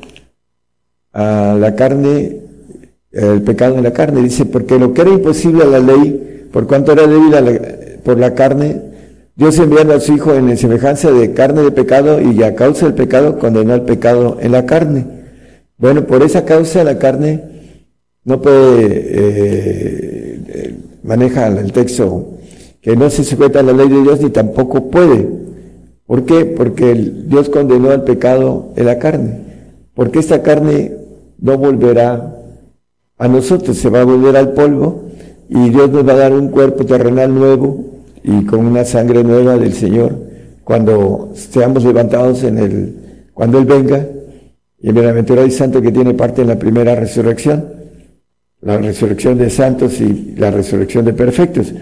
a 1.11 1.57
la 1.59 1.75
carne, 1.75 2.37
el 3.11 3.41
pecado 3.41 3.75
en 3.75 3.83
la 3.83 3.91
carne. 3.91 4.21
Dice, 4.21 4.45
porque 4.45 4.79
lo 4.79 4.93
que 4.93 5.01
era 5.01 5.11
imposible 5.11 5.63
a 5.63 5.67
la 5.67 5.79
ley, 5.79 6.47
por 6.53 6.67
cuanto 6.67 6.93
era 6.93 7.05
débil 7.05 7.33
por 8.01 8.17
la 8.17 8.33
carne, 8.33 8.79
Dios 9.35 9.59
enviando 9.59 9.93
a 9.93 9.99
su 9.99 10.13
Hijo 10.13 10.33
en 10.33 10.55
semejanza 10.57 11.11
de 11.11 11.33
carne 11.33 11.63
de 11.63 11.71
pecado 11.71 12.21
y 12.21 12.43
a 12.43 12.55
causa 12.55 12.85
del 12.85 12.95
pecado 12.95 13.39
condenó 13.39 13.73
al 13.73 13.83
pecado 13.83 14.37
en 14.39 14.53
la 14.53 14.65
carne. 14.65 15.05
Bueno, 15.77 16.05
por 16.05 16.23
esa 16.23 16.45
causa 16.45 16.85
la 16.85 16.97
carne 16.97 17.51
no 18.25 18.41
puede, 18.41 18.87
eh, 18.87 20.39
eh, 20.47 20.75
maneja 21.03 21.47
el 21.47 21.71
texto 21.71 22.37
que 22.81 22.95
no 22.95 23.09
se 23.09 23.23
sujeta 23.23 23.59
a 23.59 23.63
la 23.63 23.73
ley 23.73 23.89
de 23.89 24.01
Dios 24.01 24.21
ni 24.21 24.29
tampoco 24.29 24.89
puede. 24.89 25.27
¿Por 26.05 26.25
qué? 26.25 26.45
Porque 26.45 26.93
Dios 27.27 27.49
condenó 27.49 27.91
al 27.91 28.03
pecado 28.03 28.73
en 28.75 28.85
la 28.85 28.99
carne. 28.99 29.39
Porque 29.93 30.19
esta 30.19 30.41
carne 30.41 30.91
no 31.39 31.57
volverá 31.57 32.35
a 33.17 33.27
nosotros, 33.27 33.77
se 33.77 33.89
va 33.89 34.01
a 34.01 34.05
volver 34.05 34.35
al 34.35 34.53
polvo 34.53 35.03
y 35.47 35.69
Dios 35.69 35.91
nos 35.91 36.07
va 36.07 36.13
a 36.13 36.17
dar 36.17 36.33
un 36.33 36.49
cuerpo 36.49 36.85
terrenal 36.85 37.33
nuevo 37.33 37.77
y 38.23 38.45
con 38.45 38.65
una 38.65 38.83
sangre 38.85 39.23
nueva 39.23 39.57
del 39.57 39.73
Señor 39.73 40.15
cuando 40.63 41.31
seamos 41.35 41.83
levantados 41.83 42.43
en 42.43 42.57
el, 42.57 42.95
cuando 43.33 43.59
Él 43.59 43.65
venga 43.65 44.05
y 44.79 44.87
el 44.87 44.93
bienaventurado 44.93 45.47
y 45.47 45.51
santo 45.51 45.81
que 45.81 45.91
tiene 45.91 46.13
parte 46.13 46.41
en 46.41 46.49
la 46.49 46.59
primera 46.59 46.95
resurrección, 46.95 47.82
la 48.65 48.77
resurrección 48.77 49.37
de 49.37 49.49
santos 49.49 49.99
y 49.99 50.35
la 50.37 50.51
resurrección 50.51 51.05
de 51.05 51.13
perfectos. 51.13 51.73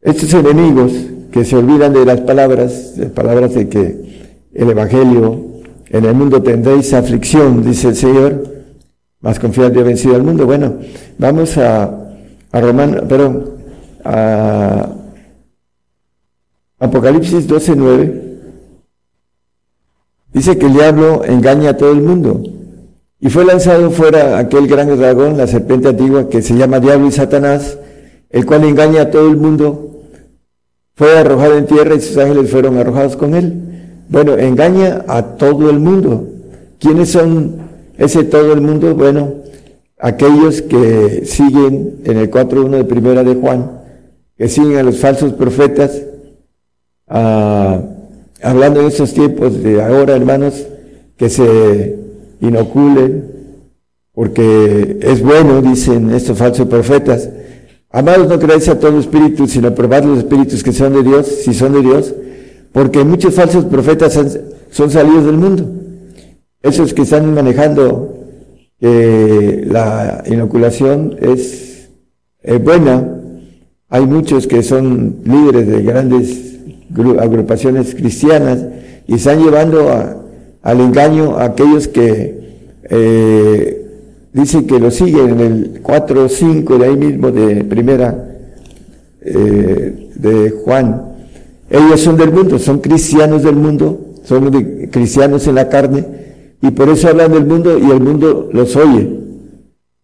Estos 0.00 0.32
enemigos 0.34 0.92
que 1.30 1.44
se 1.44 1.56
olvidan 1.56 1.92
de 1.92 2.04
las 2.04 2.20
palabras, 2.20 2.96
de 2.96 3.06
palabras 3.06 3.54
de 3.54 3.68
que 3.68 4.30
el 4.54 4.70
Evangelio, 4.70 5.62
en 5.90 6.04
el 6.04 6.14
mundo 6.14 6.42
tendréis 6.42 6.92
aflicción, 6.92 7.64
dice 7.64 7.88
el 7.88 7.96
Señor, 7.96 8.56
más 9.20 9.38
confiable 9.38 9.80
ha 9.80 9.84
vencido 9.84 10.14
al 10.14 10.22
mundo. 10.22 10.46
Bueno, 10.46 10.76
vamos 11.18 11.56
a, 11.58 12.14
a 12.52 12.60
Romano, 12.60 13.06
perdón, 13.08 13.50
a 14.04 14.88
Apocalipsis 16.78 17.48
12:9. 17.48 18.22
Dice 20.32 20.58
que 20.58 20.66
el 20.66 20.74
diablo 20.74 21.24
engaña 21.24 21.70
a 21.70 21.76
todo 21.76 21.92
el 21.92 22.02
mundo. 22.02 22.42
Y 23.18 23.30
fue 23.30 23.44
lanzado 23.44 23.90
fuera 23.90 24.38
aquel 24.38 24.66
gran 24.66 24.94
dragón, 24.96 25.38
la 25.38 25.46
serpiente 25.46 25.88
antigua, 25.88 26.28
que 26.28 26.42
se 26.42 26.54
llama 26.54 26.80
Diablo 26.80 27.06
y 27.08 27.12
Satanás, 27.12 27.78
el 28.28 28.44
cual 28.44 28.64
engaña 28.64 29.02
a 29.02 29.10
todo 29.10 29.28
el 29.28 29.36
mundo. 29.36 30.02
Fue 30.94 31.18
arrojado 31.18 31.56
en 31.56 31.66
tierra 31.66 31.94
y 31.94 32.00
sus 32.00 32.16
ángeles 32.18 32.50
fueron 32.50 32.76
arrojados 32.76 33.16
con 33.16 33.34
él. 33.34 33.54
Bueno, 34.08 34.36
engaña 34.36 35.04
a 35.08 35.22
todo 35.36 35.70
el 35.70 35.78
mundo. 35.78 36.28
¿Quiénes 36.78 37.10
son 37.10 37.56
ese 37.96 38.24
todo 38.24 38.52
el 38.52 38.60
mundo? 38.60 38.94
Bueno, 38.94 39.34
aquellos 39.98 40.60
que 40.62 41.24
siguen 41.24 42.00
en 42.04 42.18
el 42.18 42.30
4.1 42.30 42.70
de 42.70 42.84
Primera 42.84 43.24
de 43.24 43.34
Juan, 43.34 43.70
que 44.36 44.48
siguen 44.48 44.76
a 44.76 44.82
los 44.82 44.98
falsos 44.98 45.32
profetas, 45.32 46.02
ah, 47.08 47.80
hablando 48.42 48.80
en 48.80 48.86
estos 48.86 49.14
tiempos 49.14 49.62
de 49.62 49.82
ahora, 49.82 50.14
hermanos, 50.14 50.66
que 51.16 51.30
se 51.30 52.05
inoculen, 52.40 53.24
porque 54.12 54.98
es 55.00 55.22
bueno, 55.22 55.60
dicen 55.62 56.10
estos 56.10 56.38
falsos 56.38 56.66
profetas. 56.68 57.28
Amados, 57.90 58.28
no 58.28 58.38
creáis 58.38 58.68
a 58.68 58.78
todo 58.78 58.98
espíritu, 58.98 59.46
sino 59.46 59.74
probad 59.74 60.04
los 60.04 60.18
espíritus 60.18 60.62
que 60.62 60.72
son 60.72 60.92
de 60.94 61.02
Dios, 61.02 61.26
si 61.44 61.54
son 61.54 61.72
de 61.72 61.82
Dios, 61.82 62.14
porque 62.72 63.04
muchos 63.04 63.34
falsos 63.34 63.64
profetas 63.66 64.38
son 64.70 64.90
salidos 64.90 65.24
del 65.26 65.36
mundo. 65.36 65.64
Esos 66.62 66.92
que 66.92 67.02
están 67.02 67.32
manejando 67.32 68.14
que 68.80 69.64
la 69.70 70.22
inoculación 70.26 71.16
es, 71.20 71.88
buena. 72.62 73.12
Hay 73.88 74.04
muchos 74.04 74.46
que 74.46 74.62
son 74.62 75.16
líderes 75.24 75.66
de 75.68 75.82
grandes 75.82 76.56
gru- 76.92 77.20
agrupaciones 77.20 77.94
cristianas 77.94 78.58
y 79.06 79.14
están 79.14 79.42
llevando 79.42 79.88
a- 79.90 80.16
al 80.66 80.80
engaño 80.80 81.36
a 81.38 81.44
aquellos 81.44 81.86
que 81.86 82.10
eh, 82.90 83.86
dicen 84.32 84.66
que 84.66 84.80
lo 84.80 84.90
siguen 84.90 85.28
en 85.30 85.40
el 85.40 85.80
4 85.80 86.24
o 86.24 86.28
5 86.28 86.78
de 86.78 86.84
ahí 86.86 86.96
mismo 86.96 87.30
de 87.30 87.62
primera 87.64 88.08
eh, 89.20 90.10
de 90.16 90.50
Juan. 90.64 91.02
Ellos 91.70 92.00
son 92.00 92.16
del 92.16 92.32
mundo, 92.32 92.58
son 92.58 92.80
cristianos 92.80 93.44
del 93.44 93.54
mundo, 93.56 94.14
son 94.24 94.50
de- 94.50 94.88
cristianos 94.90 95.46
en 95.46 95.54
la 95.54 95.68
carne 95.68 96.04
y 96.60 96.70
por 96.72 96.88
eso 96.88 97.08
hablan 97.08 97.32
del 97.32 97.46
mundo 97.46 97.78
y 97.78 97.88
el 97.90 98.00
mundo 98.00 98.48
los 98.52 98.74
oye, 98.74 99.08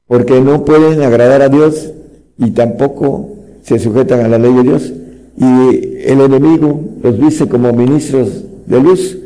porque 0.06 0.40
no 0.40 0.64
pueden 0.64 1.02
agradar 1.02 1.42
a 1.42 1.48
Dios 1.48 1.92
y 2.38 2.50
tampoco 2.52 3.30
se 3.62 3.80
sujetan 3.80 4.20
a 4.20 4.28
la 4.28 4.38
ley 4.38 4.52
de 4.54 4.62
Dios. 4.62 4.92
Y 5.36 6.02
el 6.04 6.20
enemigo 6.20 6.80
los 7.02 7.18
dice 7.18 7.48
como 7.48 7.72
ministros 7.72 8.44
de 8.66 8.80
luz. 8.80 9.18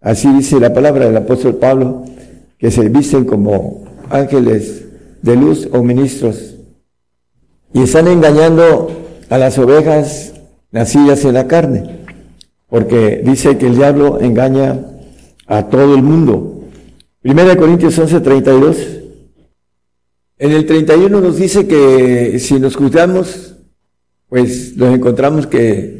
Así 0.00 0.32
dice 0.32 0.58
la 0.58 0.72
palabra 0.72 1.06
del 1.06 1.16
apóstol 1.16 1.56
Pablo, 1.56 2.04
que 2.58 2.70
se 2.70 2.88
visten 2.88 3.24
como 3.24 3.84
ángeles 4.08 4.84
de 5.20 5.36
luz 5.36 5.68
o 5.72 5.82
ministros. 5.82 6.54
Y 7.74 7.82
están 7.82 8.08
engañando 8.08 8.90
a 9.28 9.38
las 9.38 9.58
ovejas 9.58 10.34
nacidas 10.70 11.24
en 11.24 11.34
la 11.34 11.46
carne, 11.46 12.00
porque 12.68 13.22
dice 13.24 13.58
que 13.58 13.66
el 13.66 13.76
diablo 13.76 14.20
engaña 14.20 14.86
a 15.46 15.68
todo 15.68 15.94
el 15.94 16.02
mundo. 16.02 16.64
Primera 17.20 17.56
Corintios 17.56 17.98
11, 17.98 18.20
32. 18.20 18.76
En 20.38 20.52
el 20.52 20.64
31 20.64 21.20
nos 21.20 21.36
dice 21.36 21.66
que 21.66 22.38
si 22.38 22.58
nos 22.58 22.74
juzgamos, 22.74 23.56
pues 24.28 24.74
nos 24.76 24.94
encontramos 24.94 25.46
que 25.46 25.99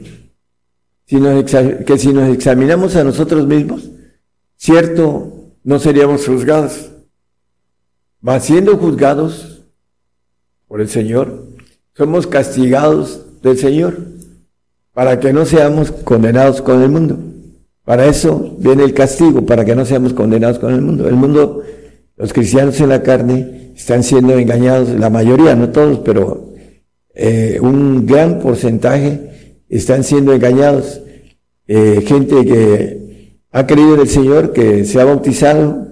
si 1.10 1.16
nos, 1.16 1.44
que 1.44 1.98
si 1.98 2.12
nos 2.12 2.32
examinamos 2.32 2.94
a 2.94 3.02
nosotros 3.02 3.44
mismos, 3.44 3.90
cierto, 4.56 5.56
no 5.64 5.80
seríamos 5.80 6.24
juzgados. 6.24 6.88
Va 8.26 8.38
siendo 8.38 8.76
juzgados 8.76 9.62
por 10.68 10.80
el 10.80 10.88
Señor, 10.88 11.48
somos 11.94 12.28
castigados 12.28 13.26
del 13.42 13.58
Señor 13.58 13.98
para 14.92 15.18
que 15.18 15.32
no 15.32 15.46
seamos 15.46 15.90
condenados 15.90 16.62
con 16.62 16.80
el 16.80 16.90
mundo. 16.90 17.18
Para 17.84 18.06
eso 18.06 18.54
viene 18.58 18.84
el 18.84 18.94
castigo, 18.94 19.44
para 19.44 19.64
que 19.64 19.74
no 19.74 19.84
seamos 19.84 20.12
condenados 20.12 20.60
con 20.60 20.72
el 20.72 20.80
mundo. 20.80 21.08
El 21.08 21.16
mundo, 21.16 21.64
los 22.16 22.32
cristianos 22.32 22.80
en 22.80 22.88
la 22.88 23.02
carne, 23.02 23.72
están 23.74 24.04
siendo 24.04 24.38
engañados, 24.38 24.90
la 24.90 25.10
mayoría, 25.10 25.56
no 25.56 25.70
todos, 25.70 25.98
pero 26.04 26.52
eh, 27.12 27.58
un 27.60 28.06
gran 28.06 28.38
porcentaje 28.38 29.29
están 29.70 30.04
siendo 30.04 30.32
engañados. 30.32 31.00
Eh, 31.66 32.02
gente 32.06 32.44
que 32.44 33.36
ha 33.52 33.66
creído 33.66 33.94
en 33.94 34.00
el 34.00 34.08
Señor, 34.08 34.52
que 34.52 34.84
se 34.84 35.00
ha 35.00 35.04
bautizado, 35.04 35.86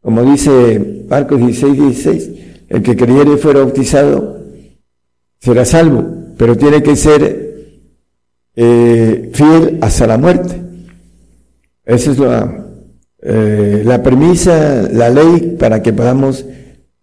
como 0.00 0.22
dice 0.22 1.04
Marcos 1.08 1.40
16, 1.40 1.72
16, 1.74 2.30
el 2.68 2.82
que 2.82 2.96
creyere 2.96 3.34
y 3.34 3.36
fuera 3.36 3.60
bautizado 3.60 4.40
será 5.40 5.64
salvo, 5.64 6.04
pero 6.36 6.56
tiene 6.56 6.82
que 6.82 6.96
ser 6.96 7.50
eh, 8.54 9.30
fiel 9.32 9.78
hasta 9.80 10.06
la 10.06 10.18
muerte. 10.18 10.60
Esa 11.84 12.10
es 12.10 12.18
la, 12.18 12.66
eh, 13.22 13.82
la 13.84 14.02
premisa, 14.02 14.88
la 14.92 15.10
ley 15.10 15.56
para 15.58 15.82
que 15.82 15.92
podamos 15.92 16.44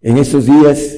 en 0.00 0.18
estos 0.18 0.46
días 0.46 0.96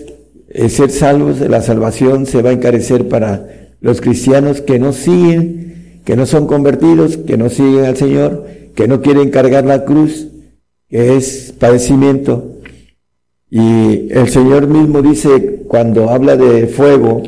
eh, 0.48 0.68
ser 0.68 0.90
salvos. 0.90 1.40
La 1.40 1.62
salvación 1.62 2.26
se 2.26 2.42
va 2.42 2.50
a 2.50 2.52
encarecer 2.52 3.08
para 3.08 3.59
los 3.80 4.00
cristianos 4.00 4.60
que 4.60 4.78
no 4.78 4.92
siguen, 4.92 6.00
que 6.04 6.16
no 6.16 6.26
son 6.26 6.46
convertidos, 6.46 7.16
que 7.16 7.36
no 7.36 7.48
siguen 7.50 7.84
al 7.84 7.96
Señor, 7.96 8.46
que 8.74 8.88
no 8.88 9.00
quieren 9.00 9.30
cargar 9.30 9.64
la 9.64 9.84
cruz, 9.84 10.26
que 10.88 11.16
es 11.16 11.54
padecimiento. 11.58 12.56
Y 13.50 14.12
el 14.12 14.28
Señor 14.28 14.66
mismo 14.68 15.02
dice, 15.02 15.62
cuando 15.66 16.10
habla 16.10 16.36
de 16.36 16.66
fuego, 16.66 17.22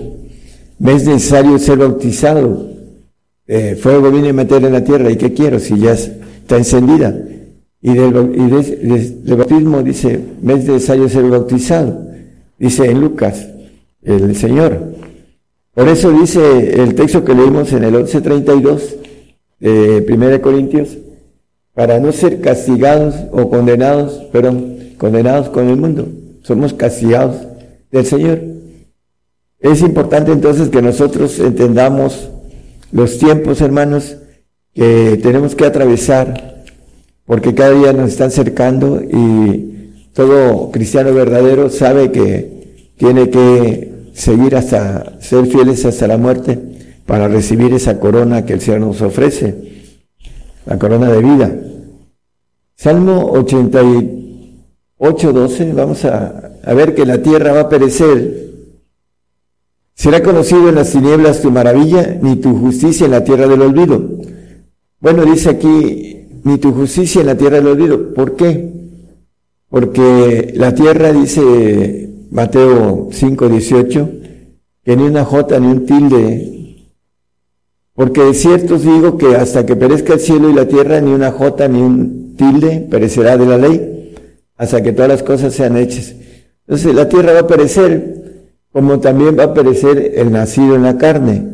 me 0.79 0.95
es 0.95 1.05
necesario 1.07 1.59
ser 1.59 1.79
bautizado. 1.79 2.71
Eh, 3.47 3.77
fuego 3.81 4.11
viene 4.11 4.31
a 4.31 4.33
meter 4.33 4.65
en 4.65 4.73
la 4.73 4.85
tierra, 4.85 5.11
¿y 5.11 5.17
qué 5.17 5.33
quiero 5.33 5.59
si 5.59 5.79
ya 5.79 5.93
está 5.93 6.57
encendida? 6.57 7.15
Y 7.81 7.93
del, 7.95 8.33
y 8.37 8.51
de- 8.51 9.13
de- 9.25 9.35
bautismo 9.35 9.83
dice, 9.83 10.21
me 10.41 10.55
es 10.55 10.65
necesario 10.65 11.09
ser 11.09 11.25
bautizado. 11.29 12.07
Dice 12.59 12.85
en 12.89 13.01
Lucas, 13.01 13.49
el 14.03 14.37
Señor. 14.37 14.92
Por 15.75 15.89
eso 15.89 16.11
dice 16.11 16.83
el 16.83 16.95
texto 16.95 17.25
que 17.25 17.35
leímos 17.35 17.73
en 17.73 17.85
el 17.85 17.95
11.32 17.95 18.81
de 19.59 20.05
1 20.07 20.43
Corintios, 20.43 20.99
para 21.73 21.99
no 21.99 22.13
ser 22.13 22.41
castigados 22.43 23.15
o 23.33 23.49
condenados, 23.49 24.27
pero 24.33 24.55
condenados 24.99 25.49
con 25.49 25.69
el 25.69 25.77
mundo. 25.77 26.09
Somos 26.43 26.75
castigados 26.75 27.37
del 27.91 28.05
Señor. 28.05 28.41
Es 29.61 29.81
importante 29.81 30.33
entonces 30.33 30.69
que 30.69 30.83
nosotros 30.83 31.39
entendamos 31.39 32.29
los 32.91 33.17
tiempos, 33.19 33.63
hermanos, 33.63 34.19
que 34.75 35.19
tenemos 35.23 35.55
que 35.55 35.65
atravesar, 35.65 36.65
porque 37.25 37.55
cada 37.55 37.71
día 37.71 37.93
nos 37.95 38.11
están 38.11 38.31
cercando 38.31 39.01
y 39.01 39.93
todo 40.13 40.71
cristiano 40.71 41.15
verdadero 41.15 41.71
sabe 41.71 42.11
que 42.13 42.91
tiene 42.97 43.31
que 43.31 43.92
seguir 44.13 44.57
hasta 44.57 45.21
ser 45.21 45.47
fieles 45.47 45.85
hasta 45.85 46.07
la 46.07 46.19
muerte 46.19 46.59
para 47.07 47.29
recibir 47.29 47.73
esa 47.73 47.99
corona 47.99 48.45
que 48.45 48.55
el 48.55 48.61
Señor 48.61 48.81
nos 48.81 49.03
ofrece, 49.03 49.55
la 50.67 50.79
corona 50.79 51.11
de 51.11 51.21
vida. 51.21 51.51
Salmo 52.77 53.31
88, 53.33 55.33
12, 55.33 55.73
vamos 55.73 56.05
a, 56.05 56.53
a 56.65 56.75
ver 56.75 56.95
que 56.95 57.07
la 57.07 57.23
tierra 57.23 57.53
va 57.53 57.61
a 57.61 57.69
perecer. 57.69 58.43
Será 59.95 60.23
conocido 60.23 60.69
en 60.69 60.77
las 60.77 60.93
tinieblas 60.93 61.43
tu 61.43 61.51
maravilla, 61.51 62.19
ni 62.21 62.37
tu 62.37 62.59
justicia 62.59 63.05
en 63.05 63.13
la 63.13 63.25
tierra 63.25 63.47
del 63.47 63.63
olvido. 63.63 64.03
Bueno, 65.01 65.25
dice 65.25 65.51
aquí, 65.51 66.27
ni 66.45 66.59
tu 66.59 66.73
justicia 66.73 67.21
en 67.21 67.27
la 67.27 67.37
tierra 67.37 67.57
del 67.57 67.69
olvido. 67.69 68.15
¿Por 68.15 68.37
qué? 68.37 68.73
Porque 69.69 70.53
la 70.55 70.75
tierra, 70.75 71.13
dice 71.13 72.12
Mateo 72.33 73.11
5, 73.13 73.49
18, 73.51 74.11
que 74.83 74.97
ni 74.97 75.03
una 75.03 75.23
jota 75.23 75.61
ni 75.61 75.67
un 75.67 75.85
tilde. 75.85 76.79
Porque 77.95 78.23
de 78.23 78.33
cierto 78.33 78.77
os 78.77 78.83
digo 78.83 79.19
que 79.19 79.37
hasta 79.37 79.67
que 79.67 79.77
perezca 79.77 80.15
el 80.15 80.21
cielo 80.21 80.49
y 80.49 80.55
la 80.55 80.67
tierra, 80.67 81.03
ni 81.03 81.13
una 81.13 81.31
jota 81.31 81.69
ni 81.69 81.83
un 81.83 82.35
tilde 82.37 82.87
perecerá 82.91 83.37
de 83.37 83.45
la 83.45 83.59
ley, 83.59 84.15
hasta 84.57 84.83
que 84.83 84.93
todas 84.93 85.11
las 85.11 85.23
cosas 85.23 85.53
sean 85.53 85.77
hechas. 85.77 86.15
Entonces 86.67 86.95
la 86.95 87.07
tierra 87.07 87.35
va 87.35 87.41
a 87.41 87.47
perecer, 87.47 88.49
como 88.73 88.99
también 88.99 89.39
va 89.39 89.45
a 89.45 89.55
perecer 89.55 90.13
el 90.17 90.33
nacido 90.33 90.75
en 90.75 90.85
la 90.85 90.97
carne, 90.97 91.47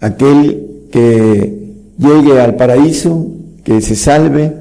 aquel 0.00 0.88
que 0.90 1.72
llegue 1.98 2.40
al 2.40 2.56
paraíso, 2.56 3.28
que 3.62 3.80
se 3.80 3.94
salve 3.94 4.52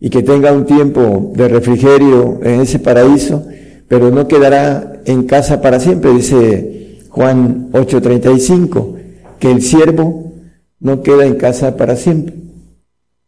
y 0.00 0.08
que 0.08 0.22
tenga 0.22 0.50
un 0.50 0.64
tiempo 0.64 1.30
de 1.36 1.46
refrigerio 1.46 2.40
en 2.42 2.62
ese 2.62 2.78
paraíso, 2.78 3.44
pero 3.90 4.12
no 4.12 4.28
quedará 4.28 5.00
en 5.04 5.24
casa 5.24 5.60
para 5.60 5.80
siempre, 5.80 6.12
dice 6.12 7.00
Juan 7.08 7.70
8:35, 7.72 8.94
que 9.40 9.50
el 9.50 9.62
siervo 9.62 10.32
no 10.78 11.02
queda 11.02 11.26
en 11.26 11.34
casa 11.34 11.76
para 11.76 11.96
siempre. 11.96 12.36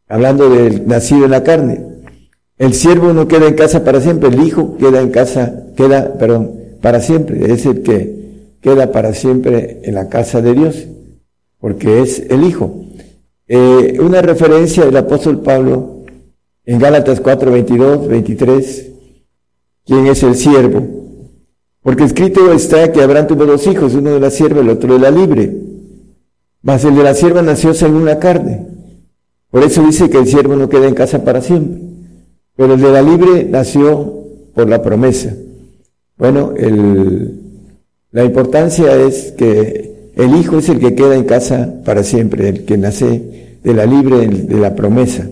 Hablando 0.08 0.48
del 0.48 0.86
nacido 0.86 1.24
en 1.24 1.32
la 1.32 1.42
carne. 1.42 1.84
El 2.58 2.74
siervo 2.74 3.12
no 3.12 3.26
queda 3.26 3.48
en 3.48 3.54
casa 3.54 3.82
para 3.82 4.00
siempre, 4.00 4.28
el 4.28 4.40
hijo 4.40 4.76
queda 4.76 5.00
en 5.00 5.10
casa, 5.10 5.64
queda, 5.76 6.16
perdón, 6.16 6.52
para 6.80 7.00
siempre, 7.00 7.52
es 7.52 7.66
el 7.66 7.82
que 7.82 8.54
queda 8.60 8.92
para 8.92 9.14
siempre 9.14 9.80
en 9.82 9.96
la 9.96 10.08
casa 10.08 10.40
de 10.42 10.54
Dios, 10.54 10.86
porque 11.58 12.02
es 12.02 12.20
el 12.30 12.44
hijo. 12.44 12.84
Eh, 13.48 13.98
una 13.98 14.22
referencia 14.22 14.84
del 14.84 14.96
apóstol 14.96 15.40
Pablo 15.40 16.04
en 16.64 16.78
Gálatas 16.78 17.18
4, 17.18 17.50
22, 17.50 18.06
23, 18.06 18.91
¿quién 19.84 20.06
es 20.06 20.22
el 20.22 20.34
siervo? 20.34 21.02
Porque 21.82 22.04
escrito 22.04 22.52
está 22.52 22.92
que 22.92 23.02
Abraham 23.02 23.26
tuvo 23.26 23.44
dos 23.44 23.66
hijos, 23.66 23.94
uno 23.94 24.10
de 24.10 24.20
la 24.20 24.30
sierva 24.30 24.60
y 24.60 24.62
el 24.62 24.70
otro 24.70 24.92
de 24.94 25.00
la 25.00 25.10
libre. 25.10 25.52
Mas 26.62 26.84
el 26.84 26.94
de 26.94 27.02
la 27.02 27.14
sierva 27.14 27.42
nació 27.42 27.74
según 27.74 28.04
la 28.04 28.18
carne. 28.20 28.66
Por 29.50 29.64
eso 29.64 29.84
dice 29.84 30.08
que 30.08 30.18
el 30.18 30.28
siervo 30.28 30.54
no 30.54 30.68
queda 30.68 30.86
en 30.86 30.94
casa 30.94 31.24
para 31.24 31.42
siempre. 31.42 31.80
Pero 32.56 32.74
el 32.74 32.80
de 32.80 32.92
la 32.92 33.02
libre 33.02 33.44
nació 33.50 34.22
por 34.54 34.68
la 34.68 34.80
promesa. 34.80 35.34
Bueno, 36.16 36.52
el, 36.56 37.40
la 38.12 38.24
importancia 38.24 38.94
es 38.94 39.32
que 39.32 40.12
el 40.14 40.36
hijo 40.36 40.58
es 40.58 40.68
el 40.68 40.78
que 40.78 40.94
queda 40.94 41.16
en 41.16 41.24
casa 41.24 41.80
para 41.84 42.04
siempre, 42.04 42.48
el 42.48 42.64
que 42.64 42.76
nace 42.76 43.58
de 43.62 43.74
la 43.74 43.86
libre, 43.86 44.28
de 44.28 44.56
la 44.56 44.74
promesa. 44.76 45.28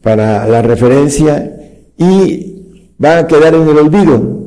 Para 0.00 0.46
la 0.46 0.62
referencia 0.62 1.56
y 1.98 2.59
va 3.02 3.18
a 3.18 3.26
quedar 3.26 3.54
en 3.54 3.68
el 3.68 3.78
olvido. 3.78 4.40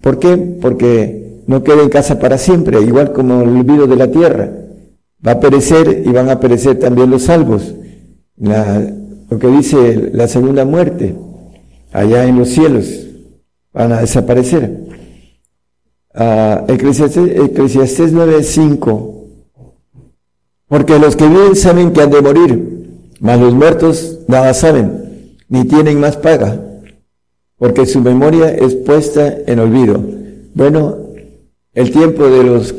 ¿Por 0.00 0.18
qué? 0.18 0.36
Porque 0.36 1.42
no 1.46 1.62
queda 1.62 1.82
en 1.82 1.88
casa 1.88 2.18
para 2.18 2.38
siempre, 2.38 2.80
igual 2.80 3.12
como 3.12 3.42
el 3.42 3.48
olvido 3.48 3.86
de 3.86 3.96
la 3.96 4.10
tierra. 4.10 4.50
Va 5.26 5.32
a 5.32 5.40
perecer 5.40 6.02
y 6.04 6.10
van 6.10 6.30
a 6.30 6.38
perecer 6.38 6.78
también 6.78 7.10
los 7.10 7.22
salvos. 7.22 7.74
Lo 8.38 9.38
que 9.38 9.48
dice 9.48 10.10
la 10.12 10.28
segunda 10.28 10.64
muerte, 10.64 11.16
allá 11.92 12.24
en 12.26 12.38
los 12.38 12.48
cielos, 12.48 12.86
van 13.72 13.92
a 13.92 14.00
desaparecer. 14.00 14.86
Uh, 16.14 16.72
Eclesiastés, 16.72 17.36
Eclesiastés 17.36 18.14
9:5, 18.14 19.14
porque 20.66 20.98
los 20.98 21.14
que 21.14 21.28
viven 21.28 21.54
saben 21.54 21.92
que 21.92 22.00
han 22.00 22.10
de 22.10 22.22
morir, 22.22 22.88
mas 23.20 23.38
los 23.38 23.52
muertos 23.52 24.20
nada 24.26 24.54
saben, 24.54 25.34
ni 25.50 25.64
tienen 25.64 26.00
más 26.00 26.16
paga, 26.16 26.58
porque 27.58 27.86
su 27.86 28.00
memoria 28.00 28.50
es 28.50 28.74
puesta 28.74 29.34
en 29.46 29.58
olvido. 29.58 30.00
Bueno, 30.54 30.96
el 31.72 31.90
tiempo 31.90 32.26
de 32.28 32.44
los 32.44 32.74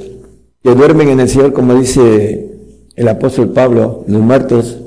que 0.63 0.75
duermen 0.75 1.09
en 1.09 1.19
el 1.19 1.29
Señor, 1.29 1.53
como 1.53 1.75
dice 1.75 2.51
el 2.95 3.07
apóstol 3.07 3.51
Pablo, 3.53 4.03
los 4.07 4.21
muertos 4.21 4.77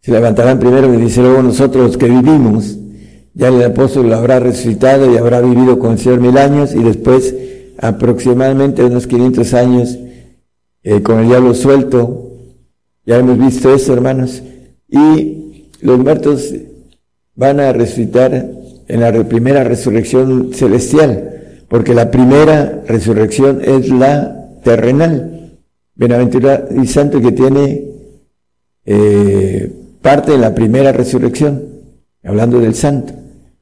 se 0.00 0.10
levantarán 0.10 0.58
primero 0.58 0.92
y 0.92 0.96
dice 0.96 1.20
luego 1.20 1.42
nosotros 1.42 1.96
que 1.96 2.06
vivimos, 2.06 2.76
ya 3.34 3.48
el 3.48 3.62
apóstol 3.62 4.08
lo 4.08 4.16
habrá 4.16 4.40
resucitado 4.40 5.12
y 5.12 5.16
habrá 5.16 5.40
vivido 5.40 5.78
con 5.78 5.92
el 5.92 5.98
Señor 5.98 6.20
mil 6.20 6.36
años 6.36 6.74
y 6.74 6.82
después 6.82 7.34
aproximadamente 7.78 8.84
unos 8.84 9.06
500 9.06 9.54
años 9.54 9.98
eh, 10.82 11.02
con 11.02 11.20
el 11.20 11.28
diablo 11.28 11.54
suelto. 11.54 12.30
Ya 13.04 13.18
hemos 13.18 13.38
visto 13.38 13.74
eso, 13.74 13.92
hermanos. 13.92 14.42
Y 14.88 15.68
los 15.80 15.98
muertos 15.98 16.52
van 17.34 17.60
a 17.60 17.72
resucitar 17.72 18.32
en 18.88 19.00
la 19.00 19.12
primera 19.24 19.64
resurrección 19.64 20.52
celestial, 20.52 21.64
porque 21.68 21.94
la 21.94 22.10
primera 22.10 22.82
resurrección 22.86 23.60
es 23.64 23.88
la 23.88 24.48
terrenal. 24.62 25.58
Bienaventurado 25.94 26.68
y 26.82 26.86
santo 26.86 27.20
que 27.20 27.32
tiene 27.32 27.84
eh, 28.84 29.70
parte 30.00 30.32
de 30.32 30.38
la 30.38 30.54
primera 30.54 30.92
resurrección, 30.92 31.62
hablando 32.24 32.60
del 32.60 32.74
santo. 32.74 33.14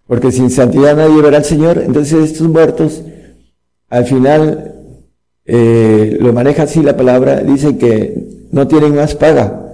Porque 0.06 0.32
sin 0.32 0.50
santidad 0.50 0.96
nadie 0.96 1.22
verá 1.22 1.38
al 1.38 1.44
Señor, 1.44 1.78
entonces 1.78 2.32
estos 2.32 2.48
muertos, 2.48 3.02
al 3.88 4.06
final, 4.06 4.74
eh, 5.44 6.16
lo 6.20 6.32
maneja 6.32 6.64
así 6.64 6.82
la 6.82 6.96
palabra, 6.96 7.40
dice 7.40 7.76
que 7.76 8.48
no 8.50 8.66
tienen 8.66 8.96
más 8.96 9.14
paga. 9.14 9.69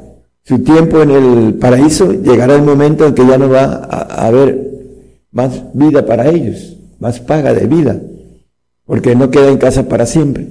Su 0.47 0.61
tiempo 0.61 1.03
en 1.03 1.11
el 1.11 1.55
paraíso 1.55 2.13
llegará 2.13 2.55
el 2.55 2.63
momento 2.63 3.05
en 3.05 3.15
que 3.15 3.27
ya 3.27 3.37
no 3.37 3.49
va 3.49 3.65
a, 3.65 4.29
haber 4.29 4.71
más 5.33 5.61
vida 5.75 6.07
para 6.07 6.29
ellos, 6.29 6.77
más 7.01 7.19
paga 7.19 7.53
de 7.53 7.67
vida, 7.67 8.01
porque 8.85 9.17
no 9.17 9.29
queda 9.29 9.49
en 9.49 9.59
casa 9.59 9.89
para 9.89 10.07
siempre, 10.07 10.47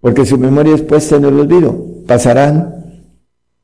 porque 0.00 0.24
su 0.24 0.38
memoria 0.38 0.76
es 0.76 0.82
puesta 0.82 1.16
en 1.16 1.24
el 1.24 1.40
olvido. 1.40 1.84
Pasarán 2.06 2.76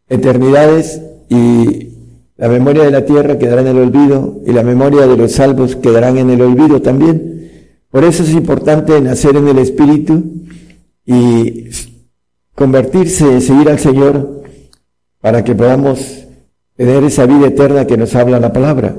eternidades 0.08 1.02
y 1.28 1.90
la 2.36 2.48
memoria 2.48 2.82
de 2.82 2.90
la 2.90 3.04
tierra 3.04 3.38
quedará 3.38 3.60
en 3.60 3.68
el 3.68 3.78
olvido 3.78 4.40
y 4.44 4.50
la 4.50 4.64
memoria 4.64 5.06
de 5.06 5.16
los 5.16 5.30
salvos 5.30 5.76
quedarán 5.76 6.18
en 6.18 6.30
el 6.30 6.42
olvido 6.42 6.82
también. 6.82 7.48
Por 7.92 8.02
eso 8.02 8.24
es 8.24 8.32
importante 8.32 9.00
nacer 9.00 9.36
en 9.36 9.46
el 9.46 9.58
Espíritu 9.58 10.24
y 11.06 11.66
convertirse, 12.56 13.40
seguir 13.40 13.68
al 13.68 13.78
Señor 13.78 14.39
para 15.20 15.44
que 15.44 15.54
podamos 15.54 16.24
tener 16.76 17.04
esa 17.04 17.26
vida 17.26 17.48
eterna 17.48 17.86
que 17.86 17.96
nos 17.96 18.14
habla 18.14 18.40
la 18.40 18.52
palabra. 18.52 18.96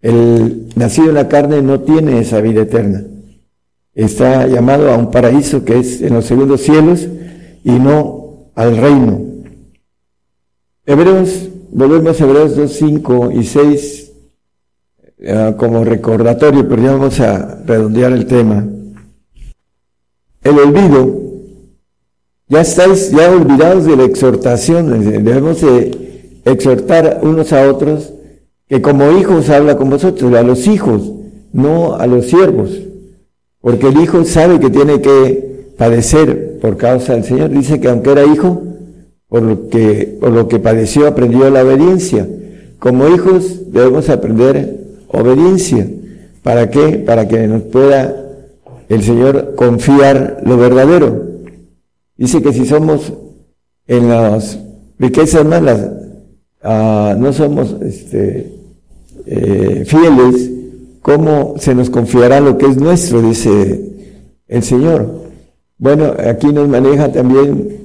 El 0.00 0.68
nacido 0.76 1.08
en 1.08 1.14
la 1.14 1.28
carne 1.28 1.62
no 1.62 1.80
tiene 1.80 2.20
esa 2.20 2.40
vida 2.40 2.62
eterna. 2.62 3.04
Está 3.94 4.46
llamado 4.46 4.90
a 4.90 4.96
un 4.96 5.10
paraíso 5.10 5.64
que 5.64 5.78
es 5.78 6.00
en 6.00 6.14
los 6.14 6.24
segundos 6.24 6.60
cielos 6.60 7.06
y 7.64 7.72
no 7.72 8.50
al 8.54 8.76
reino. 8.76 9.20
Hebreos, 10.86 11.48
volvemos 11.70 12.20
a 12.20 12.24
Hebreos 12.24 12.56
2, 12.56 12.72
5 12.72 13.30
y 13.32 13.44
6 13.44 14.12
eh, 15.18 15.54
como 15.58 15.84
recordatorio, 15.84 16.66
pero 16.68 16.82
ya 16.82 16.92
vamos 16.92 17.20
a 17.20 17.62
redondear 17.66 18.12
el 18.12 18.26
tema. 18.26 18.66
El 20.42 20.58
olvido, 20.58 21.19
ya 22.50 22.60
estáis 22.60 23.10
ya 23.12 23.30
olvidados 23.30 23.86
de 23.86 23.96
la 23.96 24.04
exhortación, 24.04 25.24
debemos 25.24 25.60
de 25.60 26.40
exhortar 26.44 27.20
unos 27.22 27.52
a 27.52 27.70
otros, 27.70 28.12
que 28.68 28.82
como 28.82 29.12
hijos 29.12 29.48
habla 29.48 29.76
con 29.76 29.88
vosotros, 29.88 30.34
a 30.34 30.42
los 30.42 30.66
hijos, 30.66 31.12
no 31.52 31.94
a 31.94 32.06
los 32.06 32.26
siervos, 32.26 32.70
porque 33.60 33.88
el 33.88 34.00
hijo 34.00 34.24
sabe 34.24 34.58
que 34.58 34.68
tiene 34.68 35.00
que 35.00 35.72
padecer 35.78 36.58
por 36.60 36.76
causa 36.76 37.14
del 37.14 37.24
Señor. 37.24 37.50
Dice 37.50 37.80
que 37.80 37.88
aunque 37.88 38.10
era 38.12 38.24
hijo, 38.24 38.62
por 39.28 39.42
lo 39.42 39.68
que, 39.68 40.18
por 40.20 40.30
lo 40.32 40.48
que 40.48 40.58
padeció 40.58 41.06
aprendió 41.06 41.48
la 41.50 41.62
obediencia. 41.62 42.28
Como 42.78 43.08
hijos 43.08 43.72
debemos 43.72 44.08
aprender 44.08 44.80
obediencia. 45.08 45.86
¿Para 46.42 46.68
qué? 46.68 46.98
Para 46.98 47.28
que 47.28 47.46
nos 47.46 47.62
pueda 47.62 48.16
el 48.88 49.02
Señor 49.02 49.54
confiar 49.54 50.42
lo 50.44 50.56
verdadero. 50.56 51.29
Dice 52.20 52.42
que 52.42 52.52
si 52.52 52.66
somos 52.66 53.14
en 53.86 54.10
las 54.10 54.58
riquezas 54.98 55.42
malas, 55.42 55.88
ah, 56.62 57.16
no 57.18 57.32
somos 57.32 57.74
este, 57.80 58.58
eh, 59.24 59.84
fieles, 59.86 60.50
¿cómo 61.00 61.54
se 61.56 61.74
nos 61.74 61.88
confiará 61.88 62.38
lo 62.40 62.58
que 62.58 62.66
es 62.66 62.76
nuestro? 62.76 63.22
Dice 63.22 63.80
el 64.48 64.62
Señor. 64.62 65.30
Bueno, 65.78 66.12
aquí 66.28 66.48
nos 66.48 66.68
maneja 66.68 67.10
también 67.10 67.78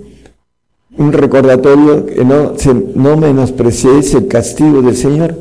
un 0.97 1.13
recordatorio 1.13 2.05
que 2.05 2.25
no, 2.25 2.59
se, 2.59 2.73
no 2.73 3.15
menospreciéis 3.15 4.15
el 4.15 4.27
castigo 4.27 4.81
del 4.81 4.97
Señor. 4.97 5.33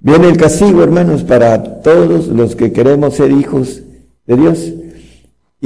Viene 0.00 0.28
el 0.30 0.38
castigo, 0.38 0.82
hermanos, 0.82 1.22
para 1.22 1.82
todos 1.82 2.28
los 2.28 2.56
que 2.56 2.72
queremos 2.72 3.12
ser 3.12 3.30
hijos 3.30 3.82
de 4.26 4.36
Dios. 4.38 4.72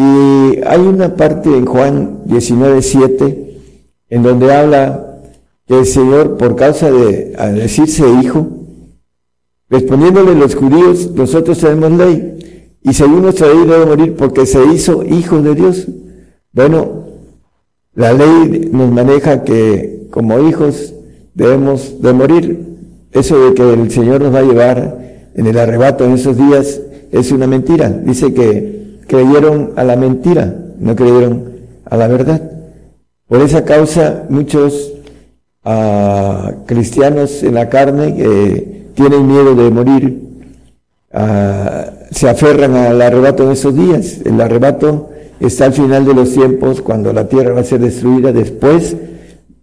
Y 0.01 0.61
hay 0.67 0.81
una 0.81 1.15
parte 1.15 1.55
en 1.55 1.67
Juan 1.67 2.21
19, 2.25 2.81
7, 2.81 3.61
en 4.09 4.23
donde 4.23 4.51
habla 4.51 5.21
que 5.67 5.81
el 5.81 5.85
Señor, 5.85 6.39
por 6.39 6.57
causa 6.57 6.91
de 6.91 7.37
decirse 7.53 8.05
hijo, 8.23 8.49
respondiéndole 9.69 10.35
los 10.35 10.55
judíos, 10.55 11.11
nosotros 11.15 11.59
tenemos 11.59 11.93
ley, 11.93 12.79
y 12.83 12.95
según 12.95 13.23
nuestra 13.23 13.49
ley 13.49 13.67
debe 13.67 13.85
morir 13.85 14.17
porque 14.17 14.47
se 14.47 14.65
hizo 14.73 15.05
hijo 15.05 15.43
de 15.43 15.55
Dios. 15.55 15.87
Bueno, 16.51 17.05
la 17.95 18.15
ley 18.15 18.71
nos 18.73 18.91
maneja 18.91 19.45
que 19.45 20.07
como 20.11 20.41
hijos 20.49 20.95
debemos 21.35 22.01
de 22.01 22.13
morir. 22.15 22.67
Eso 23.13 23.39
de 23.39 23.55
que 23.55 23.75
el 23.75 23.91
Señor 23.91 24.23
nos 24.23 24.35
va 24.35 24.39
a 24.39 24.45
llevar 24.45 25.29
en 25.35 25.47
el 25.47 25.59
arrebato 25.59 26.07
en 26.07 26.13
esos 26.13 26.39
días 26.39 26.81
es 27.13 27.33
una 27.33 27.47
mentira. 27.47 27.91
Dice 27.91 28.33
que 28.33 28.80
creyeron 29.11 29.73
a 29.75 29.83
la 29.83 29.97
mentira, 29.97 30.55
no 30.79 30.95
creyeron 30.95 31.51
a 31.85 31.97
la 31.97 32.07
verdad. 32.07 32.41
Por 33.27 33.41
esa 33.43 33.65
causa 33.65 34.25
muchos 34.29 34.93
ah, 35.65 36.53
cristianos 36.67 37.43
en 37.43 37.55
la 37.55 37.69
carne 37.69 38.15
que 38.17 38.87
tienen 38.95 39.27
miedo 39.27 39.55
de 39.57 39.71
morir, 39.71 40.23
ah, 41.13 41.91
se 42.13 42.29
aferran 42.29 42.75
al 42.77 43.03
arrebato 43.03 43.43
en 43.45 43.51
esos 43.51 43.75
días. 43.75 44.19
El 44.25 44.41
arrebato 44.41 45.11
está 45.41 45.65
al 45.67 45.73
final 45.73 46.05
de 46.05 46.15
los 46.15 46.33
tiempos, 46.33 46.81
cuando 46.81 47.13
la 47.13 47.29
tierra 47.29 47.53
va 47.55 47.61
a 47.63 47.65
ser 47.65 47.81
destruida 47.81 48.33
después 48.33 48.97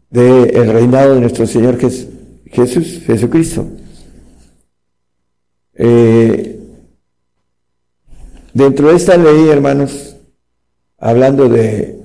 del 0.10 0.72
reinado 0.74 1.16
de 1.16 1.22
nuestro 1.22 1.48
Señor 1.48 1.78
Jes- 1.78 2.08
Jesús, 2.52 3.02
Jesucristo. 3.06 3.66
Eh, 5.80 6.57
dentro 8.58 8.90
de 8.90 8.96
esta 8.96 9.16
ley, 9.18 9.50
hermanos, 9.50 10.16
hablando 10.98 11.48
de, 11.48 12.00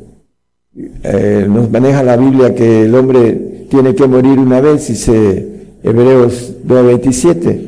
eh, 1.02 1.46
nos 1.48 1.70
maneja 1.70 2.02
la 2.02 2.16
Biblia 2.16 2.54
que 2.54 2.82
el 2.82 2.94
hombre 2.94 3.66
tiene 3.70 3.94
que 3.94 4.06
morir 4.06 4.38
una 4.38 4.60
vez, 4.60 4.86
dice 4.88 5.48
Hebreos 5.82 6.52
2.27, 6.66 7.60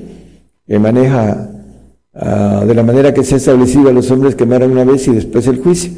que 0.67 0.79
maneja 0.79 1.51
ah, 2.13 2.65
de 2.67 2.75
la 2.75 2.83
manera 2.83 3.15
que 3.15 3.25
se 3.25 3.35
ha 3.35 3.39
establecido 3.39 3.89
a 3.89 3.93
los 3.93 4.11
hombres 4.11 4.35
que 4.35 4.45
una 4.45 4.85
vez 4.85 5.09
y 5.09 5.13
después 5.13 5.47
el 5.47 5.63
juicio. 5.63 5.93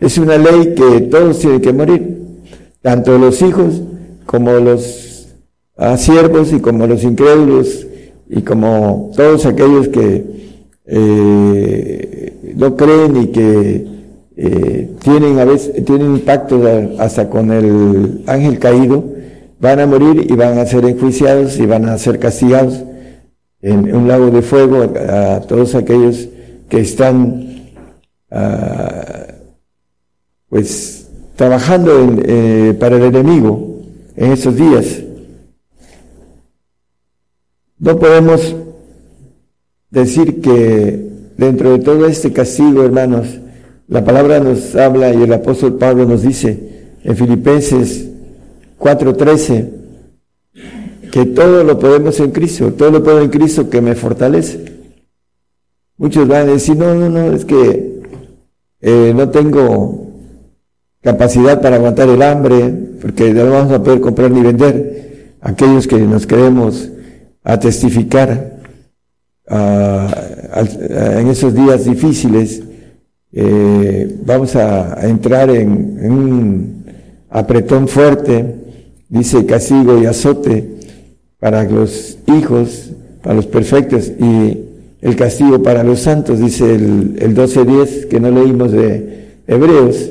Es 0.00 0.16
una 0.16 0.38
ley 0.38 0.74
que 0.76 1.00
todos 1.10 1.40
tienen 1.40 1.60
que 1.60 1.72
morir, 1.72 2.18
tanto 2.80 3.18
los 3.18 3.42
hijos 3.42 3.82
como 4.26 4.52
los 4.52 5.28
ah, 5.76 5.96
siervos 5.96 6.52
y 6.52 6.60
como 6.60 6.86
los 6.86 7.02
incrédulos 7.02 7.84
y 8.30 8.42
como 8.42 9.10
todos 9.16 9.44
aquellos 9.44 9.88
que 9.88 10.38
eh, 10.90 12.27
no 12.56 12.76
creen 12.76 13.16
y 13.16 13.26
que 13.28 13.86
eh, 14.36 14.90
tienen 15.02 15.38
a 15.38 15.44
veces 15.44 15.84
tienen 15.84 16.16
impacto 16.16 16.62
hasta 16.98 17.28
con 17.28 17.50
el 17.50 18.22
ángel 18.26 18.58
caído, 18.58 19.04
van 19.60 19.80
a 19.80 19.86
morir 19.86 20.26
y 20.30 20.34
van 20.34 20.58
a 20.58 20.66
ser 20.66 20.84
enjuiciados 20.84 21.58
y 21.58 21.66
van 21.66 21.88
a 21.88 21.98
ser 21.98 22.18
castigados 22.18 22.82
en 23.60 23.94
un 23.94 24.06
lago 24.06 24.30
de 24.30 24.42
fuego 24.42 24.82
a, 24.82 25.36
a 25.36 25.40
todos 25.40 25.74
aquellos 25.74 26.28
que 26.68 26.80
están 26.80 27.66
ah, 28.30 29.26
pues 30.48 31.08
trabajando 31.36 32.00
en, 32.00 32.22
eh, 32.24 32.74
para 32.78 32.96
el 32.96 33.04
enemigo 33.04 33.82
en 34.16 34.32
estos 34.32 34.56
días. 34.56 35.02
No 37.78 37.98
podemos 37.98 38.56
decir 39.90 40.40
que 40.40 41.08
dentro 41.38 41.70
de 41.70 41.78
todo 41.78 42.06
este 42.06 42.32
castigo, 42.32 42.84
hermanos, 42.84 43.38
la 43.86 44.04
palabra 44.04 44.40
nos 44.40 44.76
habla 44.76 45.14
y 45.14 45.22
el 45.22 45.32
apóstol 45.32 45.78
Pablo 45.78 46.04
nos 46.04 46.22
dice 46.22 46.96
en 47.02 47.16
Filipenses 47.16 48.06
4:13 48.78 49.70
que 51.10 51.24
todo 51.24 51.64
lo 51.64 51.78
podemos 51.78 52.20
en 52.20 52.32
Cristo, 52.32 52.74
todo 52.74 52.90
lo 52.90 53.02
puedo 53.02 53.22
en 53.22 53.30
Cristo 53.30 53.70
que 53.70 53.80
me 53.80 53.94
fortalece. 53.94 54.76
Muchos 55.96 56.28
van 56.28 56.48
a 56.48 56.52
decir, 56.52 56.76
no, 56.76 56.94
no, 56.94 57.08
no, 57.08 57.32
es 57.32 57.44
que 57.44 58.02
eh, 58.80 59.12
no 59.16 59.30
tengo 59.30 60.06
capacidad 61.00 61.60
para 61.62 61.76
aguantar 61.76 62.08
el 62.08 62.20
hambre, 62.22 62.72
porque 63.00 63.32
no 63.32 63.50
vamos 63.50 63.72
a 63.72 63.82
poder 63.82 64.00
comprar 64.00 64.30
ni 64.30 64.42
vender. 64.42 65.36
Aquellos 65.40 65.86
que 65.86 65.98
nos 65.98 66.26
queremos 66.26 66.90
a 67.42 67.58
testificar 67.58 68.58
ah, 69.48 70.27
en 70.60 71.28
esos 71.28 71.54
días 71.54 71.84
difíciles, 71.84 72.62
eh, 73.32 74.16
vamos 74.24 74.56
a, 74.56 75.06
entrar 75.06 75.50
en, 75.50 76.10
un 76.10 76.84
apretón 77.30 77.88
fuerte, 77.88 78.54
dice 79.08 79.44
castigo 79.44 80.00
y 80.00 80.06
azote 80.06 80.78
para 81.38 81.64
los 81.64 82.18
hijos, 82.26 82.90
para 83.22 83.34
los 83.34 83.46
perfectos, 83.46 84.10
y 84.18 84.58
el 85.00 85.16
castigo 85.16 85.62
para 85.62 85.84
los 85.84 86.00
santos, 86.00 86.40
dice 86.40 86.74
el, 86.74 87.16
el 87.20 87.36
12.10 87.36 88.08
que 88.08 88.18
no 88.18 88.30
leímos 88.30 88.72
de 88.72 89.18
Hebreos. 89.46 90.10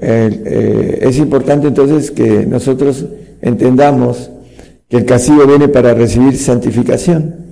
Eh, 0.00 0.42
eh, 0.44 0.98
es 1.02 1.18
importante 1.18 1.66
entonces 1.66 2.10
que 2.12 2.46
nosotros 2.46 3.04
entendamos 3.42 4.30
que 4.88 4.98
el 4.98 5.04
castigo 5.04 5.46
viene 5.46 5.68
para 5.68 5.92
recibir 5.94 6.36
santificación. 6.36 7.47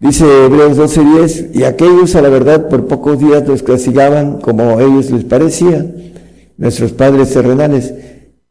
Dice 0.00 0.24
Hebreos 0.44 0.76
12:10, 0.76 1.50
y 1.54 1.64
aquellos 1.64 2.14
a 2.14 2.22
la 2.22 2.28
verdad 2.28 2.68
por 2.68 2.86
pocos 2.86 3.18
días 3.18 3.46
los 3.48 3.64
castigaban 3.64 4.38
como 4.40 4.78
a 4.78 4.82
ellos 4.82 5.10
les 5.10 5.24
parecía, 5.24 5.84
nuestros 6.56 6.92
padres 6.92 7.32
terrenales. 7.32 7.92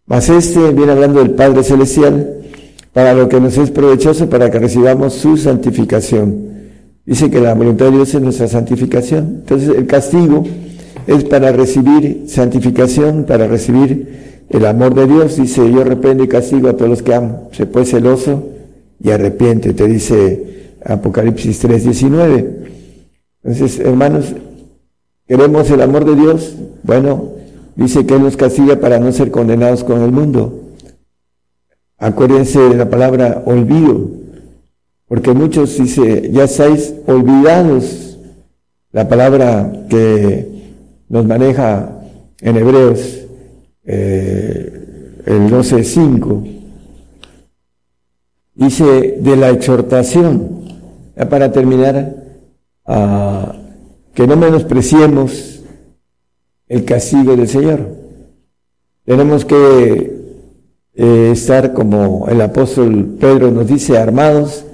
Mas 0.06 0.28
este 0.30 0.72
viene 0.72 0.92
hablando 0.92 1.20
del 1.20 1.32
Padre 1.32 1.64
Celestial, 1.64 2.34
para 2.92 3.14
lo 3.14 3.30
que 3.30 3.40
nos 3.40 3.58
es 3.58 3.72
provechoso, 3.72 4.30
para 4.30 4.52
que 4.52 4.60
recibamos 4.60 5.14
su 5.14 5.38
santificación. 5.38 6.48
Dice 7.06 7.32
que 7.32 7.40
la 7.40 7.54
voluntad 7.54 7.86
de 7.86 7.92
Dios 7.92 8.14
es 8.14 8.22
nuestra 8.22 8.50
santificación. 8.50 9.40
Entonces 9.42 9.70
el 9.70 9.88
castigo 9.88 10.44
es 11.06 11.24
para 11.24 11.54
recibir 11.54 12.26
santificación, 12.28 13.24
para 13.24 13.48
recibir 13.48 14.44
el 14.50 14.66
amor 14.66 14.94
de 14.96 15.08
Dios. 15.08 15.38
Dice, 15.38 15.72
yo 15.72 15.86
reprendo 15.86 16.26
y 16.26 16.28
castigo 16.28 16.68
a 16.68 16.74
todos 16.74 16.90
los 16.90 17.02
que 17.04 17.14
amo. 17.14 17.50
Se 17.54 17.66
puede 17.66 17.86
celoso 17.86 18.50
y 19.02 19.12
arrepiente, 19.12 19.74
te 19.74 19.88
dice 19.88 20.57
Apocalipsis 20.86 21.60
3:19. 21.60 22.68
Entonces, 23.44 23.80
hermanos, 23.80 24.34
queremos 25.28 25.70
el 25.70 25.82
amor 25.82 26.06
de 26.06 26.16
Dios. 26.16 26.56
Bueno, 26.84 27.30
dice 27.76 28.06
que 28.06 28.20
nos 28.20 28.36
castiga 28.38 28.78
para 28.78 29.00
no 29.00 29.12
ser 29.12 29.32
condenados 29.32 29.84
con 29.84 30.02
el 30.02 30.12
mundo. 30.12 30.64
Acuérdense 31.98 32.60
de 32.60 32.76
la 32.76 32.90
palabra 32.90 33.44
olvido, 33.46 34.08
porque 35.08 35.34
muchos 35.34 35.78
dice, 35.78 36.30
ya 36.32 36.44
estáis 36.44 36.94
olvidados. 37.08 38.18
La 38.92 39.08
palabra 39.08 39.86
que 39.90 40.48
nos 41.10 41.26
maneja 41.26 42.02
en 42.42 42.58
Hebreos 42.58 43.20
eh, 43.84 44.78
el 45.26 45.50
12.5 45.50 46.58
dice 48.56 49.18
de 49.20 49.36
la 49.36 49.50
exhortación, 49.50 50.57
para 51.26 51.52
terminar, 51.52 52.14
ah, 52.86 53.56
que 54.14 54.28
no 54.28 54.36
menospreciemos 54.36 55.62
el 56.68 56.86
castigo 56.86 57.36
del 57.36 57.48
Señor. 57.48 57.88
Tenemos 59.06 59.46
que 59.46 60.18
eh, 60.96 61.30
estar 61.32 61.74
como 61.74 62.28
el 62.28 62.42
apóstol 62.42 63.18
Pedro 63.20 63.52
nos 63.52 63.68
dice, 63.68 63.98
armados 63.98 64.66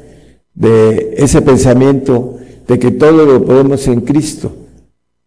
de 0.54 1.16
ese 1.18 1.42
pensamiento 1.42 2.38
de 2.68 2.80
que 2.80 2.92
todo 2.92 3.26
lo 3.26 3.46
podemos 3.46 3.88
en 3.88 4.02
Cristo, 4.02 4.52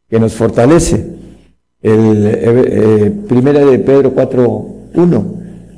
que 0.09 0.19
nos 0.19 0.35
fortalece. 0.35 1.17
El, 1.83 2.27
eh, 2.27 2.35
eh, 2.43 3.13
primera 3.29 3.65
de 3.65 3.79
Pedro 3.79 4.15
4.1. 4.15 5.25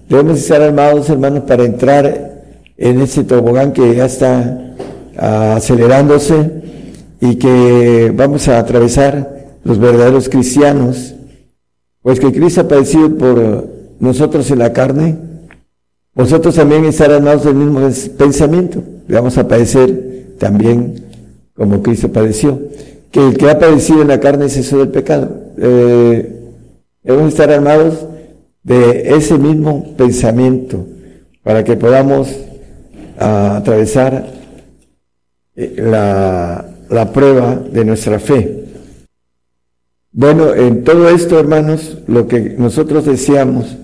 Debemos 0.09 0.39
estar 0.39 0.63
armados, 0.63 1.11
hermanos, 1.11 1.43
para 1.45 1.65
entrar 1.65 2.43
en 2.77 3.01
ese 3.01 3.25
tobogán 3.25 3.73
que 3.73 3.95
ya 3.95 4.07
está 4.07 4.75
acelerándose 5.19 6.51
y 7.21 7.37
que 7.37 8.13
vamos 8.15 8.49
a 8.49 8.59
atravesar 8.59 9.39
los 9.65 9.79
verdaderos 9.79 10.29
cristianos, 10.29 11.15
pues 12.03 12.21
que 12.21 12.33
Cristo 12.33 12.63
ha 12.63 12.69
padecido 12.69 13.17
por 13.17 13.69
nosotros 14.01 14.51
en 14.51 14.61
la 14.61 14.73
carne, 14.73 15.17
vosotros 16.15 16.55
también 16.55 16.85
estar 16.85 17.13
armados 17.13 17.45
del 17.45 17.55
mismo 17.55 17.81
pensamiento, 18.17 18.83
vamos 19.09 19.37
a 19.39 19.47
padecer 19.47 20.35
también 20.39 21.05
como 21.55 21.83
Cristo 21.83 22.11
padeció. 22.11 22.61
Que 23.11 23.27
el 23.27 23.37
que 23.37 23.51
ha 23.51 23.59
padecido 23.59 24.03
en 24.03 24.09
la 24.09 24.21
carne 24.21 24.47
es 24.47 24.57
eso 24.57 24.79
del 24.79 24.89
pecado. 24.89 25.31
Eh, 25.59 26.35
debemos 27.03 27.29
estar 27.29 27.51
armados 27.51 28.07
de 28.63 29.15
ese 29.17 29.39
mismo 29.39 29.95
pensamiento 29.97 30.87
para 31.43 31.65
que 31.65 31.77
podamos 31.77 32.29
ah, 33.19 33.57
atravesar 33.57 34.38
la, 35.77 36.65
la 36.89 37.13
prueba 37.13 37.57
de 37.57 37.85
nuestra 37.85 38.19
fe. 38.19 38.65
Bueno, 40.13 40.55
en 40.55 40.85
todo 40.85 41.09
esto, 41.09 41.39
hermanos, 41.39 41.99
lo 42.07 42.27
que 42.27 42.55
nosotros 42.59 43.05
deseamos, 43.05 43.77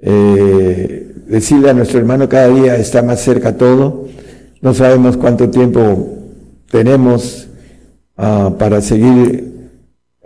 eh, 0.00 1.12
decirle 1.26 1.70
a 1.70 1.74
nuestro 1.74 1.98
hermano 1.98 2.28
cada 2.28 2.48
día 2.48 2.76
está 2.76 3.02
más 3.02 3.20
cerca 3.20 3.56
todo, 3.56 4.08
no 4.60 4.74
sabemos 4.74 5.16
cuánto 5.16 5.50
tiempo 5.50 6.08
tenemos 6.70 7.48
ah, 8.16 8.54
para 8.58 8.80
seguir 8.80 9.70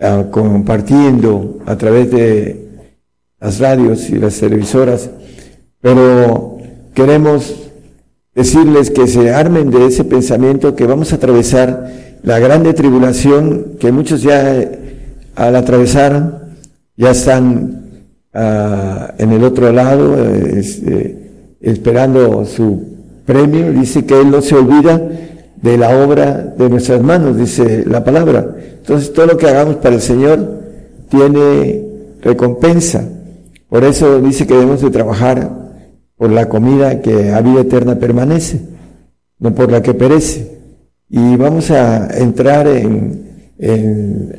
ah, 0.01 0.25
compartiendo 0.31 1.59
a 1.67 1.77
través 1.77 2.11
de 2.11 2.69
las 3.41 3.59
radios 3.59 4.09
y 4.11 4.17
las 4.17 4.39
televisoras, 4.39 5.11
pero 5.81 6.59
queremos 6.95 7.70
decirles 8.35 8.91
que 8.91 9.07
se 9.07 9.33
armen 9.33 9.71
de 9.71 9.87
ese 9.87 10.05
pensamiento 10.05 10.77
que 10.77 10.87
vamos 10.87 11.13
a 11.13 11.17
atravesar 11.17 11.91
la 12.23 12.39
grande 12.39 12.75
tribulación 12.75 13.77
que 13.81 13.93
muchos 13.93 14.23
ya 14.23 14.55
eh, 14.55 14.79
al 15.35 15.57
atravesar 15.57 16.49
ya 16.97 17.11
están 17.11 17.85
ah, 18.35 19.15
en 19.19 19.33
el 19.33 19.43
otro 19.43 19.73
lado 19.73 20.17
eh, 20.19 20.59
este, 20.59 21.31
esperando 21.61 22.45
su 22.45 22.83
premio. 23.25 23.73
Dice 23.73 24.05
que 24.05 24.21
Él 24.21 24.31
no 24.31 24.43
se 24.43 24.55
olvida 24.55 25.01
de 25.63 25.77
la 25.77 26.05
obra 26.05 26.55
de 26.57 26.69
nuestras 26.69 27.03
manos, 27.03 27.37
dice 27.37 27.85
la 27.87 28.05
palabra. 28.05 28.55
Entonces 28.79 29.13
todo 29.13 29.27
lo 29.27 29.37
que 29.37 29.49
hagamos 29.49 29.77
para 29.77 29.95
el 29.95 30.01
Señor 30.01 30.61
tiene 31.09 31.85
recompensa. 32.23 33.05
Por 33.69 33.85
eso 33.85 34.21
dice 34.21 34.47
que 34.47 34.55
debemos 34.55 34.83
de 34.83 34.91
trabajar 34.91 35.60
por 36.21 36.31
la 36.31 36.51
comida 36.51 37.01
que 37.01 37.33
a 37.33 37.41
vida 37.41 37.63
eterna 37.63 37.99
permanece, 37.99 38.61
no 39.39 39.55
por 39.55 39.73
la 39.73 39.81
que 39.81 39.95
perece. 39.95 40.59
Y 41.09 41.35
vamos 41.37 41.71
a 41.71 42.09
entrar 42.15 42.67
en, 42.67 43.55
en, 43.57 44.37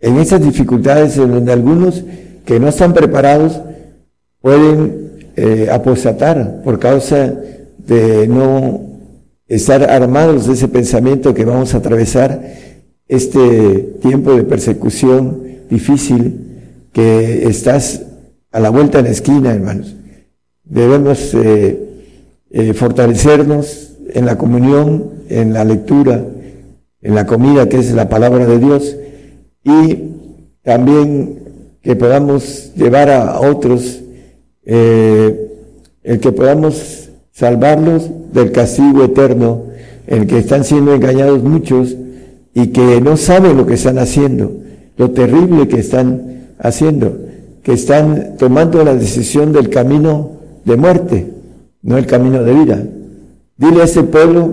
esas 0.00 0.42
dificultades 0.42 1.18
en 1.18 1.32
donde 1.32 1.52
algunos 1.52 2.02
que 2.46 2.58
no 2.58 2.68
están 2.68 2.94
preparados 2.94 3.60
pueden 4.40 5.32
eh, 5.36 5.68
apostatar 5.70 6.62
por 6.62 6.78
causa 6.78 7.34
de 7.86 8.26
no 8.26 8.80
estar 9.46 9.82
armados 9.90 10.46
de 10.46 10.54
ese 10.54 10.68
pensamiento 10.68 11.34
que 11.34 11.44
vamos 11.44 11.74
a 11.74 11.76
atravesar 11.76 12.42
este 13.06 13.98
tiempo 14.00 14.32
de 14.32 14.44
persecución 14.44 15.42
difícil 15.68 16.88
que 16.90 17.46
estás 17.46 18.00
a 18.50 18.60
la 18.60 18.70
vuelta 18.70 18.96
de 18.96 19.04
la 19.04 19.10
esquina, 19.10 19.52
hermanos. 19.52 19.96
Debemos 20.72 21.34
eh, 21.34 21.78
eh, 22.50 22.72
fortalecernos 22.72 23.90
en 24.08 24.24
la 24.24 24.38
comunión, 24.38 25.10
en 25.28 25.52
la 25.52 25.66
lectura, 25.66 26.24
en 27.02 27.14
la 27.14 27.26
comida 27.26 27.68
que 27.68 27.76
es 27.76 27.92
la 27.92 28.08
palabra 28.08 28.46
de 28.46 28.58
Dios 28.58 28.96
y 29.64 29.98
también 30.62 31.40
que 31.82 31.94
podamos 31.94 32.72
llevar 32.74 33.10
a 33.10 33.40
otros, 33.40 34.00
eh, 34.64 35.50
el 36.04 36.20
que 36.20 36.32
podamos 36.32 37.10
salvarlos 37.32 38.08
del 38.32 38.50
castigo 38.50 39.04
eterno, 39.04 39.64
en 40.06 40.22
el 40.22 40.26
que 40.26 40.38
están 40.38 40.64
siendo 40.64 40.94
engañados 40.94 41.42
muchos 41.42 41.94
y 42.54 42.68
que 42.68 42.98
no 43.02 43.18
saben 43.18 43.58
lo 43.58 43.66
que 43.66 43.74
están 43.74 43.98
haciendo, 43.98 44.50
lo 44.96 45.10
terrible 45.10 45.68
que 45.68 45.80
están 45.80 46.46
haciendo, 46.58 47.18
que 47.62 47.74
están 47.74 48.38
tomando 48.38 48.82
la 48.84 48.94
decisión 48.94 49.52
del 49.52 49.68
camino 49.68 50.31
de 50.64 50.76
muerte, 50.76 51.32
no 51.82 51.98
el 51.98 52.06
camino 52.06 52.42
de 52.42 52.54
vida. 52.54 52.82
Dile 53.56 53.82
a 53.82 53.84
ese 53.84 54.02
pueblo 54.02 54.50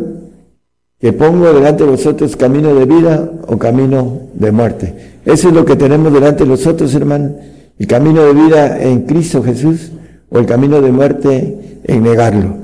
que 0.99 1.13
pongo 1.13 1.51
delante 1.53 1.83
de 1.83 1.91
vosotros 1.91 2.35
camino 2.35 2.73
de 2.75 2.85
vida 2.85 3.31
o 3.47 3.57
camino 3.57 4.23
de 4.33 4.51
muerte. 4.51 5.19
Eso 5.25 5.49
es 5.49 5.53
lo 5.53 5.65
que 5.65 5.75
tenemos 5.75 6.11
delante 6.11 6.43
de 6.43 6.49
nosotros, 6.49 6.93
hermano. 6.93 7.35
El 7.77 7.87
camino 7.87 8.23
de 8.23 8.33
vida 8.33 8.81
en 8.81 9.03
Cristo 9.03 9.41
Jesús 9.41 9.91
o 10.29 10.39
el 10.39 10.45
camino 10.45 10.81
de 10.81 10.91
muerte 10.91 11.81
en 11.83 12.03
negarlo. 12.03 12.57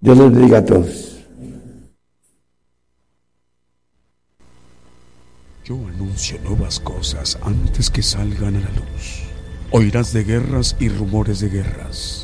Dios 0.00 0.18
les 0.18 0.36
diga 0.36 0.58
a 0.58 0.64
todos. 0.64 1.14
Yo 5.64 5.76
anuncio 5.88 6.38
nuevas 6.44 6.78
cosas 6.78 7.38
antes 7.42 7.88
que 7.88 8.02
salgan 8.02 8.56
a 8.56 8.60
la 8.60 8.68
luz. 8.68 9.22
Oirás 9.70 10.12
de 10.12 10.22
guerras 10.22 10.76
y 10.78 10.90
rumores 10.90 11.40
de 11.40 11.48
guerras, 11.48 12.23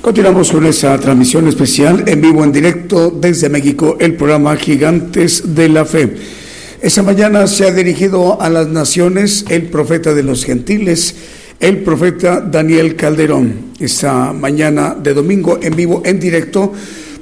Continuamos 0.00 0.52
con 0.52 0.66
esa 0.66 0.98
transmisión 0.98 1.48
especial 1.48 2.04
en 2.06 2.20
vivo, 2.20 2.44
en 2.44 2.52
directo 2.52 3.10
desde 3.10 3.48
México, 3.48 3.96
el 3.98 4.14
programa 4.14 4.54
Gigantes 4.56 5.54
de 5.54 5.68
la 5.68 5.84
Fe. 5.84 6.14
Esa 6.82 7.02
mañana 7.02 7.46
se 7.46 7.66
ha 7.66 7.72
dirigido 7.72 8.40
a 8.40 8.50
las 8.50 8.68
naciones 8.68 9.44
el 9.48 9.62
profeta 9.70 10.14
de 10.14 10.22
los 10.22 10.44
gentiles, 10.44 11.14
el 11.58 11.78
profeta 11.78 12.40
Daniel 12.40 12.96
Calderón. 12.96 13.72
Esta 13.80 14.32
mañana 14.32 14.94
de 14.94 15.14
domingo 15.14 15.58
en 15.62 15.74
vivo, 15.74 16.02
en 16.04 16.20
directo, 16.20 16.72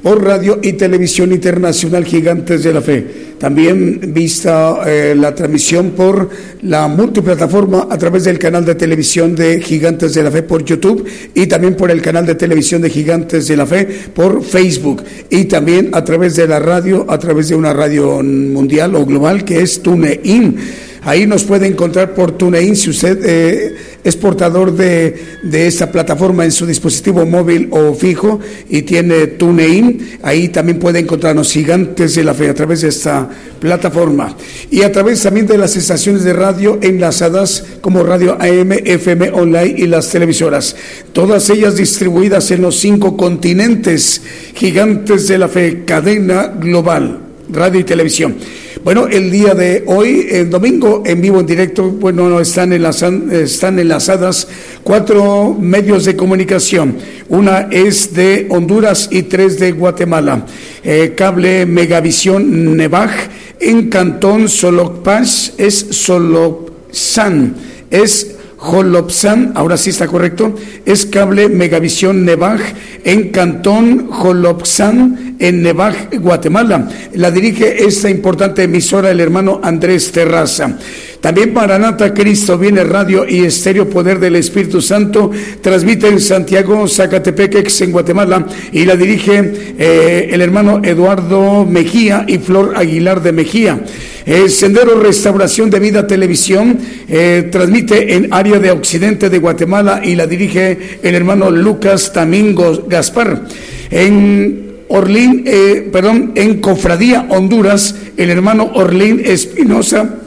por 0.02 0.22
radio 0.22 0.58
y 0.62 0.72
televisión 0.72 1.32
internacional 1.32 2.04
Gigantes 2.04 2.64
de 2.64 2.72
la 2.72 2.82
Fe. 2.82 3.32
También 3.38 4.12
vista 4.12 4.82
eh, 4.86 5.14
la 5.16 5.34
transmisión 5.34 5.90
por 5.90 6.28
la 6.62 6.86
multiplataforma 6.88 7.88
a 7.90 7.98
través 7.98 8.24
del 8.24 8.38
canal 8.38 8.64
de 8.64 8.74
televisión 8.74 9.34
de 9.34 9.60
Gigantes 9.60 10.14
de 10.14 10.22
la 10.22 10.30
Fe 10.30 10.42
por 10.42 10.64
YouTube 10.64 11.06
y 11.34 11.46
también 11.46 11.76
por 11.76 11.90
el 11.90 12.02
canal 12.02 12.26
de 12.26 12.34
televisión 12.34 12.82
de 12.82 12.90
Gigantes 12.90 13.48
de 13.48 13.56
la 13.56 13.66
Fe 13.66 13.88
por 14.14 14.42
Facebook 14.44 15.02
y 15.30 15.44
también 15.44 15.90
a 15.92 16.04
través 16.04 16.36
de 16.36 16.46
la 16.46 16.58
radio, 16.58 17.04
a 17.08 17.18
través 17.18 17.48
de 17.48 17.56
una 17.56 17.72
radio 17.72 18.22
mundial 18.22 18.94
o 18.94 19.04
global 19.04 19.44
que 19.44 19.60
es 19.60 19.82
TuneIn. 19.82 20.56
Ahí 21.04 21.26
nos 21.26 21.42
puede 21.42 21.66
encontrar 21.66 22.14
por 22.14 22.32
TuneIn 22.38 22.76
si 22.76 22.90
usted 22.90 23.18
eh, 23.24 23.76
es 24.04 24.14
portador 24.14 24.72
de, 24.72 25.40
de, 25.42 25.66
esta 25.66 25.90
plataforma 25.90 26.44
en 26.44 26.52
su 26.52 26.64
dispositivo 26.64 27.26
móvil 27.26 27.68
o 27.72 27.92
fijo 27.92 28.38
y 28.68 28.82
tiene 28.82 29.26
TuneIn. 29.26 30.18
Ahí 30.22 30.48
también 30.50 30.78
puede 30.78 31.00
encontrarnos 31.00 31.50
Gigantes 31.50 32.14
de 32.14 32.22
la 32.22 32.34
Fe 32.34 32.50
a 32.50 32.54
través 32.54 32.82
de 32.82 32.88
esta 32.88 33.28
plataforma. 33.58 34.36
Y 34.70 34.82
a 34.82 34.92
través 34.92 35.22
también 35.22 35.48
de 35.48 35.58
las 35.58 35.74
estaciones 35.74 36.22
de 36.22 36.34
radio 36.34 36.78
enlazadas 36.80 37.64
como 37.80 38.04
Radio 38.04 38.34
AM, 38.40 38.70
FM 38.72 39.30
Online 39.32 39.74
y 39.76 39.86
las 39.88 40.08
televisoras. 40.08 40.76
Todas 41.12 41.50
ellas 41.50 41.76
distribuidas 41.76 42.52
en 42.52 42.62
los 42.62 42.76
cinco 42.76 43.16
continentes. 43.16 44.22
Gigantes 44.54 45.26
de 45.26 45.38
la 45.38 45.48
Fe, 45.48 45.82
cadena 45.84 46.46
global, 46.46 47.18
radio 47.50 47.80
y 47.80 47.84
televisión. 47.84 48.36
Bueno, 48.84 49.06
el 49.06 49.30
día 49.30 49.54
de 49.54 49.84
hoy, 49.86 50.26
el 50.28 50.50
domingo, 50.50 51.04
en 51.06 51.20
vivo, 51.20 51.38
en 51.38 51.46
directo, 51.46 51.84
bueno, 51.88 52.40
están, 52.40 52.72
enlazan, 52.72 53.30
están 53.30 53.78
enlazadas 53.78 54.48
cuatro 54.82 55.56
medios 55.56 56.04
de 56.04 56.16
comunicación. 56.16 56.96
Una 57.28 57.68
es 57.70 58.12
de 58.12 58.48
Honduras 58.50 59.09
y 59.12 59.22
tres 59.22 59.60
de 59.60 59.70
Guatemala. 59.70 60.46
Eh, 60.82 61.14
cable 61.16 61.64
Megavisión 61.64 62.76
Nevaj 62.76 63.12
en 63.60 63.88
Cantón 63.88 64.48
Solopaz 64.48 65.52
es 65.59 65.86
Solopsan. 65.90 67.54
Es 67.88 68.34
Jolopsan, 68.56 69.52
ahora 69.54 69.76
sí 69.76 69.90
está 69.90 70.09
correcto, 70.09 70.54
es 70.86 71.06
cable 71.06 71.48
Megavisión 71.48 72.24
Nevaj 72.24 72.60
en 73.04 73.30
Cantón 73.30 74.09
Jolopsan 74.09 75.31
en 75.43 75.60
Nevaj, 75.60 76.20
Guatemala. 76.20 76.89
La 77.14 77.32
dirige 77.32 77.85
esta 77.85 78.09
importante 78.09 78.62
emisora 78.62 79.10
el 79.10 79.19
hermano 79.19 79.60
Andrés 79.62 80.12
Terraza. 80.12 80.78
También 81.20 81.52
Maranata 81.52 82.14
Cristo 82.14 82.56
viene 82.56 82.85
radio 82.85 83.27
y 83.28 83.44
estéreo 83.44 83.89
poder 83.89 84.20
del 84.20 84.36
Espíritu 84.36 84.81
Santo. 84.81 85.32
Transmite 85.60 86.06
en 86.06 86.20
Santiago, 86.20 86.86
Zacatepeque, 86.86 87.64
en 87.81 87.90
Guatemala. 87.93 88.47
Y 88.73 88.85
la 88.85 88.94
dirige 88.94 89.52
eh, 89.78 90.28
el 90.31 90.40
hermano 90.40 90.81
Eduardo 90.82 91.64
Mejía 91.64 92.24
y 92.28 92.39
Flor 92.39 92.74
Aguilar 92.77 93.20
de 93.20 93.32
Mejía. 93.32 93.81
El 94.24 94.48
Sendero 94.48 95.01
Restauración 95.01 95.70
de 95.70 95.81
Vida 95.81 96.06
Televisión 96.06 96.78
eh, 97.09 97.48
transmite 97.51 98.14
en 98.14 98.32
área 98.32 98.60
de 98.60 98.70
Occidente 98.70 99.28
de 99.28 99.39
Guatemala 99.39 100.02
y 100.05 100.14
la 100.14 100.28
dirige 100.28 101.01
el 101.02 101.14
hermano 101.16 101.51
Lucas 101.51 102.12
Tamingo 102.12 102.85
Gaspar. 102.89 103.43
En 103.90 104.72
Orlín, 104.94 105.44
eh, 105.47 105.89
perdón, 105.90 106.32
en 106.35 106.60
Cofradía, 106.60 107.27
Honduras, 107.31 107.94
el 108.19 108.28
hermano 108.28 108.70
Orlín 108.74 109.23
Espinosa 109.24 110.19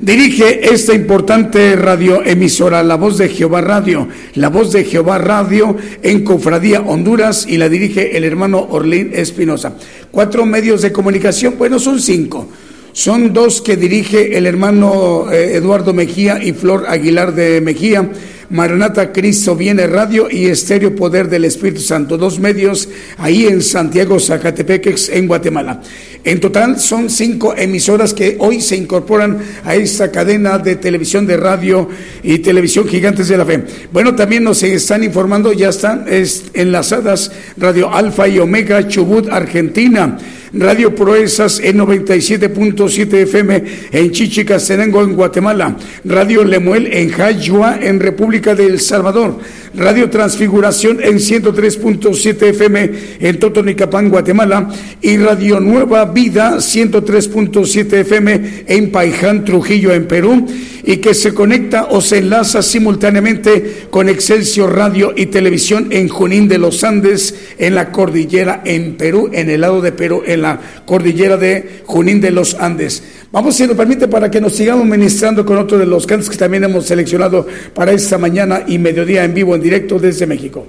dirige 0.00 0.72
esta 0.72 0.94
importante 0.94 1.76
radioemisora, 1.76 2.82
La 2.82 2.96
Voz 2.96 3.18
de 3.18 3.28
Jehová 3.28 3.60
Radio, 3.60 4.08
La 4.34 4.48
Voz 4.48 4.72
de 4.72 4.84
Jehová 4.84 5.18
Radio 5.18 5.76
en 6.02 6.24
Cofradía, 6.24 6.80
Honduras, 6.80 7.46
y 7.46 7.56
la 7.56 7.68
dirige 7.68 8.16
el 8.16 8.24
hermano 8.24 8.66
Orlín 8.68 9.10
Espinosa. 9.12 9.74
Cuatro 10.10 10.44
medios 10.44 10.82
de 10.82 10.90
comunicación, 10.90 11.54
bueno, 11.56 11.78
son 11.78 12.00
cinco. 12.00 12.48
Son 12.92 13.32
dos 13.32 13.60
que 13.62 13.76
dirige 13.76 14.36
el 14.36 14.46
hermano 14.46 15.30
eh, 15.30 15.54
Eduardo 15.54 15.94
Mejía 15.94 16.42
y 16.42 16.52
Flor 16.52 16.86
Aguilar 16.88 17.32
de 17.32 17.60
Mejía. 17.60 18.10
Maranata 18.50 19.12
Cristo 19.12 19.54
Viene 19.54 19.86
Radio 19.86 20.28
y 20.28 20.46
Estéreo 20.46 20.94
Poder 20.96 21.28
del 21.28 21.44
Espíritu 21.44 21.80
Santo, 21.80 22.18
dos 22.18 22.40
medios 22.40 22.88
ahí 23.18 23.46
en 23.46 23.62
Santiago, 23.62 24.18
Zacatepeques, 24.18 25.08
en 25.08 25.28
Guatemala. 25.28 25.80
En 26.22 26.38
total 26.38 26.78
son 26.78 27.08
cinco 27.08 27.54
emisoras 27.56 28.12
que 28.12 28.36
hoy 28.40 28.60
se 28.60 28.76
incorporan 28.76 29.38
a 29.64 29.74
esta 29.74 30.10
cadena 30.10 30.58
de 30.58 30.76
televisión, 30.76 31.26
de 31.26 31.36
radio 31.36 31.88
y 32.22 32.38
televisión 32.38 32.86
Gigantes 32.86 33.28
de 33.28 33.38
la 33.38 33.46
Fe. 33.46 33.64
Bueno, 33.90 34.14
también 34.14 34.44
nos 34.44 34.62
están 34.62 35.02
informando, 35.02 35.52
ya 35.52 35.70
están 35.70 36.04
es, 36.08 36.50
enlazadas 36.52 37.32
Radio 37.56 37.92
Alfa 37.92 38.28
y 38.28 38.38
Omega 38.38 38.86
Chubut, 38.86 39.28
Argentina. 39.28 40.18
Radio 40.52 40.96
Proezas 40.96 41.60
en 41.60 41.78
97.7 41.78 43.14
FM 43.14 43.64
en 43.92 44.10
Chichicastenango, 44.10 45.02
en 45.02 45.14
Guatemala. 45.14 45.76
Radio 46.04 46.42
Lemuel 46.42 46.88
en 46.92 47.08
Jayua, 47.08 47.78
en 47.80 48.00
República 48.00 48.56
de 48.56 48.66
El 48.66 48.80
Salvador. 48.80 49.38
Radio 49.76 50.10
Transfiguración 50.10 50.98
en 51.00 51.18
103.7 51.18 52.42
FM 52.42 52.90
en 53.20 53.38
Totonicapán, 53.38 54.08
Guatemala. 54.08 54.68
Y 55.00 55.18
Radio 55.18 55.60
Nueva 55.60 56.04
Vida 56.12 56.56
103.7 56.56 57.92
FM 57.92 58.64
en 58.66 58.92
Paiján, 58.92 59.44
Trujillo, 59.44 59.92
en 59.92 60.06
Perú. 60.06 60.46
Y 60.82 60.96
que 60.96 61.12
se 61.14 61.34
conecta 61.34 61.88
o 61.90 62.00
se 62.00 62.18
enlaza 62.18 62.62
simultáneamente 62.62 63.86
con 63.90 64.08
Excelsior 64.08 64.74
Radio 64.74 65.12
y 65.14 65.26
Televisión 65.26 65.88
en 65.90 66.08
Junín 66.08 66.48
de 66.48 66.58
los 66.58 66.82
Andes, 66.84 67.34
en 67.58 67.74
la 67.74 67.92
cordillera 67.92 68.62
en 68.64 68.96
Perú, 68.96 69.30
en 69.32 69.50
el 69.50 69.60
lado 69.60 69.80
de 69.82 69.92
Perú, 69.92 70.22
en 70.26 70.42
la 70.42 70.58
cordillera 70.86 71.36
de 71.36 71.82
Junín 71.84 72.20
de 72.20 72.30
los 72.30 72.54
Andes. 72.54 73.02
Vamos, 73.30 73.56
si 73.56 73.66
nos 73.66 73.76
permite, 73.76 74.08
para 74.08 74.30
que 74.30 74.40
nos 74.40 74.54
sigamos 74.54 74.86
ministrando 74.86 75.44
con 75.44 75.58
otro 75.58 75.78
de 75.78 75.86
los 75.86 76.06
cantos 76.06 76.30
que 76.30 76.36
también 76.36 76.64
hemos 76.64 76.86
seleccionado 76.86 77.46
para 77.74 77.92
esta 77.92 78.18
mañana 78.18 78.64
y 78.66 78.78
mediodía 78.78 79.22
en 79.24 79.34
vivo, 79.34 79.54
en 79.54 79.62
directo 79.62 79.98
desde 79.98 80.26
México. 80.26 80.66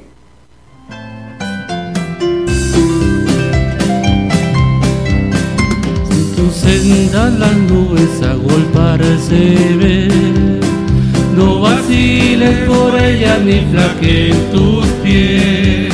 Senda 6.62 7.30
las 7.30 7.56
nubes 7.58 8.22
agolparse 8.22 9.42
ven. 9.80 10.60
No 11.36 11.62
vaciles 11.62 12.56
por 12.68 13.00
ella 13.00 13.38
ni 13.44 13.60
flaqueen 13.72 14.38
tus 14.52 14.86
pies. 15.04 15.94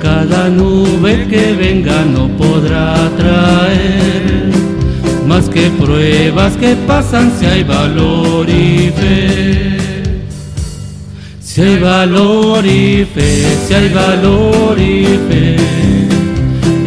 Cada 0.00 0.48
nube 0.48 1.26
que 1.30 1.52
venga 1.54 2.04
no 2.04 2.28
podrá 2.42 2.94
traer 3.16 4.52
más 5.26 5.48
que 5.48 5.68
pruebas 5.70 6.56
que 6.56 6.74
pasan 6.86 7.32
si 7.38 7.46
hay 7.46 7.64
valor 7.64 8.48
y 8.48 8.90
fe. 8.98 9.78
Si 11.40 11.60
hay 11.60 11.78
valor 11.78 12.64
y 12.64 13.04
fe, 13.04 13.56
si 13.66 13.74
hay 13.74 13.88
valor 13.88 14.78
y 14.78 15.04
fe. 15.28 15.97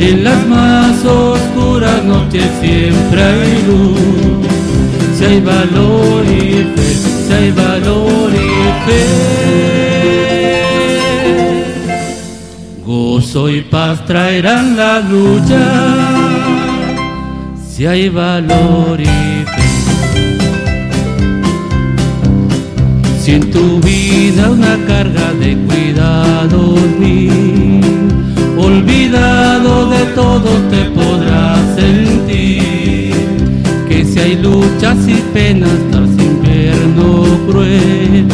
En 0.01 0.23
las 0.23 0.47
más 0.47 1.05
oscuras 1.05 2.03
noches 2.03 2.43
siempre 2.59 3.23
hay 3.23 3.63
luz. 3.67 3.99
Si 5.15 5.23
hay 5.25 5.39
valor 5.41 6.25
y 6.25 6.65
fe, 6.73 6.95
si 7.27 7.33
hay 7.33 7.51
valor 7.51 8.31
y 8.33 8.89
fe. 8.89 9.05
Gozo 12.83 13.47
y 13.47 13.61
paz 13.61 14.03
traerán 14.05 14.75
la 14.75 15.01
lucha. 15.01 15.61
Si 17.69 17.85
hay 17.85 18.09
valor 18.09 18.99
y 18.99 19.05
fe. 19.05 19.69
Si 23.21 23.33
en 23.33 23.51
tu 23.51 23.79
vida 23.81 24.49
una 24.49 24.83
carga 24.87 25.31
de 25.33 25.55
cuidados 25.57 26.79
mil, 26.99 28.00
olvidado 28.71 29.89
de 29.89 30.05
todo 30.15 30.49
te 30.69 30.81
podrás 30.97 31.59
sentir. 31.75 33.13
Que 33.87 34.05
si 34.05 34.19
hay 34.19 34.35
luchas 34.37 34.97
y 35.07 35.15
penas 35.33 35.77
tras 35.91 36.09
invierno 36.09 37.25
cruel, 37.47 38.27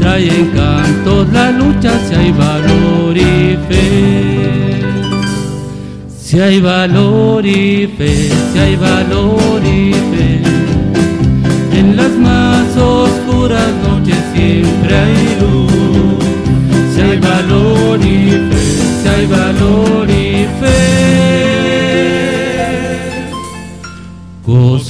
trae 0.00 0.28
encantos 0.40 1.32
la 1.32 1.50
lucha 1.50 1.92
si 2.06 2.14
hay 2.14 2.32
valor 2.32 3.16
y 3.16 3.56
fe. 3.68 4.44
Si 6.18 6.40
hay 6.40 6.60
valor 6.60 7.46
y 7.46 7.86
fe, 7.96 8.30
si 8.52 8.58
hay 8.58 8.76
valor 8.76 9.60
y 9.64 9.92
fe, 10.10 10.40
en 11.78 11.96
las 11.96 12.10
más 12.10 12.76
oscuras 12.76 13.70
noches 13.86 14.18
siempre 14.34 14.96
hay 14.96 15.36
luz. 15.40 15.72
Si 16.92 17.00
hay 17.00 17.18
valor 17.18 18.00
y 18.00 18.30
fe, 18.48 18.62
si 19.02 19.08
hay 19.08 19.26
valor 19.26 19.43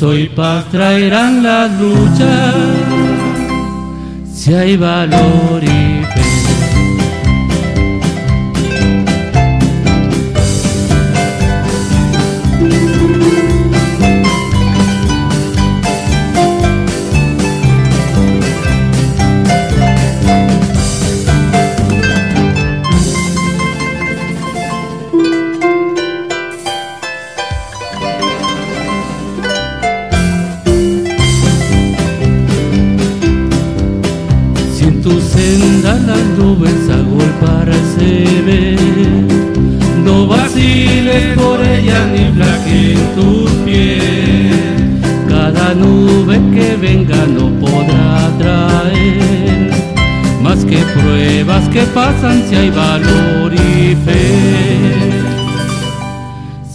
gozo 0.04 0.18
y 0.18 0.28
paz 0.28 0.66
traerán 0.70 1.42
las 1.42 1.70
luchas. 1.80 2.54
Si 4.32 4.52
hay 4.52 4.76
valor 4.76 5.62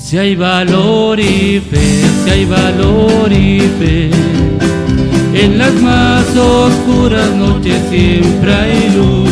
Si 0.10 0.18
hay 0.18 0.36
valor 0.36 1.20
y 1.20 1.62
fe, 1.70 2.02
si 2.24 2.30
hay 2.32 2.46
valor 2.46 3.32
y 3.32 3.60
fe. 3.78 4.10
En 5.36 5.60
las 5.60 5.72
más 5.84 6.26
oscuras 6.36 7.30
noches 7.36 7.80
siempre 7.92 8.52
hay 8.52 8.90
luz. 8.96 9.30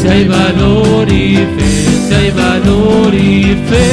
Si 0.00 0.06
hay 0.06 0.28
valor 0.28 1.12
y 1.12 1.38
fe, 1.38 1.70
si 2.06 2.14
hay 2.14 2.30
valor 2.30 3.12
y 3.12 3.56
fe. 3.68 3.88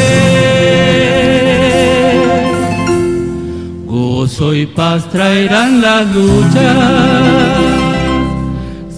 Gozo 3.87 4.53
y 4.53 4.67
paz 4.67 5.09
traerán 5.09 5.81
las 5.81 6.05
luchas. 6.13 6.77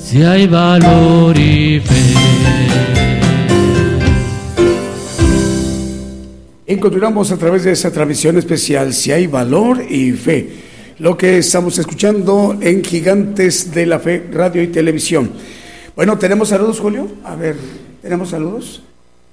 Si 0.03 0.21
hay 0.21 0.47
valor 0.47 1.39
y 1.39 1.79
fe. 1.79 2.56
Encontramos 6.77 7.31
a 7.31 7.37
través 7.37 7.63
de 7.63 7.71
esta 7.71 7.89
transmisión 7.89 8.37
especial 8.37 8.93
si 8.93 9.11
hay 9.11 9.25
valor 9.25 9.83
y 9.89 10.11
fe. 10.11 10.47
Lo 10.99 11.17
que 11.17 11.39
estamos 11.39 11.79
escuchando 11.79 12.55
en 12.61 12.83
Gigantes 12.83 13.73
de 13.73 13.87
la 13.87 13.97
Fe, 13.97 14.27
radio 14.31 14.61
y 14.61 14.67
televisión. 14.67 15.31
Bueno, 15.95 16.19
¿tenemos 16.19 16.49
saludos, 16.49 16.79
Julio? 16.79 17.07
A 17.23 17.33
ver, 17.33 17.55
¿tenemos 17.99 18.29
saludos? 18.29 18.83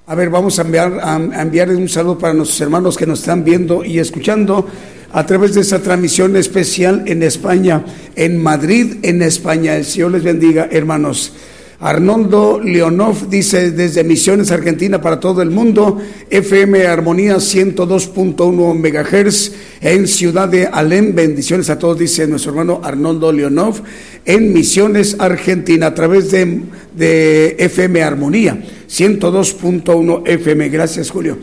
A 0.07 0.15
ver, 0.15 0.31
vamos 0.31 0.59
a 0.59 0.63
enviar, 0.63 0.99
a, 1.03 1.17
a 1.17 1.67
un 1.77 1.89
saludo 1.91 2.19
para 2.19 2.33
nuestros 2.33 2.59
hermanos 2.63 2.97
que 2.97 3.07
nos 3.07 3.21
están 3.21 3.45
viendo 3.45 3.85
y 3.85 3.99
escuchando 3.99 4.67
a 5.13 5.27
través 5.27 5.53
de 5.53 5.61
esta 5.61 5.81
transmisión 5.81 6.37
especial 6.37 7.03
en 7.07 7.23
España, 7.23 7.85
en 8.17 8.43
Madrid, 8.43 9.01
en 9.03 9.21
España. 9.21 9.77
El 9.77 9.85
Señor 9.85 10.13
les 10.13 10.23
bendiga, 10.23 10.67
hermanos. 10.73 11.35
Arnoldo 11.81 12.61
Leonov 12.61 13.29
dice 13.29 13.71
desde 13.73 14.05
Misiones 14.05 14.51
Argentina 14.51 15.01
para 15.01 15.21
todo 15.21 15.43
el 15.43 15.51
mundo, 15.51 16.01
FM 16.31 16.87
Armonía 16.87 17.37
102.1 17.37 18.75
MHz 18.75 19.53
en 19.81 20.07
Ciudad 20.07 20.49
de 20.49 20.67
Alem. 20.67 21.15
Bendiciones 21.15 21.71
a 21.71 21.79
todos, 21.79 21.99
dice 21.99 22.27
nuestro 22.27 22.53
hermano 22.53 22.81
Arnoldo 22.83 23.33
Leonov 23.33 23.83
en 24.25 24.53
Misiones 24.53 25.17
Argentina 25.19 25.89
a 25.89 25.95
través 25.95 26.31
de, 26.31 26.63
de 26.97 27.57
FM 27.59 28.03
Armonía 28.03 28.63
102.1 28.89 30.23
FM. 30.27 30.69
Gracias, 30.69 31.11
Julio. 31.11 31.39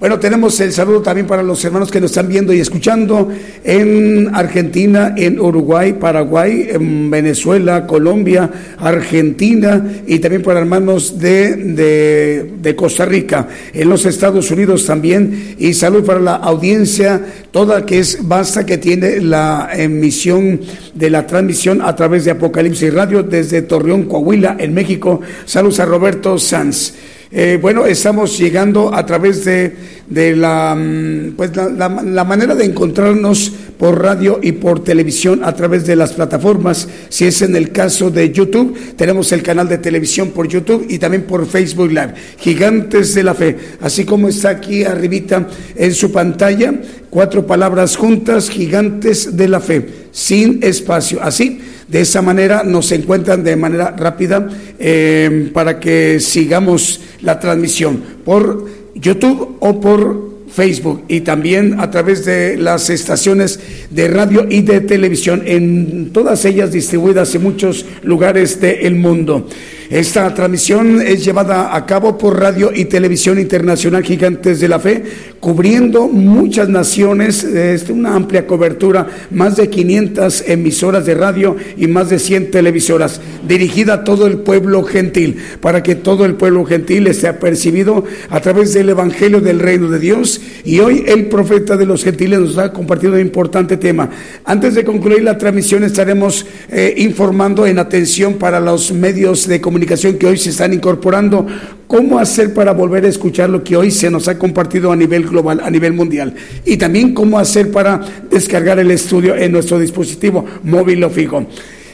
Bueno, 0.00 0.18
tenemos 0.18 0.58
el 0.58 0.72
saludo 0.72 1.02
también 1.02 1.26
para 1.26 1.42
los 1.42 1.64
hermanos 1.64 1.90
que 1.90 2.00
nos 2.00 2.10
están 2.10 2.28
viendo 2.28 2.52
y 2.52 2.58
escuchando 2.58 3.30
en 3.62 4.28
Argentina, 4.34 5.14
en 5.16 5.38
Uruguay, 5.38 5.92
Paraguay, 5.92 6.66
en 6.70 7.10
Venezuela, 7.10 7.86
Colombia, 7.86 8.50
Argentina 8.78 10.02
y 10.06 10.18
también 10.18 10.42
para 10.42 10.58
hermanos 10.58 11.20
de, 11.20 12.52
de, 12.60 12.76
Costa 12.76 13.04
Rica, 13.04 13.46
en 13.72 13.88
los 13.88 14.04
Estados 14.04 14.50
Unidos 14.50 14.84
también. 14.84 15.54
Y 15.58 15.74
salud 15.74 16.04
para 16.04 16.18
la 16.18 16.34
audiencia, 16.34 17.20
toda 17.52 17.86
que 17.86 18.00
es 18.00 18.18
basta 18.20 18.66
que 18.66 18.78
tiene 18.78 19.20
la 19.20 19.70
emisión 19.72 20.60
de 20.92 21.08
la 21.08 21.24
transmisión 21.24 21.80
a 21.80 21.94
través 21.94 22.24
de 22.24 22.32
Apocalipsis 22.32 22.92
Radio 22.92 23.22
desde 23.22 23.62
Torreón, 23.62 24.04
Coahuila, 24.04 24.56
en 24.58 24.74
México. 24.74 25.20
Saludos 25.46 25.78
a 25.78 25.84
Roberto 25.84 26.36
Sanz. 26.36 26.94
Eh, 27.36 27.58
bueno, 27.60 27.84
estamos 27.84 28.38
llegando 28.38 28.94
a 28.94 29.04
través 29.04 29.44
de, 29.44 29.74
de 30.08 30.36
la, 30.36 30.72
mm, 30.76 31.32
pues 31.36 31.54
la, 31.56 31.68
la- 31.68 32.00
la 32.02 32.22
manera 32.22 32.54
de 32.54 32.64
encontrarnos 32.64 33.50
por 33.76 34.00
radio 34.00 34.38
y 34.40 34.52
por 34.52 34.84
televisión 34.84 35.40
a 35.42 35.52
través 35.52 35.84
de 35.84 35.96
las 35.96 36.12
plataformas. 36.12 36.88
Si 37.08 37.24
es 37.24 37.42
en 37.42 37.56
el 37.56 37.72
caso 37.72 38.08
de 38.08 38.30
YouTube, 38.30 38.78
tenemos 38.96 39.32
el 39.32 39.42
canal 39.42 39.68
de 39.68 39.78
televisión 39.78 40.30
por 40.30 40.46
YouTube 40.46 40.86
y 40.88 40.98
también 41.00 41.24
por 41.24 41.44
Facebook 41.44 41.88
Live. 41.88 42.14
Gigantes 42.38 43.14
de 43.14 43.24
la 43.24 43.34
Fe, 43.34 43.56
así 43.80 44.04
como 44.04 44.28
está 44.28 44.50
aquí 44.50 44.84
arribita 44.84 45.48
en 45.74 45.92
su 45.92 46.12
pantalla, 46.12 46.72
cuatro 47.10 47.44
palabras 47.44 47.96
juntas, 47.96 48.48
Gigantes 48.48 49.36
de 49.36 49.48
la 49.48 49.58
Fe, 49.58 49.84
sin 50.12 50.60
espacio. 50.62 51.20
Así, 51.20 51.58
de 51.88 52.00
esa 52.00 52.22
manera 52.22 52.62
nos 52.64 52.90
encuentran 52.92 53.44
de 53.44 53.56
manera 53.56 53.94
rápida 53.96 54.48
eh, 54.78 55.50
para 55.52 55.78
que 55.78 56.18
sigamos 56.20 57.00
la 57.20 57.38
transmisión 57.38 58.02
por 58.24 58.66
YouTube 58.94 59.56
o 59.60 59.80
por 59.80 60.34
Facebook 60.54 61.02
y 61.08 61.22
también 61.22 61.80
a 61.80 61.90
través 61.90 62.24
de 62.24 62.56
las 62.56 62.88
estaciones 62.88 63.58
de 63.90 64.06
radio 64.06 64.46
y 64.48 64.62
de 64.62 64.80
televisión, 64.80 65.42
en 65.44 66.10
todas 66.12 66.44
ellas 66.44 66.70
distribuidas 66.70 67.34
en 67.34 67.42
muchos 67.42 67.84
lugares 68.04 68.60
del 68.60 68.94
mundo. 68.94 69.48
Esta 69.90 70.32
transmisión 70.32 71.02
es 71.02 71.24
llevada 71.24 71.76
a 71.76 71.84
cabo 71.84 72.16
por 72.16 72.40
Radio 72.40 72.70
y 72.74 72.86
Televisión 72.86 73.38
Internacional 73.38 74.02
Gigantes 74.02 74.58
de 74.58 74.68
la 74.68 74.80
Fe, 74.80 75.04
cubriendo 75.40 76.08
muchas 76.08 76.70
naciones, 76.70 77.44
es 77.44 77.90
una 77.90 78.14
amplia 78.14 78.46
cobertura, 78.46 79.06
más 79.30 79.56
de 79.56 79.68
500 79.68 80.44
emisoras 80.48 81.04
de 81.04 81.14
radio 81.14 81.54
y 81.76 81.86
más 81.86 82.08
de 82.08 82.18
100 82.18 82.50
televisoras, 82.50 83.20
dirigida 83.46 83.94
a 83.94 84.04
todo 84.04 84.26
el 84.26 84.38
pueblo 84.38 84.84
gentil, 84.84 85.36
para 85.60 85.82
que 85.82 85.96
todo 85.96 86.24
el 86.24 86.34
pueblo 86.36 86.64
gentil 86.64 87.06
esté 87.06 87.28
apercibido 87.28 88.04
a 88.30 88.40
través 88.40 88.72
del 88.72 88.88
Evangelio 88.88 89.42
del 89.42 89.60
Reino 89.60 89.90
de 89.90 89.98
Dios. 89.98 90.40
Y 90.64 90.80
hoy 90.80 91.04
el 91.06 91.26
profeta 91.26 91.76
de 91.76 91.84
los 91.84 92.04
gentiles 92.04 92.40
nos 92.40 92.56
ha 92.56 92.72
compartido 92.72 93.12
un 93.12 93.20
importante 93.20 93.76
tema. 93.76 94.08
Antes 94.46 94.74
de 94.74 94.84
concluir 94.84 95.22
la 95.22 95.36
transmisión 95.36 95.84
estaremos 95.84 96.46
eh, 96.70 96.94
informando 96.96 97.66
en 97.66 97.78
atención 97.78 98.34
para 98.34 98.60
los 98.60 98.90
medios 98.90 99.46
de 99.46 99.60
comunicación 99.60 99.73
que 100.18 100.26
hoy 100.26 100.36
se 100.36 100.50
están 100.50 100.72
incorporando, 100.72 101.46
cómo 101.86 102.18
hacer 102.18 102.54
para 102.54 102.72
volver 102.72 103.04
a 103.04 103.08
escuchar 103.08 103.50
lo 103.50 103.62
que 103.62 103.76
hoy 103.76 103.90
se 103.90 104.10
nos 104.10 104.28
ha 104.28 104.38
compartido 104.38 104.92
a 104.92 104.96
nivel 104.96 105.24
global, 105.24 105.60
a 105.62 105.70
nivel 105.70 105.92
mundial, 105.92 106.34
y 106.64 106.76
también 106.76 107.14
cómo 107.14 107.38
hacer 107.38 107.70
para 107.70 108.00
descargar 108.30 108.78
el 108.78 108.90
estudio 108.90 109.34
en 109.36 109.52
nuestro 109.52 109.78
dispositivo 109.78 110.44
móvil 110.62 111.04
o 111.04 111.10
fijo. 111.10 111.46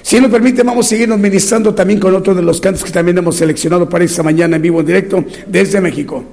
Si 0.02 0.20
nos 0.20 0.30
permite, 0.30 0.62
vamos 0.62 0.86
a 0.86 0.88
seguirnos 0.88 1.18
ministrando 1.18 1.74
también 1.74 2.00
con 2.00 2.14
otro 2.14 2.34
de 2.34 2.42
los 2.42 2.60
cantos 2.60 2.84
que 2.84 2.90
también 2.90 3.18
hemos 3.18 3.36
seleccionado 3.36 3.88
para 3.88 4.04
esta 4.04 4.22
mañana 4.22 4.56
en 4.56 4.62
vivo 4.62 4.80
en 4.80 4.86
directo 4.86 5.24
desde 5.46 5.80
México. 5.80 6.24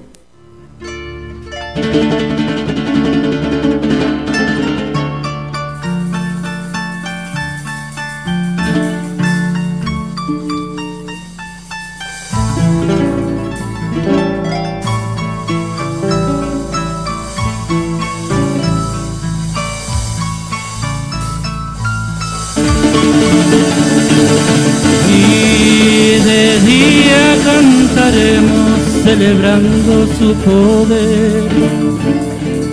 Celebrando 29.08 30.06
su 30.20 30.34
poder 30.48 31.44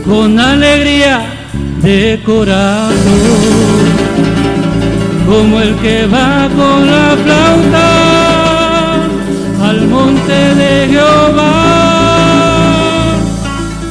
con 0.05 0.37
alegría 0.41 1.17
de 1.81 2.21
corazón, 2.27 2.93
como 5.29 5.61
el 5.61 5.77
que 5.77 6.07
va 6.07 6.49
con 6.59 6.87
la 6.93 7.17
flauta 7.23 7.89
al 9.69 9.87
monte 9.87 10.39
de 10.61 10.89
Jehová. 10.91 11.53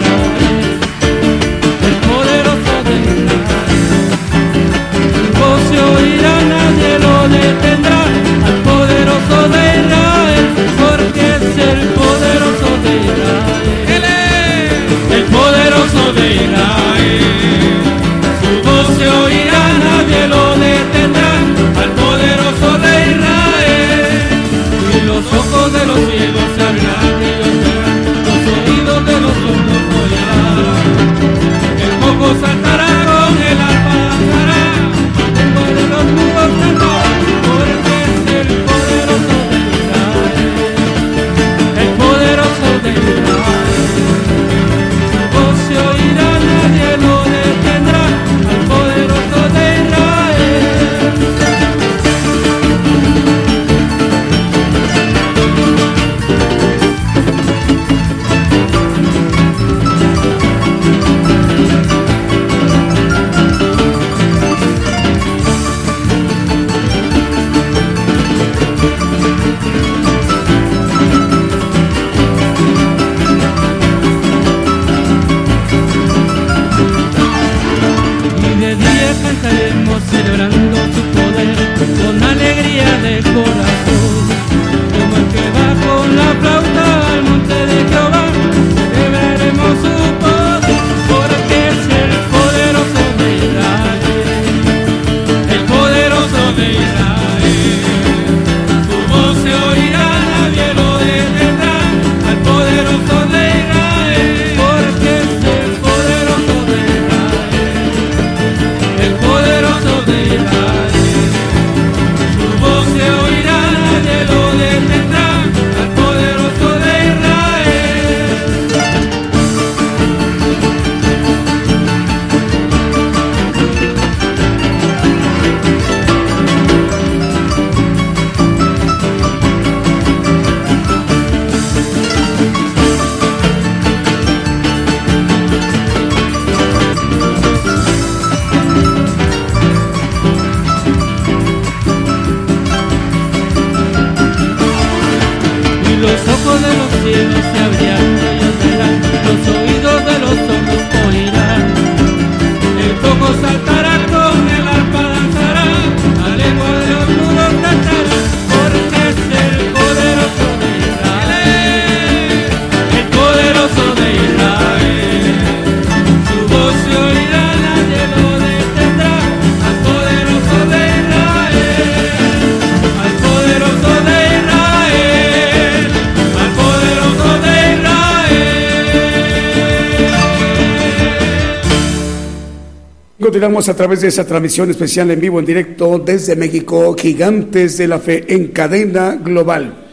A 183.68 183.74
través 183.74 184.00
de 184.00 184.08
esa 184.08 184.24
transmisión 184.24 184.70
especial 184.70 185.10
en 185.10 185.20
vivo, 185.20 185.40
en 185.40 185.44
directo 185.44 185.98
desde 185.98 186.36
México, 186.36 186.94
Gigantes 186.96 187.76
de 187.76 187.88
la 187.88 187.98
Fe 187.98 188.24
en 188.32 188.48
cadena 188.48 189.16
global. 189.16 189.88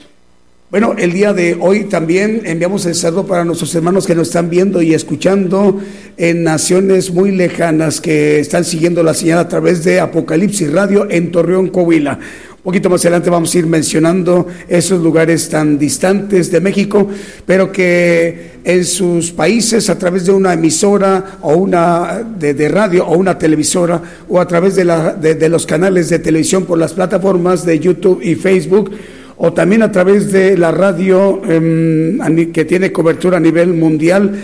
Bueno, 0.70 0.94
el 0.96 1.12
día 1.12 1.34
de 1.34 1.58
hoy 1.60 1.86
también 1.86 2.44
enviamos 2.46 2.86
el 2.86 2.94
saludo 2.94 3.26
para 3.26 3.44
nuestros 3.44 3.74
hermanos 3.74 4.06
que 4.06 4.14
nos 4.14 4.28
están 4.28 4.52
viendo 4.52 4.80
y 4.80 4.94
escuchando 4.94 5.80
en 6.18 6.44
naciones 6.44 7.12
muy 7.12 7.32
lejanas 7.32 8.00
que 8.00 8.40
están 8.40 8.64
siguiendo 8.64 9.02
la 9.02 9.16
señal 9.16 9.40
a 9.40 9.48
través 9.48 9.84
de 9.84 10.00
Apocalipsis 10.00 10.72
Radio 10.72 11.10
en 11.10 11.32
Torreón, 11.32 11.70
Coahuila. 11.70 12.20
Un 12.64 12.72
poquito 12.72 12.90
más 12.90 13.02
adelante 13.02 13.30
vamos 13.30 13.54
a 13.54 13.58
ir 13.58 13.66
mencionando 13.68 14.48
esos 14.70 15.04
lugares 15.04 15.50
tan 15.50 15.78
distantes 15.78 16.50
de 16.50 16.62
México, 16.62 17.10
pero 17.46 17.70
que 17.74 18.52
en 18.64 18.86
sus 18.86 19.34
países 19.34 19.90
a 19.90 20.00
través 20.00 20.28
de 20.28 20.32
una 20.32 20.54
emisora 20.54 21.40
o 21.42 21.56
una 21.56 22.24
de, 22.24 22.70
radio 22.70 23.06
o 23.06 23.18
una 23.18 23.38
televisora 23.38 24.02
o 24.30 24.40
a 24.40 24.48
través 24.48 24.78
de, 24.78 24.86
la, 24.86 25.12
de, 25.12 25.50
los 25.50 25.66
canales 25.66 26.08
de 26.08 26.20
televisión 26.20 26.64
por 26.64 26.78
las 26.78 26.94
plataformas 26.94 27.66
de 27.66 27.80
YouTube 27.80 28.22
y 28.24 28.36
Facebook 28.36 28.92
o 29.36 29.52
también 29.52 29.84
a 29.84 29.92
través 29.92 30.32
de 30.32 30.58
la 30.58 30.72
radio 30.72 31.42
em, 31.46 32.54
que 32.54 32.64
tiene 32.64 32.94
cobertura 32.94 33.36
a 33.36 33.42
nivel 33.42 33.74
mundial, 33.74 34.40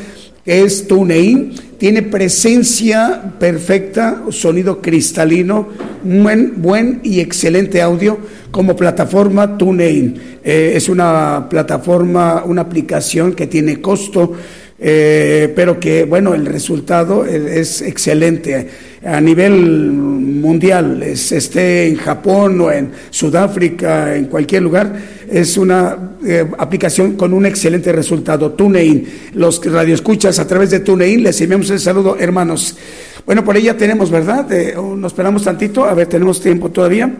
es 0.49 0.87
TuneIn, 0.87 1.53
tiene 1.77 2.01
presencia 2.01 3.33
perfecta, 3.39 4.23
sonido 4.31 4.81
cristalino, 4.81 5.69
buen, 6.03 6.59
buen 6.59 7.01
y 7.03 7.19
excelente 7.19 7.81
audio 7.83 8.17
como 8.49 8.75
plataforma 8.75 9.57
TuneIn. 9.57 10.19
Eh, 10.43 10.73
es 10.75 10.89
una 10.89 11.47
plataforma, 11.47 12.43
una 12.45 12.63
aplicación 12.63 13.33
que 13.33 13.45
tiene 13.45 13.79
costo, 13.79 14.33
eh, 14.79 15.53
pero 15.55 15.79
que, 15.79 16.05
bueno, 16.05 16.33
el 16.33 16.47
resultado 16.47 17.25
es 17.25 17.81
excelente 17.81 18.67
a 19.05 19.21
nivel 19.21 19.91
mundial, 19.91 21.03
es, 21.03 21.31
esté 21.31 21.87
en 21.87 21.95
Japón 21.95 22.59
o 22.61 22.71
en 22.71 22.91
Sudáfrica, 23.09 24.15
en 24.15 24.25
cualquier 24.25 24.63
lugar, 24.63 24.93
es 25.31 25.57
una 25.57 26.15
eh, 26.25 26.45
aplicación 26.57 27.13
con 27.15 27.33
un 27.33 27.45
excelente 27.45 27.91
resultado. 27.91 28.51
TuneIn, 28.51 29.07
los 29.33 29.63
radioescuchas 29.63 30.39
a 30.39 30.47
través 30.47 30.71
de 30.71 30.79
TuneIn, 30.79 31.23
les 31.23 31.39
enviamos 31.41 31.69
el 31.69 31.79
saludo, 31.79 32.17
hermanos. 32.17 32.75
Bueno, 33.25 33.43
por 33.43 33.55
ahí 33.55 33.63
ya 33.63 33.77
tenemos, 33.77 34.09
¿verdad? 34.09 34.51
Eh, 34.51 34.75
nos 34.75 35.11
esperamos 35.11 35.43
tantito, 35.43 35.85
a 35.85 35.93
ver, 35.93 36.07
tenemos 36.07 36.41
tiempo 36.41 36.69
todavía. 36.69 37.13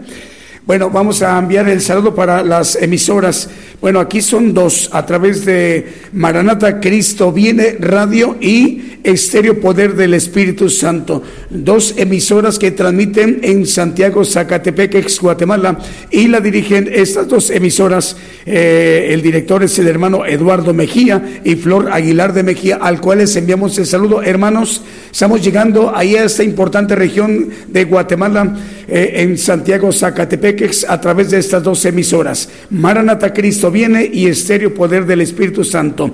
Bueno, 0.70 0.92
vamos 0.92 1.24
a 1.24 1.40
enviar 1.40 1.68
el 1.68 1.82
saludo 1.82 2.14
para 2.14 2.44
las 2.44 2.76
emisoras. 2.76 3.50
Bueno, 3.82 4.00
aquí 4.00 4.22
son 4.22 4.54
dos, 4.54 4.88
a 4.94 5.04
través 5.04 5.44
de 5.44 5.84
Maranata 6.14 6.80
Cristo 6.80 7.32
Viene 7.32 7.78
Radio 7.80 8.38
y 8.40 9.00
Estéreo 9.04 9.60
Poder 9.60 9.96
del 9.96 10.14
Espíritu 10.14 10.70
Santo. 10.70 11.24
Dos 11.50 11.96
emisoras 11.98 12.60
que 12.60 12.70
transmiten 12.70 13.40
en 13.42 13.66
Santiago, 13.66 14.24
Zacatepec, 14.24 14.94
ex 14.94 15.20
Guatemala, 15.20 15.80
y 16.12 16.28
la 16.28 16.40
dirigen 16.40 16.88
estas 16.94 17.28
dos 17.28 17.50
emisoras. 17.50 18.16
Eh, 18.46 19.08
el 19.12 19.24
director 19.24 19.64
es 19.64 19.80
el 19.80 19.88
hermano 19.88 20.26
Eduardo 20.26 20.74
Mejía 20.74 21.42
y 21.44 21.56
Flor 21.56 21.90
Aguilar 21.92 22.34
de 22.34 22.44
Mejía, 22.44 22.76
al 22.76 23.02
cual 23.02 23.20
les 23.20 23.36
enviamos 23.36 23.76
el 23.80 23.88
saludo. 23.88 24.22
Hermanos, 24.22 24.84
estamos 25.12 25.44
llegando 25.44 25.96
ahí 25.96 26.16
a 26.16 26.26
esta 26.26 26.44
importante 26.44 26.96
región 26.96 27.50
de 27.68 27.86
Guatemala, 27.86 28.56
eh, 28.88 29.22
en 29.22 29.38
Santiago, 29.38 29.92
Zacatepec, 29.92 30.59
a 30.88 31.00
través 31.00 31.32
de 31.32 31.40
estas 31.40 31.64
dos 31.64 31.84
emisoras. 31.86 32.50
Maranata 32.70 33.34
Cristo 33.34 33.72
viene 33.72 34.10
y 34.12 34.28
Estéreo 34.28 34.74
Poder 34.74 35.06
del 35.06 35.22
Espíritu 35.22 35.64
Santo. 35.64 36.12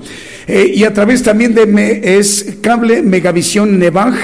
Eh, 0.47 0.71
y 0.75 0.83
a 0.83 0.93
través 0.93 1.23
también 1.23 1.53
de 1.53 2.01
es 2.03 2.57
cable 2.61 3.01
Megavisión 3.01 3.79
Nevaj. 3.79 4.15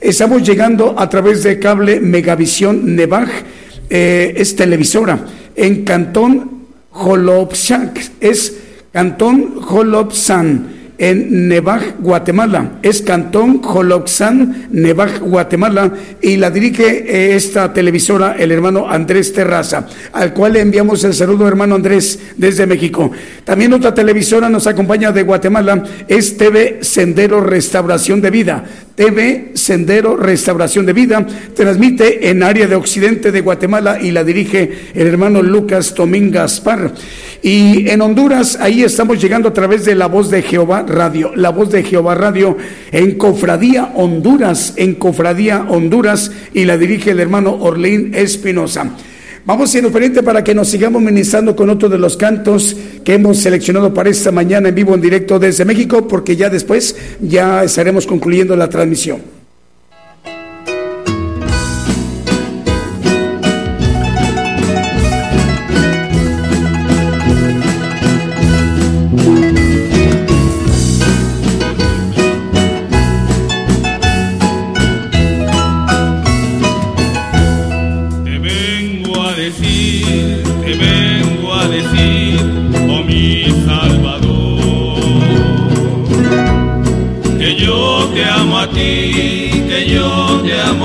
Estamos 0.00 0.42
llegando 0.42 0.94
a 0.98 1.08
través 1.08 1.42
de 1.42 1.58
cable 1.58 2.00
Megavisión 2.00 2.94
Nevaj. 2.96 3.28
eh, 3.88 4.34
es 4.36 4.56
televisora 4.56 5.24
en 5.54 5.84
Cantón 5.84 6.66
Jolopzanc. 6.90 7.98
Es 8.20 8.56
Cantón 8.92 9.60
Jolopzan 9.60 10.75
en 10.98 11.48
Nevaj, 11.48 11.96
Guatemala. 12.00 12.78
Es 12.82 13.02
Cantón 13.02 13.62
Joloxán, 13.62 14.68
Nevaj, 14.70 15.20
Guatemala, 15.20 15.92
y 16.20 16.36
la 16.36 16.50
dirige 16.50 17.04
eh, 17.06 17.36
esta 17.36 17.72
televisora 17.72 18.36
el 18.38 18.52
hermano 18.52 18.88
Andrés 18.88 19.32
Terraza, 19.32 19.86
al 20.12 20.32
cual 20.32 20.54
le 20.54 20.60
enviamos 20.60 21.04
el 21.04 21.14
saludo, 21.14 21.46
hermano 21.46 21.74
Andrés, 21.74 22.18
desde 22.36 22.66
México. 22.66 23.10
También 23.44 23.72
otra 23.72 23.94
televisora 23.94 24.48
nos 24.48 24.66
acompaña 24.66 25.12
de 25.12 25.22
Guatemala, 25.22 25.82
es 26.08 26.36
TV 26.36 26.78
Sendero 26.82 27.40
Restauración 27.40 28.20
de 28.20 28.30
Vida. 28.30 28.64
TV 28.96 29.52
Sendero 29.54 30.16
Restauración 30.16 30.86
de 30.86 30.94
Vida 30.94 31.26
transmite 31.54 32.30
en 32.30 32.42
área 32.42 32.66
de 32.66 32.76
occidente 32.76 33.30
de 33.30 33.42
Guatemala 33.42 34.00
y 34.00 34.10
la 34.10 34.24
dirige 34.24 34.90
el 34.94 35.06
hermano 35.06 35.42
Lucas 35.42 35.94
Tomín 35.94 36.30
Gaspar. 36.30 36.94
Y 37.42 37.90
en 37.90 38.00
Honduras, 38.00 38.56
ahí 38.58 38.82
estamos 38.82 39.20
llegando 39.20 39.50
a 39.50 39.52
través 39.52 39.84
de 39.84 39.94
La 39.94 40.06
Voz 40.06 40.30
de 40.30 40.42
Jehová 40.42 40.82
Radio, 40.88 41.32
La 41.36 41.50
Voz 41.50 41.70
de 41.70 41.84
Jehová 41.84 42.14
Radio 42.14 42.56
en 42.90 43.18
Cofradía 43.18 43.92
Honduras, 43.94 44.72
en 44.76 44.94
Cofradía 44.94 45.66
Honduras 45.68 46.32
y 46.54 46.64
la 46.64 46.78
dirige 46.78 47.10
el 47.10 47.20
hermano 47.20 47.54
Orlín 47.54 48.12
Espinosa. 48.14 48.96
Vamos 49.46 49.70
siendo 49.70 49.92
frente 49.92 50.24
para 50.24 50.42
que 50.42 50.56
nos 50.56 50.66
sigamos 50.66 51.00
ministrando 51.00 51.54
con 51.54 51.70
otro 51.70 51.88
de 51.88 51.98
los 51.98 52.16
cantos 52.16 52.76
que 53.04 53.14
hemos 53.14 53.38
seleccionado 53.38 53.94
para 53.94 54.10
esta 54.10 54.32
mañana 54.32 54.70
en 54.70 54.74
vivo 54.74 54.92
en 54.92 55.00
directo 55.00 55.38
desde 55.38 55.64
México, 55.64 56.08
porque 56.08 56.34
ya 56.34 56.50
después 56.50 56.96
ya 57.20 57.62
estaremos 57.62 58.08
concluyendo 58.08 58.56
la 58.56 58.68
transmisión. 58.68 59.35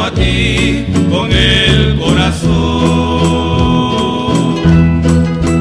A 0.03 0.11
ti 0.11 0.85
con 1.09 1.31
el 1.31 1.97
corazón. 1.99 2.51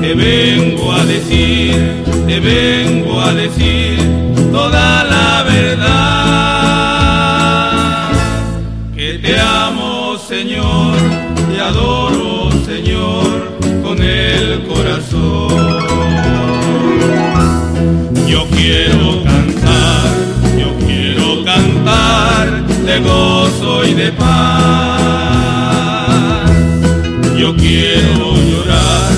Te 0.00 0.14
vengo 0.14 0.92
a 0.92 1.04
decir, 1.04 2.02
te 2.26 2.40
vengo 2.40 3.20
a 3.20 3.32
decir 3.34 3.98
toda 4.52 5.04
la 5.04 5.42
verdad 5.42 6.00
que 8.96 9.18
te 9.18 9.38
amo, 9.38 10.16
Señor, 10.18 10.96
te 11.50 11.60
adoro, 11.60 12.50
Señor, 12.64 13.58
con 13.82 14.02
el 14.02 14.62
corazón. 14.66 15.50
Yo 18.26 18.46
quiero 18.50 18.79
de 23.02 23.08
gozo 23.08 23.82
de 23.82 24.12
paz. 24.12 25.00
Yo 27.38 27.56
quiero 27.56 28.34
llorar, 28.36 29.12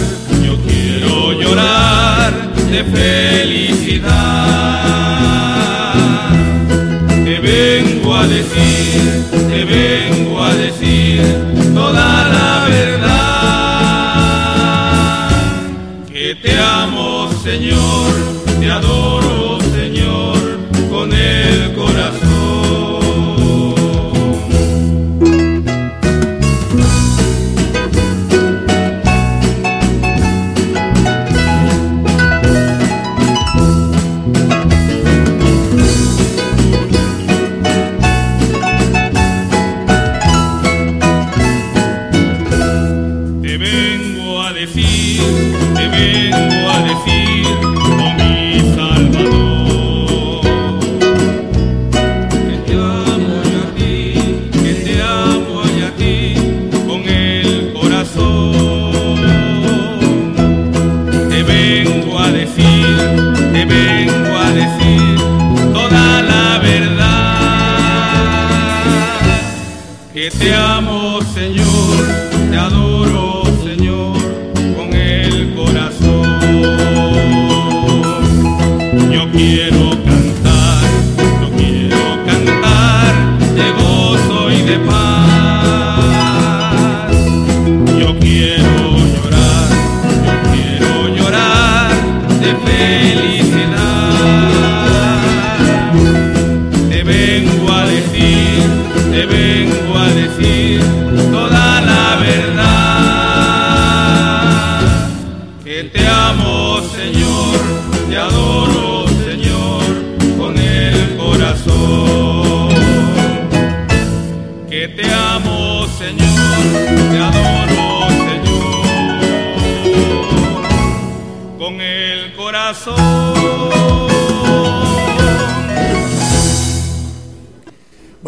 yo 0.44 0.56
quiero 0.66 1.32
llorar 1.32 2.32
de 2.70 2.84
felicidad. 2.84 4.12
Te 7.24 7.40
vengo 7.40 8.14
a 8.14 8.26
decir, 8.26 8.61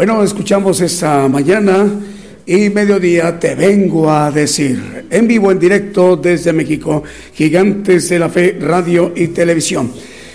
Bueno, 0.06 0.22
escuchamos 0.22 0.82
esta 0.82 1.26
mañana 1.28 1.88
y 2.44 2.68
mediodía 2.68 3.40
te 3.40 3.54
vengo 3.54 4.10
a 4.10 4.30
decir, 4.30 5.06
en 5.08 5.26
vivo, 5.26 5.50
en 5.50 5.58
directo 5.58 6.14
desde 6.18 6.52
México, 6.52 7.02
Gigantes 7.32 8.10
de 8.10 8.18
la 8.18 8.28
Fe, 8.28 8.58
Radio 8.60 9.14
y 9.16 9.28
Televisión. 9.28 9.90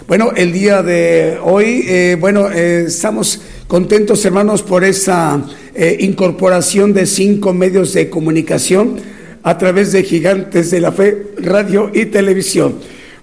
Bueno, 0.08 0.32
el 0.36 0.52
día 0.52 0.82
de 0.82 1.38
hoy, 1.44 1.86
eh, 1.88 2.18
bueno, 2.20 2.50
eh, 2.50 2.86
estamos 2.88 3.42
contentos 3.68 4.26
hermanos 4.26 4.64
por 4.64 4.84
esa 4.84 5.40
eh, 5.76 5.98
incorporación 6.00 6.92
de 6.92 7.06
cinco 7.06 7.54
medios 7.54 7.94
de 7.94 8.10
comunicación 8.10 8.96
a 9.44 9.56
través 9.60 9.92
de 9.92 10.02
Gigantes 10.02 10.72
de 10.72 10.80
la 10.80 10.92
Fe, 10.92 11.28
Radio 11.38 11.92
y 11.94 12.08
Televisión. 12.08 12.74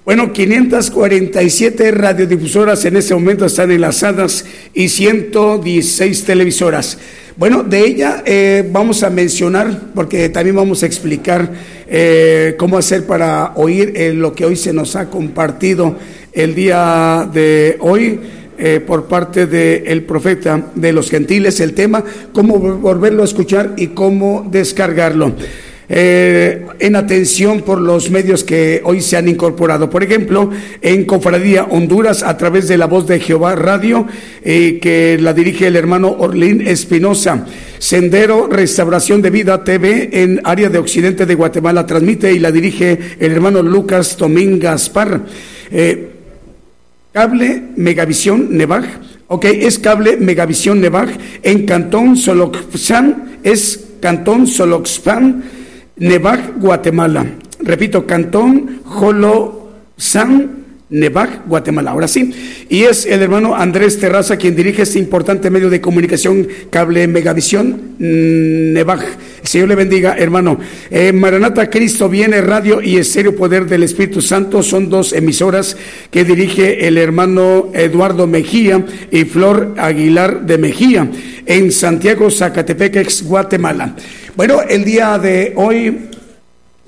Bueno, 0.07 0.33
547 0.33 1.91
radiodifusoras 1.91 2.85
en 2.85 2.97
este 2.97 3.13
momento 3.13 3.45
están 3.45 3.73
enlazadas 3.73 4.45
y 4.73 4.89
116 4.89 6.23
televisoras. 6.23 6.97
Bueno, 7.37 7.65
de 7.65 7.81
ella 7.81 8.23
eh, 8.25 8.65
vamos 8.71 9.03
a 9.03 9.11
mencionar, 9.11 9.81
porque 9.97 10.29
también 10.29 10.55
vamos 10.55 10.85
a 10.85 10.87
explicar 10.87 11.51
eh, 11.89 12.55
cómo 12.57 12.79
hacer 12.79 13.05
para 13.05 13.55
oír 13.57 13.95
eh, 13.97 14.13
lo 14.15 14.33
que 14.33 14.45
hoy 14.45 14.55
se 14.55 14.73
nos 14.73 14.95
ha 14.95 15.11
compartido 15.11 15.97
el 16.33 16.55
día 16.55 17.29
de 17.35 17.77
hoy. 17.81 18.21
eh, 18.59 18.81
por 18.81 19.05
parte 19.05 19.47
del 19.47 20.05
profeta 20.05 20.71
de 20.75 20.93
los 20.93 21.11
gentiles, 21.11 21.61
el 21.61 21.75
tema, 21.75 22.03
cómo 22.33 22.59
volverlo 22.59 23.21
a 23.21 23.27
escuchar 23.27 23.75
y 23.77 23.89
cómo 23.89 24.49
descargarlo. 24.51 25.35
Eh, 25.89 26.67
en 26.81 26.97
atención 26.97 27.63
por 27.63 27.81
los 27.81 28.11
medios 28.11 28.43
que 28.43 28.81
hoy 28.85 29.01
se 29.01 29.17
han 29.17 29.29
incorporado. 29.29 29.89
Por 29.89 30.03
ejemplo, 30.03 30.51
en 30.83 31.05
Cofradía 31.05 31.65
Honduras, 31.65 32.25
a 32.25 32.37
través 32.37 32.67
de 32.67 32.77
la 32.77 32.87
voz 32.87 33.07
de 33.07 33.21
Jehová 33.21 33.55
Radio, 33.55 34.07
eh, 34.45 34.81
que 34.83 35.17
la 35.21 35.33
dirige 35.33 35.69
el 35.69 35.77
hermano 35.77 36.09
Orlín 36.19 36.67
Espinosa. 36.67 37.47
Sendero 37.79 38.49
Restauración 38.49 39.23
de 39.23 39.31
Vida 39.31 39.63
TV 39.63 40.11
en 40.13 40.41
área 40.45 40.69
de 40.71 40.79
Occidente 40.79 41.25
de 41.25 41.35
Guatemala 41.35 41.87
transmite 41.87 42.33
y 42.33 42.41
la 42.41 42.51
dirige 42.51 42.99
el 43.21 43.33
hermano 43.33 43.63
Lucas 43.63 44.17
Tomín 44.17 44.59
Gaspar. 44.59 45.21
Eh, 45.71 46.11
Cable 47.13 47.63
Megavisión 47.77 48.49
Nevaj. 48.51 48.85
Ok, 49.29 49.47
es 49.47 49.79
cable 49.79 50.17
Megavisión 50.19 50.81
Nevaj 50.81 51.09
en 51.43 51.65
Cantón 51.65 52.17
Soloxpan, 52.17 53.39
es 53.43 53.87
Cantón 54.01 54.47
Soloxpan, 54.47 55.43
Nevaj, 55.97 56.59
Guatemala. 56.59 57.25
Repito, 57.61 58.07
Cantón 58.07 58.81
Jolosan, 58.85 60.65
Nevaj, 60.91 61.47
Guatemala. 61.47 61.93
Ahora 61.93 62.07
sí. 62.07 62.33
Y 62.69 62.83
es 62.83 63.07
el 63.07 63.23
hermano 63.23 63.57
Andrés 63.57 63.99
Terraza 63.99 64.37
quien 64.37 64.55
dirige 64.55 64.83
este 64.83 64.99
importante 64.99 65.51
medio 65.51 65.71
de 65.71 65.81
comunicación, 65.81 66.47
cable 66.71 67.09
Megavisión 67.09 67.97
mm, 67.99 68.73
Nevaj. 68.75 69.01
Señor 69.43 69.69
le 69.69 69.75
bendiga, 69.75 70.17
hermano. 70.19 70.61
Eh, 70.91 71.13
Maranata 71.13 71.71
Cristo 71.71 72.09
viene 72.09 72.43
radio 72.43 72.83
y 72.83 72.99
estéreo 72.99 73.35
poder 73.35 73.67
del 73.67 73.83
Espíritu 73.83 74.21
Santo. 74.21 74.63
Son 74.63 74.91
dos 74.91 75.13
emisoras 75.15 75.77
que 76.11 76.25
dirige 76.25 76.87
el 76.87 76.99
hermano 76.99 77.71
Eduardo 77.73 78.27
Mejía 78.27 78.85
y 79.11 79.25
Flor 79.25 79.75
Aguilar 79.79 80.43
de 80.45 80.59
Mejía 80.59 81.09
en 81.47 81.73
Santiago, 81.73 82.31
Zacatepeques, 82.31 83.23
Guatemala. 83.23 83.95
Bueno, 84.37 84.61
el 84.69 84.85
día 84.85 85.19
de 85.19 85.55
hoy 85.57 86.11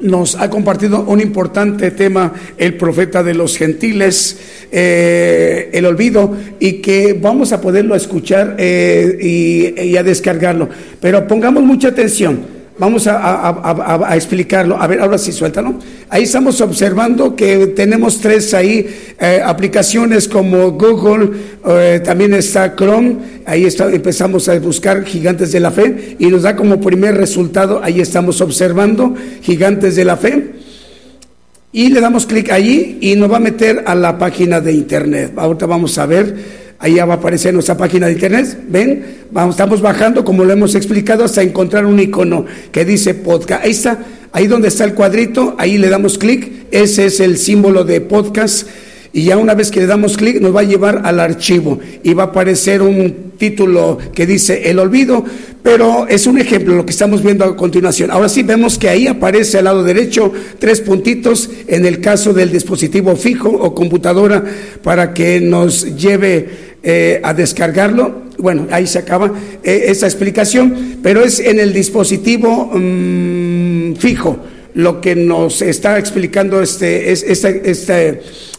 nos 0.01 0.37
ha 0.37 0.51
compartido 0.51 1.05
un 1.05 1.19
importante 1.19 1.91
tema 1.93 2.35
el 2.59 2.77
profeta 2.77 3.23
de 3.23 3.33
los 3.33 3.57
gentiles, 3.57 4.39
eh, 4.70 5.70
el 5.73 5.87
olvido, 5.87 6.37
y 6.61 6.75
que 6.83 7.15
vamos 7.15 7.55
a 7.55 7.61
poderlo 7.62 7.95
escuchar 7.95 8.57
eh, 8.59 9.16
y, 9.19 9.81
y 9.81 9.97
a 9.97 10.03
descargarlo. 10.03 10.69
Pero 11.01 11.27
pongamos 11.27 11.62
mucha 11.62 11.89
atención. 11.89 12.57
Vamos 12.78 13.09
a, 13.09 14.14
explicarlo. 14.14 14.80
A 14.80 14.86
ver, 14.86 15.00
ahora 15.00 15.18
sí, 15.18 15.32
suéltalo. 15.32 15.74
Ahí 16.09 16.22
estamos 16.22 16.60
observando 16.60 17.34
que 17.34 17.68
tenemos 17.68 18.20
tres 18.20 18.55
ahí 18.55 18.86
eh, 19.18 19.40
aplicaciones 19.44 20.28
como 20.28 20.70
Google, 20.72 21.30
eh, 21.66 22.00
también 22.05 22.34
está 22.34 22.76
Chrome. 22.76 23.16
Ahí 23.46 23.64
está, 23.64 23.90
empezamos 23.90 24.48
a 24.48 24.59
buscar 24.60 25.05
Gigantes 25.05 25.50
de 25.50 25.60
la 25.60 25.72
Fe 25.72 26.16
y 26.20 26.26
nos 26.28 26.42
da 26.42 26.55
como 26.55 26.80
primer 26.80 27.16
resultado, 27.16 27.80
ahí 27.82 28.00
estamos 28.00 28.40
observando 28.40 29.14
Gigantes 29.42 29.96
de 29.96 30.05
la 30.05 30.16
Fe. 30.16 30.52
Y 31.72 31.88
le 31.90 32.00
damos 32.00 32.26
clic 32.26 32.50
allí 32.50 32.98
y 33.00 33.16
nos 33.16 33.30
va 33.30 33.36
a 33.36 33.40
meter 33.40 33.84
a 33.86 33.94
la 33.94 34.18
página 34.18 34.60
de 34.60 34.72
internet. 34.72 35.32
Ahorita 35.36 35.66
vamos 35.66 35.98
a 35.98 36.06
ver, 36.06 36.34
ahí 36.78 36.94
ya 36.94 37.05
va 37.05 37.14
a 37.14 37.16
aparecer 37.16 37.52
nuestra 37.52 37.76
página 37.76 38.06
de 38.06 38.12
internet. 38.12 38.59
Ven, 38.68 39.05
vamos, 39.30 39.55
estamos 39.55 39.80
bajando, 39.80 40.24
como 40.24 40.44
lo 40.44 40.52
hemos 40.52 40.74
explicado, 40.74 41.24
hasta 41.24 41.42
encontrar 41.42 41.86
un 41.86 41.98
icono 41.98 42.46
que 42.72 42.84
dice 42.84 43.14
podcast. 43.14 43.64
Ahí 43.64 43.70
está, 43.70 43.98
ahí 44.32 44.46
donde 44.46 44.68
está 44.68 44.84
el 44.84 44.94
cuadrito, 44.94 45.55
ahí 45.59 45.78
le 45.78 45.88
damos 45.88 46.18
clic. 46.18 46.66
Ese 46.70 47.06
es 47.06 47.20
el 47.20 47.38
símbolo 47.38 47.84
de 47.84 48.00
podcast. 48.00 48.68
Y 49.12 49.24
ya 49.24 49.38
una 49.38 49.55
vez 49.55 49.70
que 49.70 49.80
le 49.80 49.86
damos 49.86 50.16
clic 50.16 50.40
nos 50.40 50.55
va 50.55 50.60
a 50.60 50.64
llevar 50.64 51.02
al 51.05 51.18
archivo 51.18 51.80
y 52.02 52.12
va 52.12 52.24
a 52.24 52.26
aparecer 52.26 52.82
un 52.82 53.32
título 53.38 53.98
que 54.14 54.26
dice 54.26 54.68
el 54.68 54.78
olvido, 54.78 55.24
pero 55.62 56.06
es 56.09 56.26
un 56.26 56.38
ejemplo 56.38 56.74
lo 56.74 56.84
que 56.84 56.90
estamos 56.90 57.22
viendo 57.22 57.44
a 57.44 57.56
continuación. 57.56 58.10
Ahora 58.10 58.28
sí 58.28 58.42
vemos 58.42 58.78
que 58.78 58.88
ahí 58.88 59.06
aparece 59.06 59.59
al 59.59 59.64
lado 59.64 59.82
derecho 59.82 60.32
tres 60.59 60.80
puntitos 60.82 61.48
en 61.66 61.86
el 61.86 62.00
caso 62.00 62.34
del 62.34 62.52
dispositivo 62.52 63.16
fijo 63.16 63.48
o 63.48 63.74
computadora 63.74 64.44
para 64.82 65.14
que 65.14 65.40
nos 65.40 65.96
lleve 65.96 66.68
eh, 66.82 67.20
a 67.22 67.34
descargarlo. 67.34 68.28
Bueno, 68.38 68.68
ahí 68.70 68.86
se 68.86 69.00
acaba 69.00 69.32
eh, 69.64 69.84
esa 69.88 70.06
explicación, 70.06 70.98
pero 71.02 71.24
es 71.24 71.40
en 71.40 71.59
el 71.59 71.72
dispositivo 71.72 72.70
mm, 72.72 73.96
fijo 73.96 74.38
lo 74.74 75.00
que 75.00 75.16
nos 75.16 75.60
está 75.60 75.98
explicando 75.98 76.62
este, 76.62 77.10
es, 77.10 77.24
esta, 77.24 77.48
esta, 77.48 77.98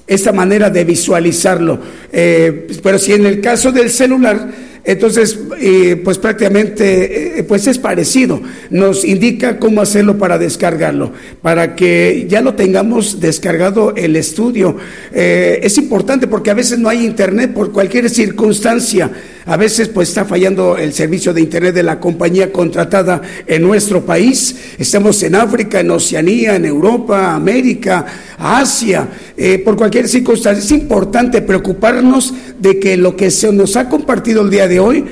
esta 0.05 0.31
manera 0.33 0.69
de 0.69 0.83
visualizarlo. 0.83 1.79
Eh, 2.11 2.67
pero 2.83 2.99
si 2.99 3.13
en 3.13 3.25
el 3.25 3.39
caso 3.39 3.71
del 3.71 3.89
celular, 3.89 4.49
entonces, 4.83 5.39
eh, 5.59 6.01
pues 6.03 6.17
prácticamente, 6.17 7.39
eh, 7.39 7.43
pues 7.43 7.67
es 7.67 7.77
parecido. 7.77 8.41
Nos 8.69 9.03
indica 9.03 9.59
cómo 9.59 9.81
hacerlo 9.81 10.17
para 10.17 10.37
descargarlo, 10.37 11.11
para 11.41 11.75
que 11.75 12.25
ya 12.29 12.41
lo 12.41 12.55
tengamos 12.55 13.19
descargado 13.19 13.93
el 13.95 14.15
estudio. 14.15 14.77
Eh, 15.13 15.59
es 15.63 15.77
importante 15.77 16.27
porque 16.27 16.51
a 16.51 16.53
veces 16.53 16.79
no 16.79 16.89
hay 16.89 17.05
internet 17.05 17.53
por 17.53 17.71
cualquier 17.71 18.09
circunstancia. 18.09 19.11
A 19.49 19.57
veces 19.57 19.87
pues 19.87 20.09
está 20.09 20.25
fallando 20.25 20.77
el 20.77 20.93
servicio 20.93 21.33
de 21.33 21.41
internet 21.41 21.73
de 21.73 21.81
la 21.81 21.99
compañía 21.99 22.51
contratada 22.51 23.19
en 23.47 23.63
nuestro 23.63 24.05
país. 24.05 24.55
Estamos 24.77 25.23
en 25.23 25.33
África, 25.33 25.79
en 25.79 25.89
Oceanía, 25.89 26.55
en 26.55 26.65
Europa, 26.65 27.33
América, 27.33 28.05
Asia, 28.37 29.07
eh, 29.35 29.57
por 29.65 29.75
cualquier 29.75 30.07
circunstancia. 30.07 30.63
Es 30.63 30.71
importante 30.71 31.41
preocuparnos 31.41 32.31
de 32.59 32.79
que 32.79 32.95
lo 32.95 33.15
que 33.15 33.31
se 33.31 33.51
nos 33.51 33.75
ha 33.75 33.89
compartido 33.89 34.43
el 34.43 34.51
día 34.51 34.67
de 34.67 34.79
hoy 34.79 35.03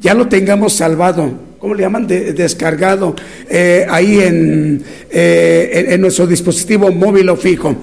ya 0.00 0.14
lo 0.14 0.26
tengamos 0.26 0.72
salvado. 0.72 1.30
¿Cómo 1.58 1.74
le 1.74 1.82
llaman? 1.82 2.06
De- 2.06 2.32
descargado 2.32 3.14
eh, 3.50 3.86
ahí 3.90 4.20
en, 4.20 4.82
eh, 5.10 5.70
en- 5.74 5.92
en 5.92 6.00
nuestro 6.00 6.26
dispositivo 6.26 6.90
móvil 6.90 7.28
o 7.28 7.36
fijo. 7.36 7.76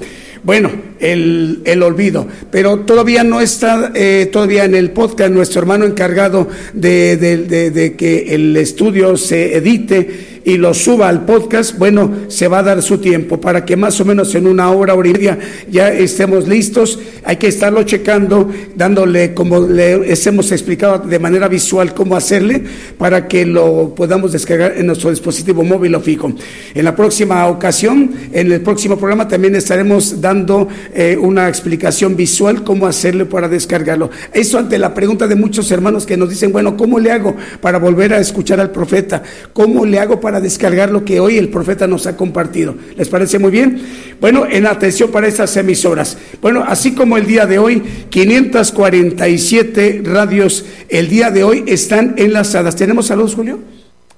Bueno, 0.44 0.72
el, 1.00 1.62
el 1.66 1.84
olvido, 1.84 2.26
pero 2.50 2.80
todavía 2.80 3.24
no 3.24 3.42
está 3.42 3.92
eh, 3.94 4.30
todavía 4.32 4.64
en 4.66 4.74
el 4.76 4.92
podcast 4.92 5.32
nuestro 5.32 5.60
hermano 5.62 5.86
encargado 5.86 6.48
de, 6.74 7.18
de- 7.18 7.38
de- 7.40 7.72
de 7.72 7.96
que 7.96 8.34
el 8.36 8.56
estudio 8.56 9.18
se 9.18 9.56
edite 9.58 10.39
y 10.50 10.58
lo 10.58 10.74
suba 10.74 11.10
al 11.10 11.26
podcast, 11.26 11.78
bueno, 11.78 12.12
se 12.28 12.48
va 12.48 12.60
a 12.60 12.64
dar 12.64 12.82
su 12.82 12.98
tiempo 12.98 13.40
para 13.40 13.66
que 13.66 13.78
más 13.78 14.02
o 14.02 14.06
menos 14.06 14.34
en 14.34 14.48
una 14.48 14.72
hora, 14.72 14.96
hora 14.96 15.12
media 15.12 15.38
ya 15.70 15.90
estemos 15.90 16.48
listos. 16.48 17.00
Hay 17.24 17.38
que 17.38 17.48
estarlo 17.48 17.84
checando, 17.84 18.50
dándole, 18.76 19.34
como 19.36 19.60
le 19.60 20.12
hemos 20.12 20.52
explicado 20.52 21.00
de 21.00 21.20
manera 21.20 21.48
visual 21.48 21.94
cómo 21.94 22.16
hacerle 22.16 22.64
para 22.98 23.28
que 23.28 23.46
lo 23.46 23.94
podamos 23.96 24.32
descargar 24.32 24.74
en 24.76 24.88
nuestro 24.88 25.12
dispositivo 25.12 25.64
móvil 25.64 25.94
o 25.96 26.02
fijo. 26.02 26.32
En 26.74 26.86
la 26.86 26.96
próxima 26.96 27.46
ocasión, 27.48 28.12
en 28.32 28.52
el 28.52 28.62
próximo 28.62 28.98
programa 28.98 29.28
también 29.28 29.56
estaremos 29.56 30.20
dando 30.20 30.68
eh, 30.94 31.16
una 31.20 31.48
explicación 31.48 32.16
visual 32.16 32.64
cómo 32.64 32.88
hacerle 32.88 33.26
para 33.26 33.48
descargarlo. 33.48 34.10
Eso 34.34 34.58
ante 34.58 34.80
la 34.80 34.94
pregunta 34.96 35.28
de 35.28 35.36
muchos 35.36 35.70
hermanos 35.72 36.08
que 36.08 36.18
nos 36.18 36.30
dicen, 36.30 36.52
bueno, 36.52 36.76
¿cómo 36.76 37.00
le 37.00 37.12
hago 37.12 37.36
para 37.62 37.78
volver 37.78 38.14
a 38.14 38.20
escuchar 38.20 38.60
al 38.60 38.72
profeta? 38.72 39.22
¿Cómo 39.54 39.86
le 39.86 40.00
hago 40.00 40.20
para 40.20 40.39
descargar 40.42 40.92
lo 40.92 41.06
que 41.06 41.20
hoy 41.20 41.38
el 41.38 41.50
profeta 41.50 41.88
nos 41.88 42.08
ha 42.08 42.16
compartido? 42.18 42.76
¿Les 42.96 43.10
parece 43.10 43.40
muy 43.40 43.52
bien? 43.52 43.82
Bueno, 44.20 44.46
en 44.50 44.66
atención 44.66 45.12
para 45.12 45.28
estas 45.28 45.56
emisoras. 45.58 46.18
Bueno, 46.42 46.64
así 46.68 46.94
como 46.94 47.18
el 47.18 47.26
día 47.26 47.46
de 47.46 47.60
hoy, 47.60 47.82
547 48.10 50.02
radios 50.06 50.66
el 50.90 51.10
día 51.10 51.32
de 51.32 51.44
hoy 51.44 51.64
están 51.68 52.16
enlazadas. 52.18 52.76
¿Tenemos 52.76 53.08
saludos, 53.08 53.36
Julio? 53.36 53.60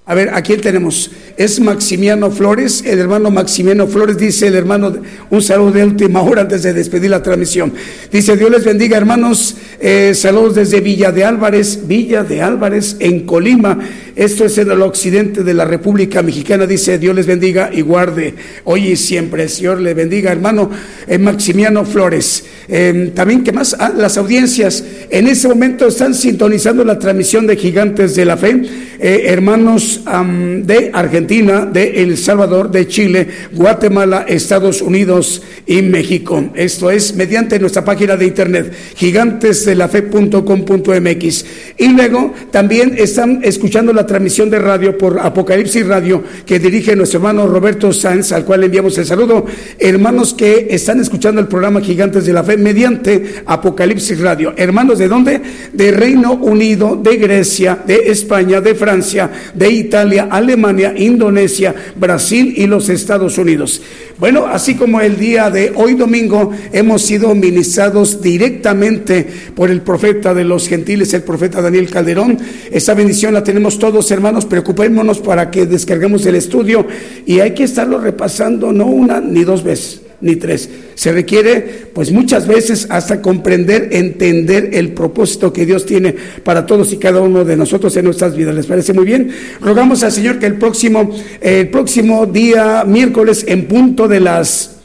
A 0.03 0.15
ver, 0.15 0.29
¿a 0.33 0.41
quién 0.41 0.59
tenemos? 0.59 1.11
Es 1.37 1.59
Maximiano 1.59 2.31
Flores, 2.31 2.83
el 2.87 2.97
hermano 2.97 3.29
Maximiano 3.29 3.85
Flores, 3.85 4.17
dice 4.17 4.47
el 4.47 4.55
hermano, 4.55 4.91
un 5.29 5.41
saludo 5.43 5.73
de 5.73 5.83
última 5.83 6.23
hora 6.23 6.41
antes 6.41 6.63
de 6.63 6.73
despedir 6.73 7.11
la 7.11 7.21
transmisión. 7.21 7.71
Dice, 8.11 8.35
Dios 8.35 8.49
les 8.49 8.65
bendiga, 8.65 8.97
hermanos, 8.97 9.55
eh, 9.79 10.13
saludos 10.15 10.55
desde 10.55 10.81
Villa 10.81 11.11
de 11.11 11.23
Álvarez, 11.23 11.87
Villa 11.87 12.23
de 12.23 12.41
Álvarez, 12.41 12.95
en 12.99 13.27
Colima. 13.27 13.77
Esto 14.15 14.45
es 14.45 14.57
en 14.57 14.71
el 14.71 14.81
occidente 14.81 15.43
de 15.43 15.53
la 15.53 15.65
República 15.65 16.23
Mexicana, 16.23 16.65
dice, 16.65 16.97
Dios 16.97 17.15
les 17.15 17.27
bendiga 17.27 17.69
y 17.71 17.81
guarde 17.81 18.33
hoy 18.63 18.87
y 18.87 18.95
siempre. 18.95 19.47
Señor 19.49 19.81
le 19.81 19.93
bendiga, 19.93 20.31
hermano 20.31 20.71
eh, 21.07 21.19
Maximiano 21.19 21.85
Flores. 21.85 22.43
Eh, 22.73 23.11
también, 23.13 23.43
¿qué 23.43 23.51
más? 23.51 23.75
Ah, 23.77 23.91
las 23.93 24.17
audiencias 24.17 24.81
en 25.09 25.27
ese 25.27 25.49
momento 25.49 25.87
están 25.87 26.15
sintonizando 26.15 26.85
la 26.85 26.97
transmisión 26.97 27.45
de 27.45 27.57
Gigantes 27.57 28.15
de 28.15 28.23
la 28.23 28.37
Fe, 28.37 28.61
eh, 28.97 29.23
hermanos 29.25 29.99
am, 30.05 30.63
de 30.63 30.89
Argentina, 30.93 31.65
de 31.65 32.01
El 32.01 32.17
Salvador, 32.17 32.71
de 32.71 32.87
Chile, 32.87 33.27
Guatemala, 33.51 34.23
Estados 34.25 34.81
Unidos 34.81 35.41
y 35.67 35.81
México. 35.81 36.49
Esto 36.55 36.89
es 36.89 37.13
mediante 37.13 37.59
nuestra 37.59 37.83
página 37.83 38.15
de 38.15 38.25
internet, 38.25 38.71
gigantesdelafe.com.mx. 38.95 41.45
Y 41.77 41.89
luego 41.89 42.33
también 42.51 42.95
están 42.97 43.41
escuchando 43.43 43.91
la 43.91 44.05
transmisión 44.05 44.49
de 44.49 44.59
radio 44.59 44.97
por 44.97 45.19
Apocalipsis 45.19 45.85
Radio, 45.85 46.23
que 46.45 46.57
dirige 46.57 46.95
nuestro 46.95 47.19
hermano 47.19 47.47
Roberto 47.47 47.91
Sanz, 47.91 48.31
al 48.31 48.45
cual 48.45 48.63
enviamos 48.63 48.97
el 48.97 49.05
saludo. 49.05 49.45
Hermanos 49.77 50.33
que 50.33 50.67
están 50.69 51.01
escuchando 51.01 51.41
el 51.41 51.49
programa 51.49 51.81
Gigantes 51.81 52.25
de 52.25 52.31
la 52.31 52.45
Fe 52.45 52.60
mediante 52.61 53.43
Apocalipsis 53.45 54.19
Radio. 54.19 54.53
Hermanos 54.55 54.99
de 54.99 55.07
dónde? 55.07 55.41
De 55.73 55.91
Reino 55.91 56.33
Unido, 56.33 56.95
de 56.95 57.17
Grecia, 57.17 57.79
de 57.85 58.11
España, 58.11 58.61
de 58.61 58.75
Francia, 58.75 59.29
de 59.53 59.69
Italia, 59.69 60.27
Alemania, 60.29 60.93
Indonesia, 60.95 61.73
Brasil 61.95 62.53
y 62.55 62.67
los 62.67 62.89
Estados 62.89 63.37
Unidos. 63.37 63.81
Bueno, 64.17 64.45
así 64.45 64.75
como 64.75 65.01
el 65.01 65.17
día 65.17 65.49
de 65.49 65.73
hoy 65.75 65.95
domingo 65.95 66.51
hemos 66.71 67.01
sido 67.01 67.33
ministrados 67.33 68.21
directamente 68.21 69.27
por 69.55 69.71
el 69.71 69.81
profeta 69.81 70.33
de 70.33 70.43
los 70.43 70.67
gentiles, 70.67 71.13
el 71.13 71.23
profeta 71.23 71.61
Daniel 71.61 71.89
Calderón. 71.89 72.37
Esa 72.71 72.93
bendición 72.93 73.33
la 73.33 73.43
tenemos 73.43 73.79
todos, 73.79 74.11
hermanos. 74.11 74.45
Preocupémonos 74.45 75.19
para 75.19 75.49
que 75.49 75.65
descarguemos 75.65 76.25
el 76.27 76.35
estudio 76.35 76.85
y 77.25 77.39
hay 77.39 77.55
que 77.55 77.63
estarlo 77.63 77.99
repasando 77.99 78.71
no 78.71 78.85
una 78.85 79.19
ni 79.19 79.43
dos 79.43 79.63
veces 79.63 80.01
ni 80.21 80.35
tres. 80.35 80.69
Se 80.95 81.11
requiere, 81.11 81.87
pues 81.93 82.11
muchas 82.11 82.47
veces, 82.47 82.87
hasta 82.89 83.21
comprender, 83.21 83.89
entender 83.91 84.69
el 84.73 84.93
propósito 84.93 85.51
que 85.51 85.65
Dios 85.65 85.85
tiene 85.85 86.15
para 86.43 86.65
todos 86.65 86.93
y 86.93 86.97
cada 86.97 87.21
uno 87.21 87.43
de 87.43 87.57
nosotros 87.57 87.95
en 87.97 88.05
nuestras 88.05 88.35
vidas. 88.35 88.55
¿Les 88.55 88.65
parece 88.65 88.93
muy 88.93 89.05
bien? 89.05 89.31
Rogamos 89.59 90.03
al 90.03 90.11
Señor 90.11 90.39
que 90.39 90.45
el 90.45 90.55
próximo, 90.55 91.11
el 91.41 91.69
próximo 91.69 92.25
día, 92.25 92.83
miércoles, 92.85 93.45
en 93.47 93.67
punto 93.67 94.07
de 94.07 94.19
las 94.19 94.77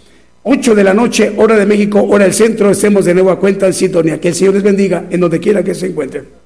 8 0.42 0.74
de 0.74 0.84
la 0.84 0.94
noche, 0.94 1.32
hora 1.36 1.56
de 1.56 1.66
México, 1.66 2.02
hora 2.02 2.24
del 2.24 2.34
centro, 2.34 2.70
estemos 2.70 3.04
de 3.04 3.14
nuevo 3.14 3.30
a 3.30 3.40
cuenta 3.40 3.66
en 3.66 3.72
sintonía. 3.72 4.20
Que 4.20 4.28
el 4.28 4.34
Señor 4.34 4.54
les 4.54 4.62
bendiga 4.62 5.06
en 5.10 5.20
donde 5.20 5.40
quiera 5.40 5.64
que 5.64 5.74
se 5.74 5.86
encuentren. 5.86 6.45